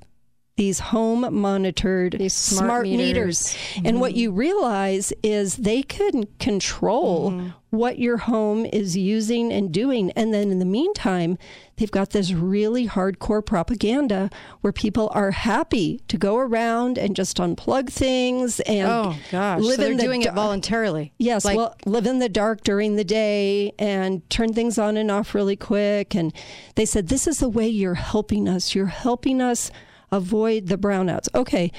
these 0.56 0.78
home 0.80 1.32
monitored 1.40 2.16
These 2.18 2.34
smart 2.34 2.84
meters. 2.84 3.56
and 3.84 3.98
what 4.00 4.14
you 4.14 4.30
realize 4.32 5.10
is 5.22 5.56
they 5.56 5.82
can 5.82 6.24
control 6.38 7.30
Mm-hmm. 7.30 7.48
what 7.70 7.98
your 7.98 8.18
home 8.18 8.66
is 8.66 8.94
using 8.96 9.52
and 9.52 9.72
doing 9.72 10.10
and 10.12 10.34
then 10.34 10.50
in 10.50 10.58
the 10.58 10.64
meantime 10.66 11.38
they've 11.78 11.90
got 11.90 12.10
this 12.10 12.32
really 12.32 12.86
hardcore 12.86 13.44
propaganda 13.44 14.28
where 14.60 14.72
people 14.72 15.10
are 15.14 15.30
happy 15.30 16.00
to 16.08 16.18
go 16.18 16.36
around 16.36 16.98
and 16.98 17.16
just 17.16 17.38
unplug 17.38 17.88
things 17.90 18.60
and 18.60 18.88
Oh 18.88 19.16
gosh, 19.30 19.60
live 19.60 19.76
so 19.76 19.82
they're 19.82 19.90
in 19.92 19.96
the 19.96 20.02
doing 20.02 20.20
da- 20.22 20.30
it 20.30 20.34
voluntarily. 20.34 21.12
Yes, 21.18 21.44
Like- 21.44 21.56
well, 21.56 21.74
live 21.86 22.06
in 22.06 22.18
the 22.18 22.28
dark 22.28 22.62
during 22.62 22.96
the 22.96 23.04
day 23.04 23.72
and 23.78 24.28
turn 24.30 24.52
things 24.52 24.78
on 24.78 24.96
and 24.96 25.10
off 25.10 25.34
really 25.34 25.56
quick. 25.56 26.14
And 26.14 26.32
they 26.74 26.84
said, 26.84 27.08
This 27.08 27.26
is 27.26 27.38
the 27.38 27.48
way 27.48 27.68
you're 27.68 27.94
helping 27.94 28.48
us. 28.48 28.74
You're 28.74 28.86
helping 28.86 29.40
us 29.40 29.70
avoid 30.10 30.66
the 30.68 30.76
brownouts. 30.78 31.28
Okay, 31.34 31.70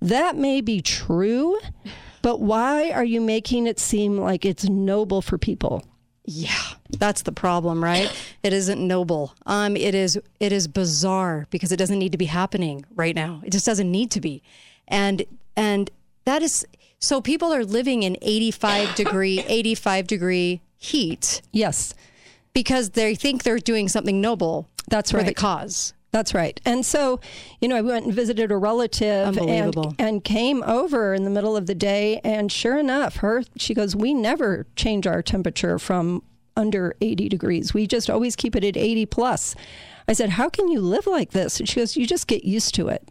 that 0.00 0.36
may 0.36 0.60
be 0.60 0.80
true, 0.80 1.58
but 2.22 2.40
why 2.40 2.90
are 2.90 3.04
you 3.04 3.20
making 3.20 3.66
it 3.66 3.78
seem 3.80 4.18
like 4.18 4.44
it's 4.44 4.68
noble 4.68 5.22
for 5.22 5.38
people? 5.38 5.82
Yeah, 6.30 6.52
that's 6.90 7.22
the 7.22 7.32
problem, 7.32 7.82
right? 7.82 8.14
It 8.42 8.52
isn't 8.52 8.86
noble. 8.86 9.32
Um, 9.46 9.78
it 9.78 9.94
is 9.94 10.20
it 10.40 10.52
is 10.52 10.68
bizarre 10.68 11.46
because 11.48 11.72
it 11.72 11.78
doesn't 11.78 11.98
need 11.98 12.12
to 12.12 12.18
be 12.18 12.26
happening 12.26 12.84
right 12.94 13.16
now. 13.16 13.40
It 13.46 13.50
just 13.50 13.64
doesn't 13.64 13.90
need 13.90 14.10
to 14.10 14.20
be, 14.20 14.42
and 14.86 15.24
and 15.56 15.90
that 16.26 16.42
is 16.42 16.66
so 16.98 17.22
people 17.22 17.50
are 17.54 17.64
living 17.64 18.02
in 18.02 18.18
85 18.20 18.94
degree 18.94 19.42
85 19.48 20.06
degree 20.06 20.60
heat 20.76 21.40
Yes, 21.50 21.94
because 22.52 22.90
they 22.90 23.14
think 23.14 23.42
they're 23.42 23.58
doing 23.58 23.88
something 23.88 24.20
noble. 24.20 24.68
That's 24.90 25.10
for 25.10 25.22
the 25.22 25.32
cause. 25.32 25.94
That's 26.10 26.32
right. 26.32 26.58
And 26.64 26.86
so, 26.86 27.20
you 27.60 27.68
know, 27.68 27.76
I 27.76 27.82
went 27.82 28.06
and 28.06 28.14
visited 28.14 28.50
a 28.50 28.56
relative 28.56 29.26
and, 29.36 29.74
and 29.98 30.24
came 30.24 30.62
over 30.62 31.12
in 31.12 31.24
the 31.24 31.30
middle 31.30 31.56
of 31.56 31.66
the 31.66 31.74
day. 31.74 32.20
And 32.24 32.50
sure 32.50 32.78
enough, 32.78 33.16
her, 33.16 33.42
she 33.56 33.74
goes, 33.74 33.94
We 33.94 34.14
never 34.14 34.66
change 34.74 35.06
our 35.06 35.22
temperature 35.22 35.78
from 35.78 36.22
under 36.56 36.96
80 37.00 37.28
degrees. 37.28 37.74
We 37.74 37.86
just 37.86 38.08
always 38.08 38.36
keep 38.36 38.56
it 38.56 38.64
at 38.64 38.76
80 38.76 39.06
plus. 39.06 39.54
I 40.08 40.14
said, 40.14 40.30
How 40.30 40.48
can 40.48 40.68
you 40.68 40.80
live 40.80 41.06
like 41.06 41.32
this? 41.32 41.60
And 41.60 41.68
she 41.68 41.80
goes, 41.80 41.96
You 41.96 42.06
just 42.06 42.26
get 42.26 42.44
used 42.44 42.74
to 42.76 42.88
it. 42.88 43.06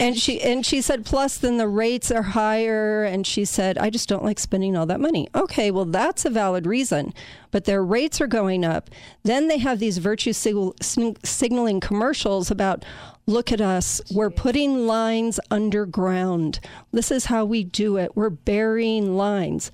And 0.00 0.18
she 0.18 0.40
and 0.40 0.64
she 0.64 0.80
said 0.80 1.04
plus 1.04 1.38
then 1.38 1.56
the 1.56 1.68
rates 1.68 2.10
are 2.10 2.22
higher 2.22 3.04
and 3.04 3.26
she 3.26 3.44
said 3.44 3.78
I 3.78 3.90
just 3.90 4.08
don't 4.08 4.24
like 4.24 4.38
spending 4.38 4.76
all 4.76 4.86
that 4.86 5.00
money. 5.00 5.28
Okay, 5.34 5.70
well 5.70 5.84
that's 5.84 6.24
a 6.24 6.30
valid 6.30 6.66
reason, 6.66 7.12
but 7.50 7.64
their 7.64 7.84
rates 7.84 8.20
are 8.20 8.26
going 8.26 8.64
up. 8.64 8.90
Then 9.22 9.48
they 9.48 9.58
have 9.58 9.78
these 9.78 9.98
virtue 9.98 10.32
sig- 10.32 11.18
signaling 11.24 11.80
commercials 11.80 12.50
about 12.50 12.84
look 13.26 13.52
at 13.52 13.60
us, 13.60 14.00
we're 14.10 14.30
putting 14.30 14.86
lines 14.86 15.38
underground. 15.50 16.60
This 16.92 17.10
is 17.10 17.26
how 17.26 17.44
we 17.44 17.62
do 17.62 17.98
it. 17.98 18.16
We're 18.16 18.30
burying 18.30 19.16
lines. 19.16 19.70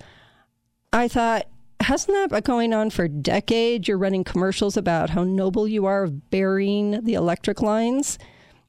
I 0.91 1.07
thought 1.07 1.47
hasn't 1.79 2.15
that 2.15 2.29
been 2.29 2.41
going 2.41 2.73
on 2.73 2.89
for 2.89 3.07
decades? 3.07 3.87
You're 3.87 3.97
running 3.97 4.23
commercials 4.23 4.77
about 4.77 5.11
how 5.11 5.23
noble 5.23 5.67
you 5.67 5.85
are 5.85 6.03
of 6.03 6.29
burying 6.29 7.03
the 7.03 7.13
electric 7.13 7.61
lines. 7.61 8.17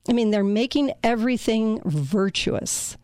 I 0.08 0.12
mean, 0.12 0.30
they're 0.30 0.44
making 0.44 0.92
everything 1.02 1.80
virtuous. 1.84 2.96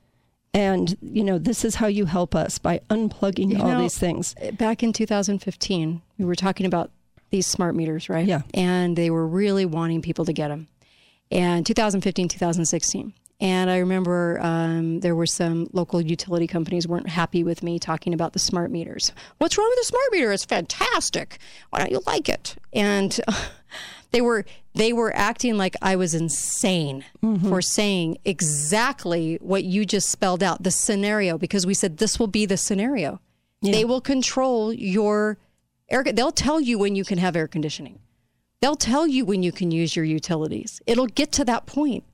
And, 0.54 0.96
you 1.00 1.24
know, 1.24 1.38
this 1.38 1.64
is 1.64 1.76
how 1.76 1.86
you 1.86 2.04
help 2.04 2.34
us 2.34 2.58
by 2.58 2.80
unplugging 2.90 3.58
all 3.58 3.68
know, 3.68 3.80
these 3.80 3.96
things. 3.96 4.34
Back 4.52 4.82
in 4.82 4.92
2015, 4.92 6.02
we 6.18 6.24
were 6.24 6.34
talking 6.34 6.66
about 6.66 6.90
these 7.30 7.46
smart 7.46 7.74
meters, 7.74 8.08
right? 8.08 8.26
Yeah. 8.26 8.42
And 8.52 8.96
they 8.96 9.10
were 9.10 9.26
really 9.26 9.64
wanting 9.64 10.02
people 10.02 10.26
to 10.26 10.32
get 10.32 10.48
them. 10.48 10.68
And 11.30 11.64
2015, 11.64 12.28
2016. 12.28 13.14
And 13.40 13.70
I 13.70 13.78
remember 13.78 14.38
um, 14.40 15.00
there 15.00 15.16
were 15.16 15.26
some 15.26 15.68
local 15.72 16.00
utility 16.00 16.46
companies 16.46 16.86
weren't 16.86 17.08
happy 17.08 17.42
with 17.42 17.62
me 17.64 17.80
talking 17.80 18.14
about 18.14 18.34
the 18.34 18.38
smart 18.38 18.70
meters. 18.70 19.10
What's 19.38 19.58
wrong 19.58 19.68
with 19.68 19.80
the 19.80 19.86
smart 19.86 20.04
meter? 20.12 20.30
It's 20.30 20.44
fantastic. 20.44 21.38
Why 21.70 21.80
don't 21.80 21.90
you 21.90 22.02
like 22.06 22.28
it? 22.28 22.54
And 22.72 23.18
they 24.12 24.20
were 24.20 24.44
they 24.74 24.92
were 24.92 25.14
acting 25.14 25.56
like 25.56 25.74
I 25.82 25.96
was 25.96 26.14
insane 26.14 27.04
mm-hmm. 27.22 27.48
for 27.48 27.60
saying 27.60 28.18
exactly 28.24 29.38
what 29.40 29.64
you 29.64 29.84
just 29.84 30.08
spelled 30.08 30.42
out, 30.42 30.62
the 30.62 30.70
scenario, 30.70 31.36
because 31.36 31.66
we 31.66 31.74
said 31.74 31.98
this 31.98 32.18
will 32.18 32.26
be 32.26 32.46
the 32.46 32.56
scenario. 32.56 33.20
They 33.62 33.84
will 33.84 34.00
control 34.00 34.72
your 34.72 35.38
air. 35.88 36.02
They'll 36.02 36.32
tell 36.32 36.60
you 36.60 36.78
when 36.78 36.96
you 36.96 37.04
can 37.04 37.18
have 37.18 37.36
air 37.36 37.46
conditioning. 37.46 38.00
They'll 38.60 38.76
tell 38.76 39.06
you 39.06 39.24
when 39.24 39.42
you 39.42 39.52
can 39.52 39.70
use 39.70 39.94
your 39.94 40.04
utilities. 40.04 40.80
It'll 40.86 41.06
get 41.06 41.30
to 41.32 41.44
that 41.44 41.66
point. 41.66 42.04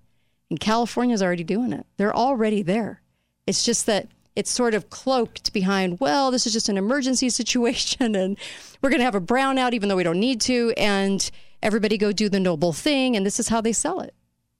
And 0.51 0.61
California's 0.61 1.23
already 1.23 1.45
doing 1.45 1.73
it. 1.73 1.87
They're 1.97 2.15
already 2.15 2.63
there. 2.63 3.03
It's 3.47 3.65
just 3.65 3.87
that 3.87 4.09
it's 4.37 4.51
sort 4.51 4.75
of 4.75 4.89
cloaked 4.89 5.53
behind, 5.53 6.01
well, 6.01 6.31
this 6.31 6.47
is 6.47 6.53
just 6.53 6.69
an 6.69 6.77
emergency 6.77 7.29
situation 7.31 8.15
and 8.15 8.39
we're 8.83 8.91
going 8.91 9.01
to 9.01 9.05
have 9.05 9.15
a 9.15 9.21
brownout 9.21 9.73
even 9.73 9.89
though 9.89 9.97
we 9.97 10.05
don't 10.05 10.21
need 10.21 10.41
to. 10.43 10.73
And 10.77 11.31
everybody 11.63 11.97
go 11.99 12.13
do 12.13 12.29
the 12.29 12.41
noble 12.41 12.73
thing. 12.73 13.17
And 13.17 13.25
this 13.27 13.39
is 13.41 13.49
how 13.49 13.61
they 13.61 13.73
sell 13.73 14.01
it. 14.01 14.15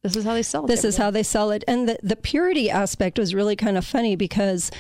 This 0.05 0.15
is 0.15 0.25
how 0.25 0.35
they 0.35 0.45
sell 0.45 0.65
it. 0.65 0.69
This 0.69 0.85
is 0.85 0.97
how 0.97 1.11
they 1.11 1.25
sell 1.25 1.51
it. 1.51 1.65
And 1.67 1.89
the, 1.89 1.99
the 2.05 2.15
purity 2.15 2.71
aspect 2.71 3.19
was 3.19 3.35
really 3.35 3.57
kind 3.57 3.77
of 3.77 3.85
funny 3.85 4.15
because 4.15 4.71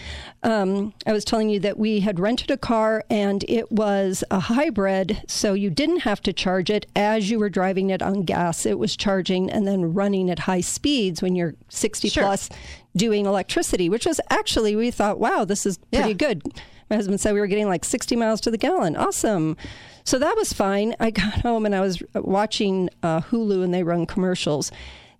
um, 0.45 0.95
I 1.09 1.13
was 1.13 1.25
telling 1.25 1.51
you 1.51 1.59
that 1.59 1.77
we 1.77 2.01
had 2.01 2.21
rented 2.21 2.53
a 2.53 2.57
car 2.57 3.03
and 3.11 3.45
it 3.49 3.73
was 3.73 4.23
a 4.31 4.39
hybrid. 4.39 5.23
So 5.27 5.55
you 5.55 5.71
didn't 5.71 6.01
have 6.01 6.23
to 6.23 6.33
charge 6.33 6.71
it 6.71 6.87
as 6.95 7.31
you 7.31 7.41
were 7.41 7.51
driving 7.51 7.91
it 7.91 8.01
on 8.01 8.23
gas. 8.23 8.65
It 8.65 8.79
was 8.79 8.97
charging 8.97 9.51
and 9.51 9.67
then 9.67 9.93
running 9.93 10.31
at 10.31 10.39
high 10.41 10.61
speeds 10.61 11.21
when 11.21 11.35
you're 11.35 11.55
60 11.69 12.09
Sure. 12.11 12.23
plus 12.23 12.49
doing 12.97 13.27
electricity, 13.27 13.89
which 13.89 14.07
was 14.07 14.21
actually, 14.31 14.77
we 14.77 14.93
thought, 14.93 15.19
wow, 15.19 15.45
this 15.45 15.67
is 15.67 15.79
pretty 15.93 16.11
Yeah. 16.11 16.15
good. 16.15 16.43
My 16.91 16.97
husband 16.97 17.21
said 17.21 17.35
we 17.35 17.41
were 17.41 17.47
getting 17.47 17.69
like 17.69 17.85
60 17.85 18.17
miles 18.17 18.41
to 18.43 18.51
the 18.51 18.59
gallon. 18.59 18.97
Awesome. 18.97 19.57
So 20.05 20.19
that 20.19 20.37
was 20.37 20.53
fine. 20.53 20.95
I 20.99 21.11
got 21.11 21.41
home 21.43 21.67
and 21.67 21.75
I 21.75 21.81
was 21.81 22.03
watching 22.15 22.89
uh, 23.03 23.21
Hulu 23.21 23.63
and 23.63 23.75
they 23.75 23.83
run 23.83 24.07
commercials. 24.07 24.71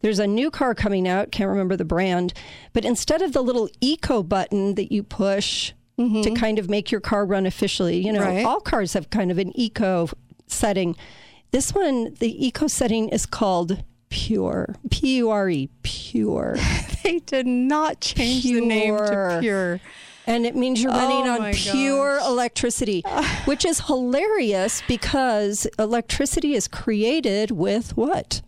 There's 0.01 0.19
a 0.19 0.27
new 0.27 0.51
car 0.51 0.75
coming 0.75 1.09
out, 1.09 1.33
can't 1.33 1.51
remember 1.51 1.77
the 1.77 1.85
brand, 1.85 2.33
but 2.73 2.85
instead 2.85 3.21
of 3.21 3.33
the 3.33 3.43
little 3.43 3.69
eco 3.81 4.23
button 4.23 4.77
that 4.77 4.93
you 4.93 5.03
push 5.03 5.73
to 5.99 6.31
kind 6.37 6.61
of 6.61 6.71
make 6.71 6.93
your 6.93 7.01
car 7.01 7.27
run 7.27 7.45
officially, 7.45 7.99
you 7.99 8.13
know, 8.13 8.21
Right. 8.21 8.45
all 8.47 8.61
cars 8.61 8.93
have 8.93 9.11
kind 9.11 9.33
of 9.33 9.39
an 9.39 9.51
eco 9.59 10.09
setting. 10.47 10.95
This 11.51 11.75
one, 11.75 12.15
the 12.21 12.47
eco 12.47 12.69
setting 12.69 13.09
is 13.09 13.27
called 13.27 13.83
Pure, 14.09 14.77
P 14.93 15.17
U 15.17 15.31
R 15.31 15.51
E, 15.51 15.69
Pure. 15.83 16.57
they 17.03 17.19
did 17.19 17.49
not 17.49 18.01
change 18.01 18.45
the 18.45 18.61
name 18.61 18.97
to 18.97 19.39
Pure. 19.41 19.81
And 20.29 20.45
it 20.47 20.55
means 20.55 20.83
you're 20.83 20.93
running 20.93 21.27
Oh 21.27 21.41
on 21.43 21.53
pure 21.55 22.19
gosh. 22.19 22.29
electricity, 22.29 23.03
which 23.47 23.65
is 23.65 23.81
hilarious 23.87 24.83
because 24.87 25.67
electricity 25.79 26.55
is 26.55 26.69
created 26.69 27.51
with 27.51 27.97
what? 27.97 28.43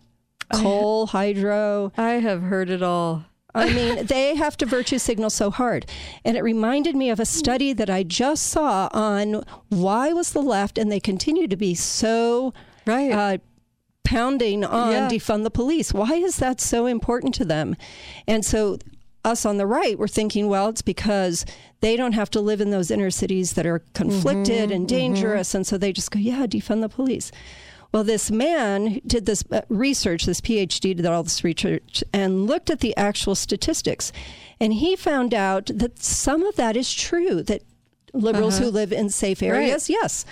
Coal, 0.53 1.07
hydro. 1.07 1.91
I 1.97 2.11
have 2.13 2.43
heard 2.43 2.69
it 2.69 2.83
all. 2.83 3.25
I 3.55 3.73
mean, 3.73 4.05
they 4.05 4.35
have 4.35 4.55
to 4.57 4.65
virtue 4.65 4.99
signal 4.99 5.29
so 5.29 5.49
hard. 5.49 5.85
And 6.23 6.37
it 6.37 6.43
reminded 6.43 6.95
me 6.95 7.09
of 7.09 7.19
a 7.19 7.25
study 7.25 7.73
that 7.73 7.89
I 7.89 8.03
just 8.03 8.45
saw 8.45 8.87
on 8.93 9.43
why 9.69 10.13
was 10.13 10.33
the 10.33 10.41
left, 10.41 10.77
and 10.77 10.91
they 10.91 10.99
continue 10.99 11.47
to 11.47 11.57
be 11.57 11.73
so 11.73 12.53
Right. 12.85 13.11
uh, 13.11 13.37
pounding 14.03 14.63
on 14.63 14.91
Yeah. 14.91 15.07
defund 15.09 15.43
the 15.43 15.51
police. 15.51 15.93
Why 15.93 16.13
is 16.13 16.37
that 16.37 16.61
so 16.61 16.85
important 16.85 17.33
to 17.35 17.45
them? 17.45 17.75
And 18.27 18.45
so 18.45 18.77
us 19.23 19.45
on 19.45 19.57
the 19.57 19.67
right, 19.67 19.97
we're 19.97 20.07
thinking, 20.07 20.47
well, 20.47 20.69
it's 20.69 20.81
because 20.81 21.45
they 21.81 21.95
don't 21.95 22.13
have 22.13 22.29
to 22.31 22.41
live 22.41 22.61
in 22.61 22.71
those 22.71 22.91
inner 22.91 23.11
cities 23.11 23.53
that 23.53 23.65
are 23.65 23.83
conflicted 23.93 24.69
Mm-hmm, 24.69 24.71
and 24.71 24.87
dangerous. 24.87 25.53
And 25.53 25.65
so 25.65 25.77
they 25.77 25.93
just 25.93 26.11
go, 26.11 26.19
yeah, 26.19 26.45
defund 26.47 26.81
the 26.81 26.89
police. 26.89 27.31
Well, 27.91 28.03
this 28.03 28.31
man 28.31 29.01
did 29.05 29.25
this 29.25 29.43
uh, 29.51 29.61
research, 29.67 30.25
this 30.25 30.41
PhD 30.41 30.95
did 30.95 31.05
all 31.05 31.23
this 31.23 31.43
research, 31.43 32.03
and 32.13 32.47
looked 32.47 32.69
at 32.69 32.79
the 32.79 32.95
actual 32.95 33.35
statistics. 33.35 34.11
And 34.59 34.73
he 34.73 34.95
found 34.95 35.33
out 35.33 35.69
that 35.73 36.01
some 36.01 36.43
of 36.43 36.55
that 36.55 36.77
is 36.77 36.93
true, 36.93 37.43
that 37.43 37.63
liberals 38.13 38.59
who 38.59 38.69
live 38.69 38.93
in 38.93 39.09
safe 39.09 39.43
areas, 39.43 39.89
yes. 39.89 40.25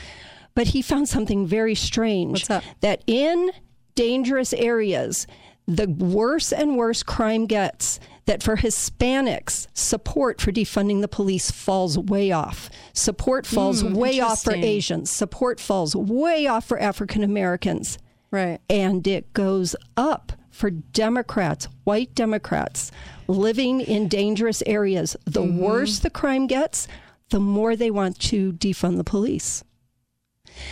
But 0.56 0.68
he 0.68 0.82
found 0.82 1.10
something 1.10 1.46
very 1.46 1.76
strange 1.76 2.48
that 2.82 3.04
in 3.08 3.52
dangerous 3.96 4.54
areas, 4.54 5.28
the 5.68 5.88
worse 5.88 6.52
and 6.52 6.78
worse 6.78 7.04
crime 7.04 7.46
gets, 7.46 8.00
that 8.30 8.44
for 8.44 8.58
Hispanics, 8.58 9.66
support 9.74 10.40
for 10.40 10.52
defunding 10.52 11.02
the 11.02 11.08
police 11.08 11.50
falls 11.50 11.98
way 11.98 12.32
off. 12.32 12.70
Support 12.94 13.48
falls 13.48 13.84
way 13.84 14.20
off 14.20 14.44
for. 14.44 14.54
Asians. 14.54 15.10
Support 15.10 15.60
falls 15.60 15.96
way 15.96 16.46
off 16.46 16.66
for 16.68 16.80
African 16.80 17.24
Americans. 17.24 17.98
Right. 18.30 18.60
And 18.70 19.08
it 19.08 19.34
goes 19.34 19.76
up 19.98 20.32
for 20.52 20.70
Democrats, 20.70 21.68
white 21.86 22.14
Democrats 22.14 22.92
living 23.28 23.82
in 23.82 24.08
dangerous 24.08 24.62
areas. 24.68 25.18
The 25.26 25.42
Mm-hmm. 25.42 25.58
worse 25.58 25.98
the 26.00 26.12
crime 26.12 26.46
gets, 26.46 26.88
the 27.30 27.40
more 27.40 27.76
they 27.76 27.90
want 27.90 28.20
to 28.20 28.54
defund 28.54 28.98
the 28.98 29.04
police. 29.04 29.64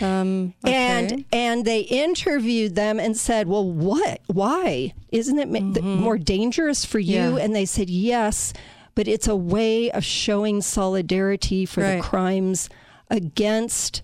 Um, 0.00 0.54
okay. 0.64 0.74
And 0.74 1.24
and 1.32 1.64
they 1.64 1.80
interviewed 1.80 2.74
them 2.74 2.98
and 3.00 3.16
said, 3.16 3.48
"Well, 3.48 3.68
what? 3.70 4.20
Why 4.26 4.94
isn't 5.10 5.38
it 5.38 5.50
th- 5.74 5.84
more 5.84 6.18
dangerous 6.18 6.84
for 6.84 6.98
you?" 6.98 7.18
Mm-hmm. 7.18 7.36
Yeah. 7.38 7.42
And 7.44 7.56
they 7.56 7.64
said, 7.64 7.90
"Yes, 7.90 8.52
but 8.94 9.08
it's 9.08 9.28
a 9.28 9.36
way 9.36 9.90
of 9.90 10.04
showing 10.04 10.62
solidarity 10.62 11.64
for 11.66 11.82
Right. 11.82 11.96
the 11.96 12.02
crimes 12.02 12.68
against 13.10 14.02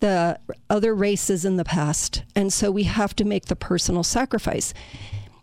the 0.00 0.38
other 0.70 0.94
races 0.94 1.44
in 1.44 1.56
the 1.56 1.64
past, 1.64 2.22
and 2.36 2.52
so 2.52 2.70
we 2.70 2.84
have 2.84 3.14
to 3.16 3.24
make 3.24 3.46
the 3.46 3.56
personal 3.56 4.02
sacrifice." 4.02 4.72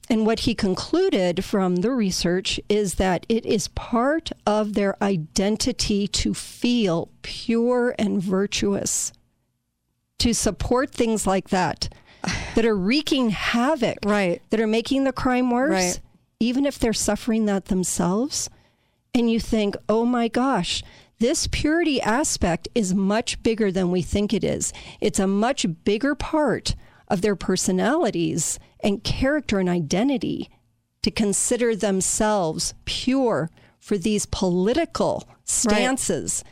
And 0.08 0.24
what 0.24 0.42
he 0.42 0.54
concluded 0.54 1.44
from 1.44 1.78
the 1.78 1.90
research 1.90 2.60
is 2.70 2.96
that 2.96 3.26
it 3.28 3.44
is 3.44 3.70
part 3.70 4.30
of 4.46 4.74
their 4.74 5.02
identity 5.04 6.08
to 6.10 6.36
feel 6.36 7.10
pure 7.24 7.96
and 7.98 8.22
virtuous 8.22 9.12
to 10.20 10.34
support 10.34 10.92
things 10.92 11.28
like 11.28 11.50
that 11.50 11.90
that 12.56 12.66
are 12.66 12.76
wreaking 12.76 13.30
havoc, 13.30 13.98
Right. 14.06 14.42
that 14.50 14.60
are 14.60 14.68
making 14.68 15.04
the 15.04 15.12
crime 15.14 15.52
worse, 15.52 15.72
Right. 15.72 16.00
even 16.40 16.66
if 16.66 16.80
they're 16.80 16.94
suffering 16.94 17.46
that 17.46 17.66
themselves. 17.66 18.50
And 19.14 19.30
you 19.30 19.40
think, 19.40 19.76
oh 19.88 20.06
my 20.06 20.28
gosh, 20.28 20.84
this 21.20 21.48
purity 21.52 22.02
aspect 22.02 22.68
is 22.76 22.94
much 22.94 23.42
bigger 23.44 23.72
than 23.72 23.92
we 23.92 24.02
think 24.02 24.34
it 24.34 24.44
is. 24.44 24.74
It's 25.00 25.20
a 25.20 25.28
much 25.28 25.66
bigger 25.84 26.16
part 26.16 26.76
of 27.08 27.22
their 27.22 27.36
personalities 27.36 28.60
and 28.82 29.04
character 29.04 29.60
and 29.60 29.70
identity 29.70 30.50
to 31.04 31.12
consider 31.12 31.76
themselves 31.76 32.74
pure 32.86 33.52
for 33.80 33.98
these 33.98 34.26
political 34.26 35.30
stances 35.44 36.44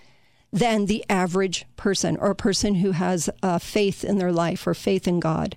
than 0.53 0.85
the 0.85 1.03
average 1.09 1.65
person 1.75 2.15
or 2.17 2.29
a 2.29 2.35
person 2.35 2.75
who 2.75 2.91
has 2.91 3.27
uh, 3.41 3.57
faith 3.57 4.03
in 4.05 4.19
their 4.19 4.31
life 4.31 4.65
or 4.67 4.73
faith 4.75 5.07
in 5.07 5.19
God. 5.19 5.55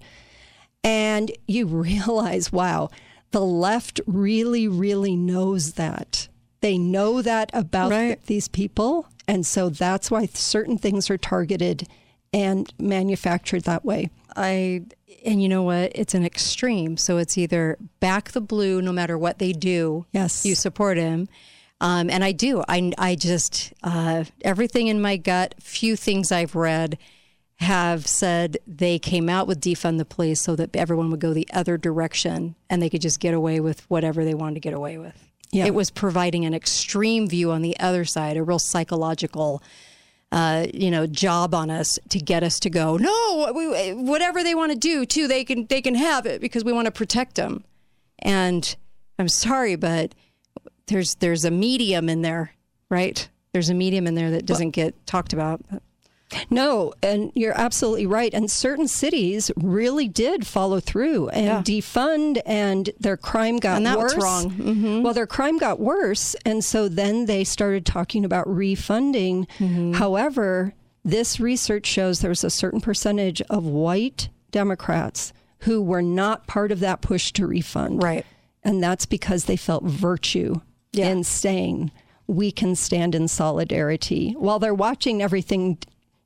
And 0.83 1.31
you 1.47 1.67
realize, 1.89 2.51
wow, 2.51 2.89
the 3.31 3.45
left 3.45 4.01
really, 4.07 4.67
really 4.67 5.15
knows 5.15 5.75
that. 5.75 6.29
They 6.63 6.79
know 6.79 7.21
that 7.23 7.51
about 7.53 7.91
Right. 7.91 8.21
these 8.27 8.49
people. 8.49 9.07
And 9.29 9.45
so 9.45 9.69
that's 9.69 10.11
why 10.11 10.27
certain 10.33 10.79
things 10.79 11.11
are 11.11 11.19
targeted 11.19 11.87
and 12.33 12.73
manufactured 12.81 13.65
that 13.65 13.85
way. 13.85 14.11
I 14.35 14.83
and 15.25 15.43
you 15.43 15.49
know 15.49 15.65
what? 15.65 15.93
It's 15.95 16.15
an 16.15 16.25
extreme. 16.25 16.97
So 16.97 17.19
it's 17.19 17.37
either 17.37 17.79
back 18.01 18.31
the 18.31 18.41
blue, 18.41 18.81
no 18.81 18.93
matter 18.93 19.19
what 19.19 19.39
they 19.39 19.53
do. 19.53 20.07
Yes. 20.13 20.47
you 20.47 20.55
support 20.55 20.97
him. 20.97 21.29
Um, 21.81 22.09
and 22.09 22.25
I 22.25 22.33
do. 22.33 22.63
I 22.69 22.93
I 22.97 23.15
just 23.15 23.73
uh, 23.83 24.25
everything 24.43 24.87
in 24.87 25.01
my 25.01 25.17
gut. 25.17 25.55
Few 25.61 25.97
things 25.97 26.33
I've 26.33 26.55
read 26.55 26.99
have 27.57 28.07
said 28.07 28.59
they 28.67 28.99
came 28.99 29.29
out 29.29 29.47
with 29.47 29.61
defund 29.61 29.99
the 29.99 30.05
police 30.05 30.41
so 30.41 30.57
that 30.57 30.75
everyone 30.77 31.11
would 31.11 31.21
go 31.21 31.33
the 31.33 31.49
other 31.53 31.79
direction 31.79 32.55
and 32.69 32.83
they 32.83 32.91
could 32.91 33.01
just 33.01 33.19
get 33.19 33.33
away 33.33 33.61
with 33.61 33.89
whatever 33.91 34.25
they 34.25 34.35
wanted 34.35 34.55
to 34.55 34.61
get 34.61 34.75
away 34.75 34.99
with. 34.99 35.31
Yeah. 35.53 35.65
It 35.65 35.75
was 35.75 35.91
providing 35.91 36.45
an 36.45 36.53
extreme 36.53 37.29
view 37.29 37.51
on 37.53 37.63
the 37.63 37.79
other 37.81 38.05
side, 38.05 38.37
a 38.37 38.43
real 38.43 38.59
psychological 38.59 39.63
uh, 40.33 40.67
you 40.75 40.91
know, 40.91 41.07
job 41.07 41.55
on 41.55 41.71
us 41.71 41.99
to 42.09 42.19
get 42.19 42.43
us 42.43 42.59
to 42.61 42.69
go. 42.69 42.97
No, 42.97 43.53
we, 43.55 43.93
whatever 43.95 44.43
they 44.43 44.55
want 44.55 44.73
to 44.73 44.79
do, 44.79 45.07
too, 45.07 45.29
they 45.29 45.45
can 45.45 45.67
they 45.67 45.81
can 45.81 45.95
have 45.95 46.27
it 46.27 46.41
because 46.41 46.65
we 46.65 46.73
want 46.73 46.87
to 46.87 46.91
protect 46.91 47.37
them. 47.37 47.65
And 48.19 48.77
I'm 49.19 49.29
sorry, 49.29 49.77
but 49.77 50.15
there's 50.89 51.15
there's 51.17 51.45
a 51.45 51.51
medium 51.51 52.09
in 52.09 52.23
there, 52.23 52.53
right? 52.91 53.29
There's 53.53 53.71
a 53.71 53.75
medium 53.75 54.07
in 54.07 54.15
there 54.15 54.31
that 54.33 54.47
doesn't 54.47 54.71
get 54.73 54.95
talked 55.07 55.33
about. 55.33 55.61
No, 56.51 56.93
and 57.05 57.31
you're 57.35 57.59
absolutely 57.59 58.05
right. 58.07 58.35
And 58.35 58.51
certain 58.51 58.89
cities 58.89 59.51
really 59.57 60.09
did 60.09 60.45
follow 60.47 60.81
through 60.81 61.29
and 61.29 61.47
Yeah. 61.47 61.63
defund, 61.63 62.43
and 62.45 62.91
their 62.99 63.17
crime 63.17 63.59
got 63.59 63.77
And 63.77 63.87
that 63.87 63.97
was 63.97 64.13
worse. 64.15 64.23
wrong. 64.25 64.51
Mm-hmm. 64.51 65.03
Well, 65.03 65.15
their 65.15 65.27
crime 65.29 65.57
got 65.57 65.79
worse, 65.79 66.35
and 66.45 66.65
so 66.65 66.89
then 66.89 67.27
they 67.27 67.45
started 67.45 67.87
talking 67.87 68.25
about 68.25 68.53
refunding. 68.53 69.47
Mm-hmm. 69.59 69.93
However, 69.95 70.75
this 71.05 71.39
research 71.39 71.87
shows 71.87 72.19
there 72.21 72.31
was 72.31 72.43
a 72.43 72.51
certain 72.51 72.81
percentage 72.81 73.41
of 73.43 73.65
white 73.65 74.29
Democrats 74.51 75.33
who 75.61 75.81
were 75.81 76.03
not 76.03 76.49
part 76.49 76.73
of 76.73 76.81
that 76.81 77.01
push 77.03 77.33
to 77.35 77.47
refund. 77.47 78.03
Right. 78.03 78.27
And 78.65 78.83
that's 78.83 79.07
because 79.07 79.45
they 79.45 79.57
felt 79.57 79.85
virtue 79.85 80.61
Yeah. 80.97 81.11
in 81.11 81.25
saying, 81.25 81.91
we 82.27 82.51
can 82.51 82.75
stand 82.75 83.15
in 83.15 83.29
solidarity 83.29 84.33
while 84.39 84.59
they're 84.59 84.75
watching 84.75 85.23
everything 85.23 85.79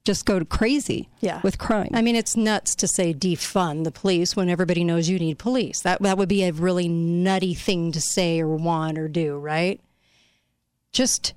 just 0.05 0.25
go 0.25 0.43
crazy 0.47 1.11
Yeah. 1.21 1.41
with 1.43 1.59
crime. 1.59 1.91
I 1.93 2.01
mean, 2.01 2.17
it's 2.17 2.35
nuts 2.35 2.75
to 2.77 2.89
say 2.89 3.13
defund 3.13 3.85
the 3.85 3.91
police 3.91 4.35
when 4.35 4.49
everybody 4.49 4.83
knows 4.83 5.11
you 5.11 5.19
need 5.19 5.39
police. 5.39 5.81
That 5.83 6.01
that 6.03 6.17
would 6.17 6.29
be 6.29 6.43
a 6.45 6.53
really 6.53 6.89
nutty 6.89 7.53
thing 7.53 7.93
to 7.93 8.01
say 8.01 8.41
or 8.41 8.49
want 8.57 8.97
or 8.99 9.09
do, 9.09 9.37
right? 9.37 9.79
Just 10.93 11.35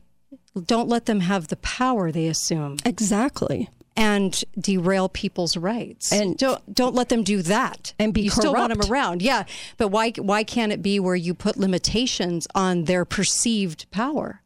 don't 0.65 0.87
let 0.87 1.05
them 1.07 1.19
have 1.21 1.49
the 1.49 1.57
power 1.57 2.11
they 2.11 2.27
assume. 2.27 2.77
exactly. 2.85 3.69
And 3.95 4.43
derail 4.59 5.09
people's 5.09 5.55
rights. 5.55 6.11
And- 6.11 6.37
don't 6.37 6.73
don't 6.73 6.95
let 6.95 7.09
them 7.09 7.23
do 7.23 7.41
that. 7.43 7.93
And 7.99 8.13
be 8.13 8.21
you 8.21 8.29
still 8.29 8.53
want 8.53 8.77
them 8.77 8.91
around, 8.91 9.21
yeah. 9.21 9.43
But 9.77 9.89
why 9.89 10.11
why 10.11 10.43
can't 10.43 10.71
it 10.71 10.81
be 10.81 10.99
where 10.99 11.15
you 11.15 11.33
put 11.33 11.57
limitations 11.57 12.47
on 12.55 12.85
their 12.85 13.05
perceived 13.05 13.89
power, 13.91 14.41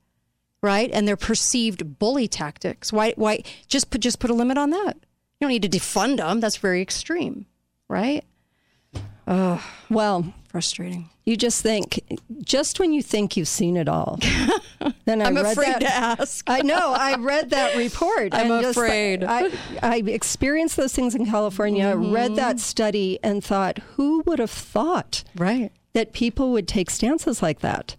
right? 0.61 0.89
And 0.91 1.07
their 1.07 1.17
perceived 1.17 1.97
bully 1.99 2.27
tactics. 2.27 2.91
Why 2.91 3.13
why 3.15 3.43
just 3.67 3.89
put 3.89 4.01
just 4.01 4.19
put 4.19 4.29
a 4.29 4.33
limit 4.33 4.57
on 4.57 4.69
that? 4.71 4.93
You 5.39 5.45
don't 5.45 5.49
need 5.49 5.61
to 5.63 5.69
defund 5.69 6.17
them. 6.17 6.39
That's 6.39 6.57
very 6.57 6.81
extreme, 6.81 7.45
right? 7.87 8.23
Well, 9.89 10.33
Frustrating. 10.57 11.09
you 11.23 11.37
just 11.37 11.61
think, 11.61 12.01
just 12.43 12.79
when 12.79 12.91
you 12.93 13.03
think 13.03 13.37
you've 13.37 13.47
seen 13.47 13.77
it 13.77 13.87
all, 13.87 14.17
then 15.05 15.21
I 15.21 15.25
I'm 15.25 15.35
read 15.35 15.45
afraid 15.45 15.73
that, 15.75 15.79
to 15.81 15.93
ask. 15.93 16.43
I 16.49 16.61
know. 16.61 16.93
I 16.97 17.15
read 17.17 17.51
that 17.51 17.75
report. 17.77 18.29
I'm 18.33 18.51
and 18.51 18.61
just- 18.63 18.77
afraid. 18.77 19.23
I, 19.23 19.51
I 19.83 19.97
experienced 20.05 20.77
those 20.77 20.93
things 20.93 21.13
in 21.15 21.25
California, 21.25 21.95
read 21.95 22.27
Mm-hmm. 22.31 22.35
that 22.35 22.59
study, 22.59 23.19
and 23.23 23.43
thought, 23.43 23.77
who 23.95 24.23
would 24.25 24.39
have 24.39 24.49
thought 24.51 25.23
Right. 25.35 25.71
that 25.93 26.13
people 26.13 26.51
would 26.53 26.67
take 26.67 26.89
stances 26.89 27.41
like 27.43 27.59
that? 27.59 27.95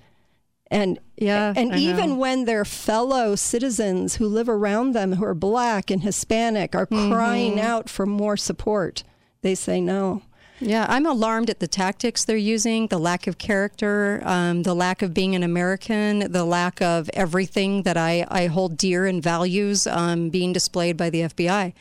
And 0.70 0.98
Yeah, 1.16 1.54
and 1.56 1.72
I 1.74 1.78
even 1.78 2.10
know. 2.10 2.16
when 2.16 2.44
their 2.44 2.64
fellow 2.64 3.36
citizens 3.36 4.16
who 4.16 4.26
live 4.26 4.48
around 4.48 4.92
them, 4.92 5.14
who 5.14 5.24
are 5.24 5.34
black 5.34 5.90
and 5.90 6.02
Hispanic, 6.02 6.74
are 6.74 6.86
crying 6.86 7.52
Mm-hmm. 7.56 7.66
out 7.66 7.88
for 7.88 8.04
more 8.04 8.36
support, 8.36 9.02
they 9.42 9.54
say 9.54 9.80
no. 9.80 10.22
Yeah, 10.60 10.86
I'm 10.88 11.06
alarmed 11.06 11.50
at 11.50 11.60
the 11.60 11.68
tactics 11.68 12.24
they're 12.24 12.36
using, 12.36 12.88
the 12.88 12.98
lack 12.98 13.26
of 13.26 13.38
character, 13.38 14.20
um, 14.24 14.62
the 14.64 14.74
lack 14.74 15.02
of 15.02 15.14
being 15.14 15.34
an 15.34 15.42
American, 15.42 16.30
the 16.32 16.44
lack 16.44 16.82
of 16.82 17.08
everything 17.14 17.82
that 17.84 17.96
I, 17.96 18.26
I 18.28 18.46
hold 18.46 18.76
dear 18.76 19.06
and 19.06 19.22
values 19.22 19.86
um, 19.86 20.30
being 20.30 20.52
displayed 20.52 20.96
by 20.96 21.10
the 21.10 21.22
FBI. 21.22 21.72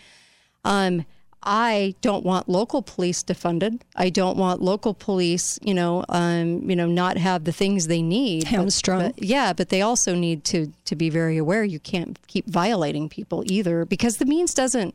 Um, 0.64 1.06
I 1.44 1.96
don't 2.02 2.26
want 2.26 2.50
local 2.50 2.82
police 2.82 3.24
defunded. 3.24 3.82
I 3.96 4.10
don't 4.10 4.38
want 4.38 4.62
local 4.62 4.94
police, 4.94 5.58
you 5.62 5.74
know, 5.74 6.04
um, 6.10 6.70
you 6.70 6.76
know, 6.76 6.88
not 6.88 7.18
have 7.18 7.46
the 7.46 7.54
things 7.54 7.88
they 7.88 8.02
need. 8.02 8.44
But- 8.44 8.50
Hamstrung. 8.50 9.00
but- 9.14 9.24
yeah, 9.24 9.54
but 9.54 9.70
they 9.70 9.82
also 9.82 10.14
need 10.14 10.44
to 10.46 10.74
to 10.86 10.96
be 10.96 11.10
very 11.10 11.38
aware. 11.38 11.64
You 11.64 11.80
can't 11.80 12.20
keep 12.28 12.48
violating 12.50 13.08
people 13.08 13.44
either 13.46 13.86
because 13.86 14.18
the 14.18 14.26
means 14.26 14.54
doesn't 14.54 14.94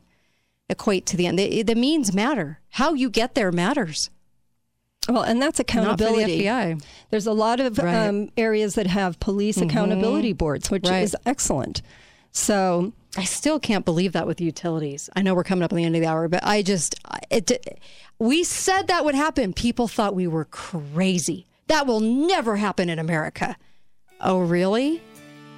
equate 0.72 1.06
to 1.06 1.16
the 1.16 1.26
end. 1.26 1.38
The, 1.38 1.62
the 1.62 1.74
means 1.76 2.12
matter. 2.14 2.58
How 2.70 2.94
you 2.94 3.08
get 3.10 3.34
there 3.34 3.52
matters. 3.52 4.10
Well, 5.08 5.22
and 5.22 5.40
that's 5.42 5.58
the 5.58 5.62
accountability. 5.62 6.42
FBI. 6.44 6.80
There's 7.10 7.26
a 7.26 7.32
lot 7.32 7.58
of 7.60 7.78
Right. 7.78 8.06
um, 8.08 8.30
areas 8.36 8.74
that 8.76 8.86
have 8.86 9.18
police 9.20 9.56
accountability 9.58 10.32
boards, 10.32 10.70
which 10.70 10.86
Right. 10.88 11.02
is 11.02 11.16
excellent. 11.26 11.82
So, 12.30 12.92
I 13.16 13.24
still 13.24 13.58
can't 13.60 13.84
believe 13.84 14.12
that 14.12 14.26
with 14.26 14.40
utilities. 14.40 15.10
I 15.14 15.22
know 15.22 15.34
we're 15.34 15.44
coming 15.44 15.64
up 15.64 15.72
on 15.72 15.76
the 15.76 15.84
end 15.84 15.94
of 15.96 16.00
the 16.00 16.06
hour, 16.08 16.28
but 16.28 16.42
I 16.44 16.62
just 16.62 16.94
it. 17.30 17.78
We 18.18 18.44
said 18.44 18.86
that 18.86 19.04
would 19.04 19.14
happen. 19.16 19.52
People 19.52 19.88
thought 19.88 20.14
we 20.14 20.26
were 20.28 20.44
crazy. 20.46 21.46
That 21.66 21.86
will 21.86 22.00
never 22.00 22.56
happen 22.56 22.88
in 22.88 22.98
America. 22.98 23.56
Oh, 24.20 24.38
really? 24.38 25.02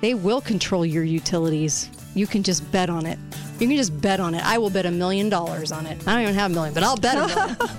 They 0.00 0.14
will 0.14 0.40
control 0.40 0.84
your 0.86 1.04
utilities. 1.04 1.90
You 2.14 2.26
can 2.26 2.42
just 2.42 2.70
bet 2.70 2.88
on 2.90 3.06
it. 3.06 3.18
You 3.60 3.68
can 3.68 3.76
just 3.76 4.00
bet 4.00 4.18
on 4.18 4.34
it. 4.34 4.44
I 4.44 4.58
will 4.58 4.70
bet 4.70 4.84
a 4.84 4.90
million 4.90 5.28
dollars 5.28 5.70
on 5.70 5.86
it. 5.86 5.96
I 6.08 6.14
don't 6.14 6.22
even 6.22 6.34
have 6.34 6.50
a 6.50 6.54
million, 6.54 6.74
but 6.74 6.82
I'll 6.82 6.96
bet 6.96 7.16
a 7.16 7.26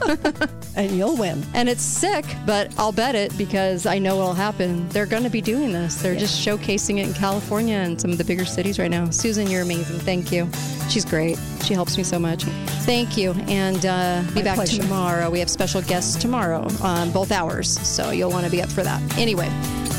million. 0.07 0.49
and 0.75 0.91
you'll 0.97 1.17
win. 1.17 1.43
And 1.53 1.67
it's 1.67 1.81
sick, 1.81 2.25
but 2.45 2.73
I'll 2.77 2.93
bet 2.93 3.15
it 3.15 3.37
because 3.37 3.85
I 3.85 3.99
know 3.99 4.15
it'll 4.19 4.33
happen. 4.33 4.87
They're 4.89 5.05
going 5.05 5.23
to 5.23 5.29
be 5.29 5.41
doing 5.41 5.73
this. 5.73 6.01
They're 6.01 6.15
just 6.15 6.45
showcasing 6.45 6.99
it 6.99 7.07
in 7.07 7.13
California 7.13 7.75
and 7.75 7.99
some 7.99 8.11
of 8.11 8.17
the 8.17 8.23
bigger 8.23 8.45
cities 8.45 8.79
right 8.79 8.91
now. 8.91 9.09
Susan, 9.09 9.49
you're 9.49 9.63
amazing. 9.63 9.99
Thank 9.99 10.31
you. 10.31 10.49
She's 10.89 11.03
great. 11.03 11.37
She 11.63 11.73
helps 11.73 11.97
me 11.97 12.03
so 12.03 12.19
much. 12.19 12.43
Thank 12.85 13.17
you. 13.17 13.31
And 13.47 13.85
uh, 13.85 14.23
be 14.29 14.35
My 14.35 14.41
back 14.43 14.55
pleasure. 14.55 14.81
tomorrow. 14.81 15.29
We 15.29 15.39
have 15.39 15.49
special 15.49 15.81
guests 15.81 16.15
tomorrow, 16.15 16.67
um, 16.83 17.11
both 17.11 17.31
hours. 17.31 17.79
So 17.85 18.11
you'll 18.11 18.31
want 18.31 18.45
to 18.45 18.51
be 18.51 18.61
up 18.61 18.69
for 18.69 18.83
that. 18.83 19.01
Anyway, 19.17 19.49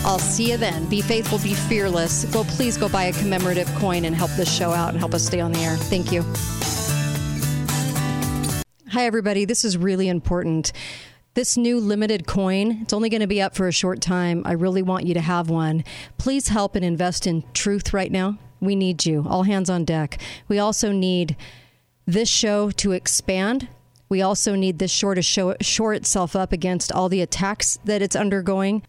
I'll 0.05 0.19
see 0.19 0.51
you 0.51 0.57
then. 0.57 0.87
Be 0.89 1.01
faithful, 1.01 1.39
be 1.39 1.55
fearless. 1.55 2.25
Go, 2.27 2.45
please 2.45 2.77
go 2.77 2.89
buy 2.89 3.05
a 3.05 3.13
commemorative 3.13 3.73
coin 3.77 4.05
and 4.05 4.15
help 4.15 4.31
this 4.33 4.53
show 4.53 4.71
out 4.71 4.91
and 4.91 4.99
help 4.99 5.15
us 5.15 5.25
stay 5.27 5.41
on 5.41 5.53
the 5.53 5.61
air. 5.61 5.77
Thank 5.77 6.13
you. 6.13 6.23
Hi, 8.91 9.05
everybody. 9.05 9.45
This 9.45 9.65
is 9.65 9.77
really 9.77 10.09
important. 10.09 10.73
This 11.35 11.57
new 11.57 11.81
limited 11.81 12.27
coin, 12.27 12.79
it's 12.81 12.95
only 12.95 13.11
going 13.11 13.21
to 13.21 13.27
be 13.27 13.43
up 13.43 13.55
for 13.55 13.69
a 13.69 13.73
short 13.73 14.01
time. 14.01 14.43
I 14.47 14.53
really 14.53 14.81
want 14.81 15.07
you 15.07 15.13
to 15.15 15.21
have 15.21 15.51
one. 15.51 15.85
Please 16.17 16.49
help 16.49 16.77
and 16.77 16.85
invest 16.85 17.27
in 17.27 17.45
truth 17.53 17.93
right 17.93 18.11
now. 18.11 18.39
We 18.61 18.75
need 18.75 19.05
you. 19.05 19.27
All 19.29 19.43
hands 19.43 19.69
on 19.69 19.85
deck. 19.85 20.19
We 20.49 20.59
also 20.59 20.93
need 20.93 21.37
this 22.07 22.29
show 22.29 22.71
to 22.71 22.93
expand. 22.93 23.69
We 24.09 24.23
also 24.23 24.55
need 24.55 24.79
this 24.79 24.91
show 24.91 25.13
to 25.13 25.21
show, 25.21 25.57
shore 25.61 25.93
itself 25.93 26.35
up 26.35 26.53
against 26.53 26.91
all 26.91 27.11
the 27.11 27.21
attacks 27.21 27.79
that 27.85 28.01
it's 28.01 28.17
undergoing 28.17 28.83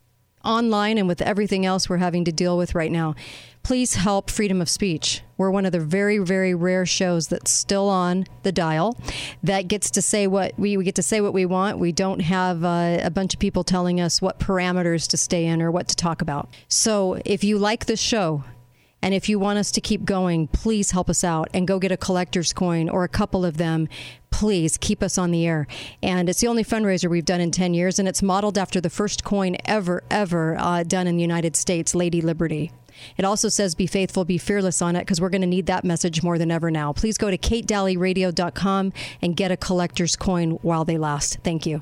online 0.47 0.97
and 0.97 1.07
with 1.07 1.21
everything 1.21 1.65
else 1.65 1.89
we're 1.89 1.97
having 1.97 2.23
to 2.25 2.31
deal 2.31 2.57
with 2.57 2.73
right 2.73 2.91
now. 2.91 3.13
Please 3.63 3.95
help 3.95 4.31
freedom 4.31 4.61
of 4.61 4.69
speech. 4.69 5.21
We're 5.37 5.51
one 5.51 5.65
of 5.65 5.73
the 5.73 5.79
very, 5.81 6.19
very 6.19 6.55
rare 6.55 6.85
shows 6.85 7.27
that's 7.27 7.51
still 7.51 7.89
on 7.89 8.25
the 8.43 8.51
dial 8.53 8.97
that 9.43 9.67
gets 9.67 9.91
to 9.91 10.01
say 10.01 10.25
what 10.25 10.57
we, 10.57 10.77
we 10.77 10.85
get 10.85 10.95
to 10.95 11.03
say 11.03 11.19
what 11.19 11.33
we 11.33 11.45
want. 11.45 11.77
We 11.77 11.91
don't 11.91 12.21
have 12.21 12.63
uh, 12.63 12.99
a 13.03 13.09
bunch 13.09 13.33
of 13.33 13.41
people 13.41 13.65
telling 13.65 13.99
us 13.99 14.21
what 14.21 14.39
parameters 14.39 15.07
to 15.09 15.17
stay 15.17 15.45
in 15.45 15.61
or 15.61 15.69
what 15.69 15.89
to 15.89 15.95
talk 15.97 16.21
about. 16.21 16.47
So 16.69 17.19
if 17.25 17.43
you 17.43 17.59
like 17.59 17.87
this 17.87 17.99
show, 17.99 18.45
and 19.01 19.13
if 19.13 19.29
you 19.29 19.39
want 19.39 19.59
us 19.59 19.71
to 19.71 19.81
keep 19.81 20.05
going, 20.05 20.47
please 20.47 20.91
help 20.91 21.09
us 21.09 21.23
out 21.23 21.49
and 21.53 21.67
go 21.67 21.79
get 21.79 21.91
a 21.91 21.97
collector's 21.97 22.51
coin 22.53 22.89
or 22.89 23.03
a 23.03 23.09
couple 23.09 23.45
of 23.45 23.57
them. 23.57 23.87
Please 24.31 24.77
keep 24.77 25.03
us 25.03 25.17
on 25.17 25.31
the 25.31 25.45
air. 25.45 25.67
And 26.01 26.29
it's 26.29 26.41
the 26.41 26.47
only 26.47 26.63
fundraiser 26.63 27.09
we've 27.09 27.25
done 27.25 27.41
in 27.41 27.51
10 27.51 27.73
years, 27.73 27.99
and 27.99 28.07
it's 28.07 28.23
modeled 28.23 28.57
after 28.57 28.81
the 28.81 28.89
first 28.89 29.23
coin 29.23 29.55
ever, 29.65 30.03
ever 30.09 30.57
uh, 30.59 30.83
done 30.83 31.07
in 31.07 31.15
the 31.15 31.21
United 31.21 31.55
States, 31.55 31.95
Lady 31.95 32.21
Liberty. 32.21 32.71
It 33.17 33.25
also 33.25 33.49
says 33.49 33.75
be 33.75 33.87
faithful, 33.87 34.25
be 34.25 34.37
fearless 34.37 34.81
on 34.81 34.95
it 34.95 35.01
because 35.01 35.21
we're 35.21 35.29
going 35.29 35.41
to 35.41 35.47
need 35.47 35.67
that 35.67 35.83
message 35.83 36.23
more 36.23 36.37
than 36.37 36.51
ever 36.51 36.71
now. 36.71 36.93
Please 36.93 37.17
go 37.17 37.29
to 37.29 37.37
katedalleyradio.com 37.37 38.93
and 39.21 39.35
get 39.35 39.51
a 39.51 39.57
collector's 39.57 40.15
coin 40.15 40.51
while 40.61 40.85
they 40.85 40.97
last. 40.97 41.37
Thank 41.43 41.65
you. 41.65 41.81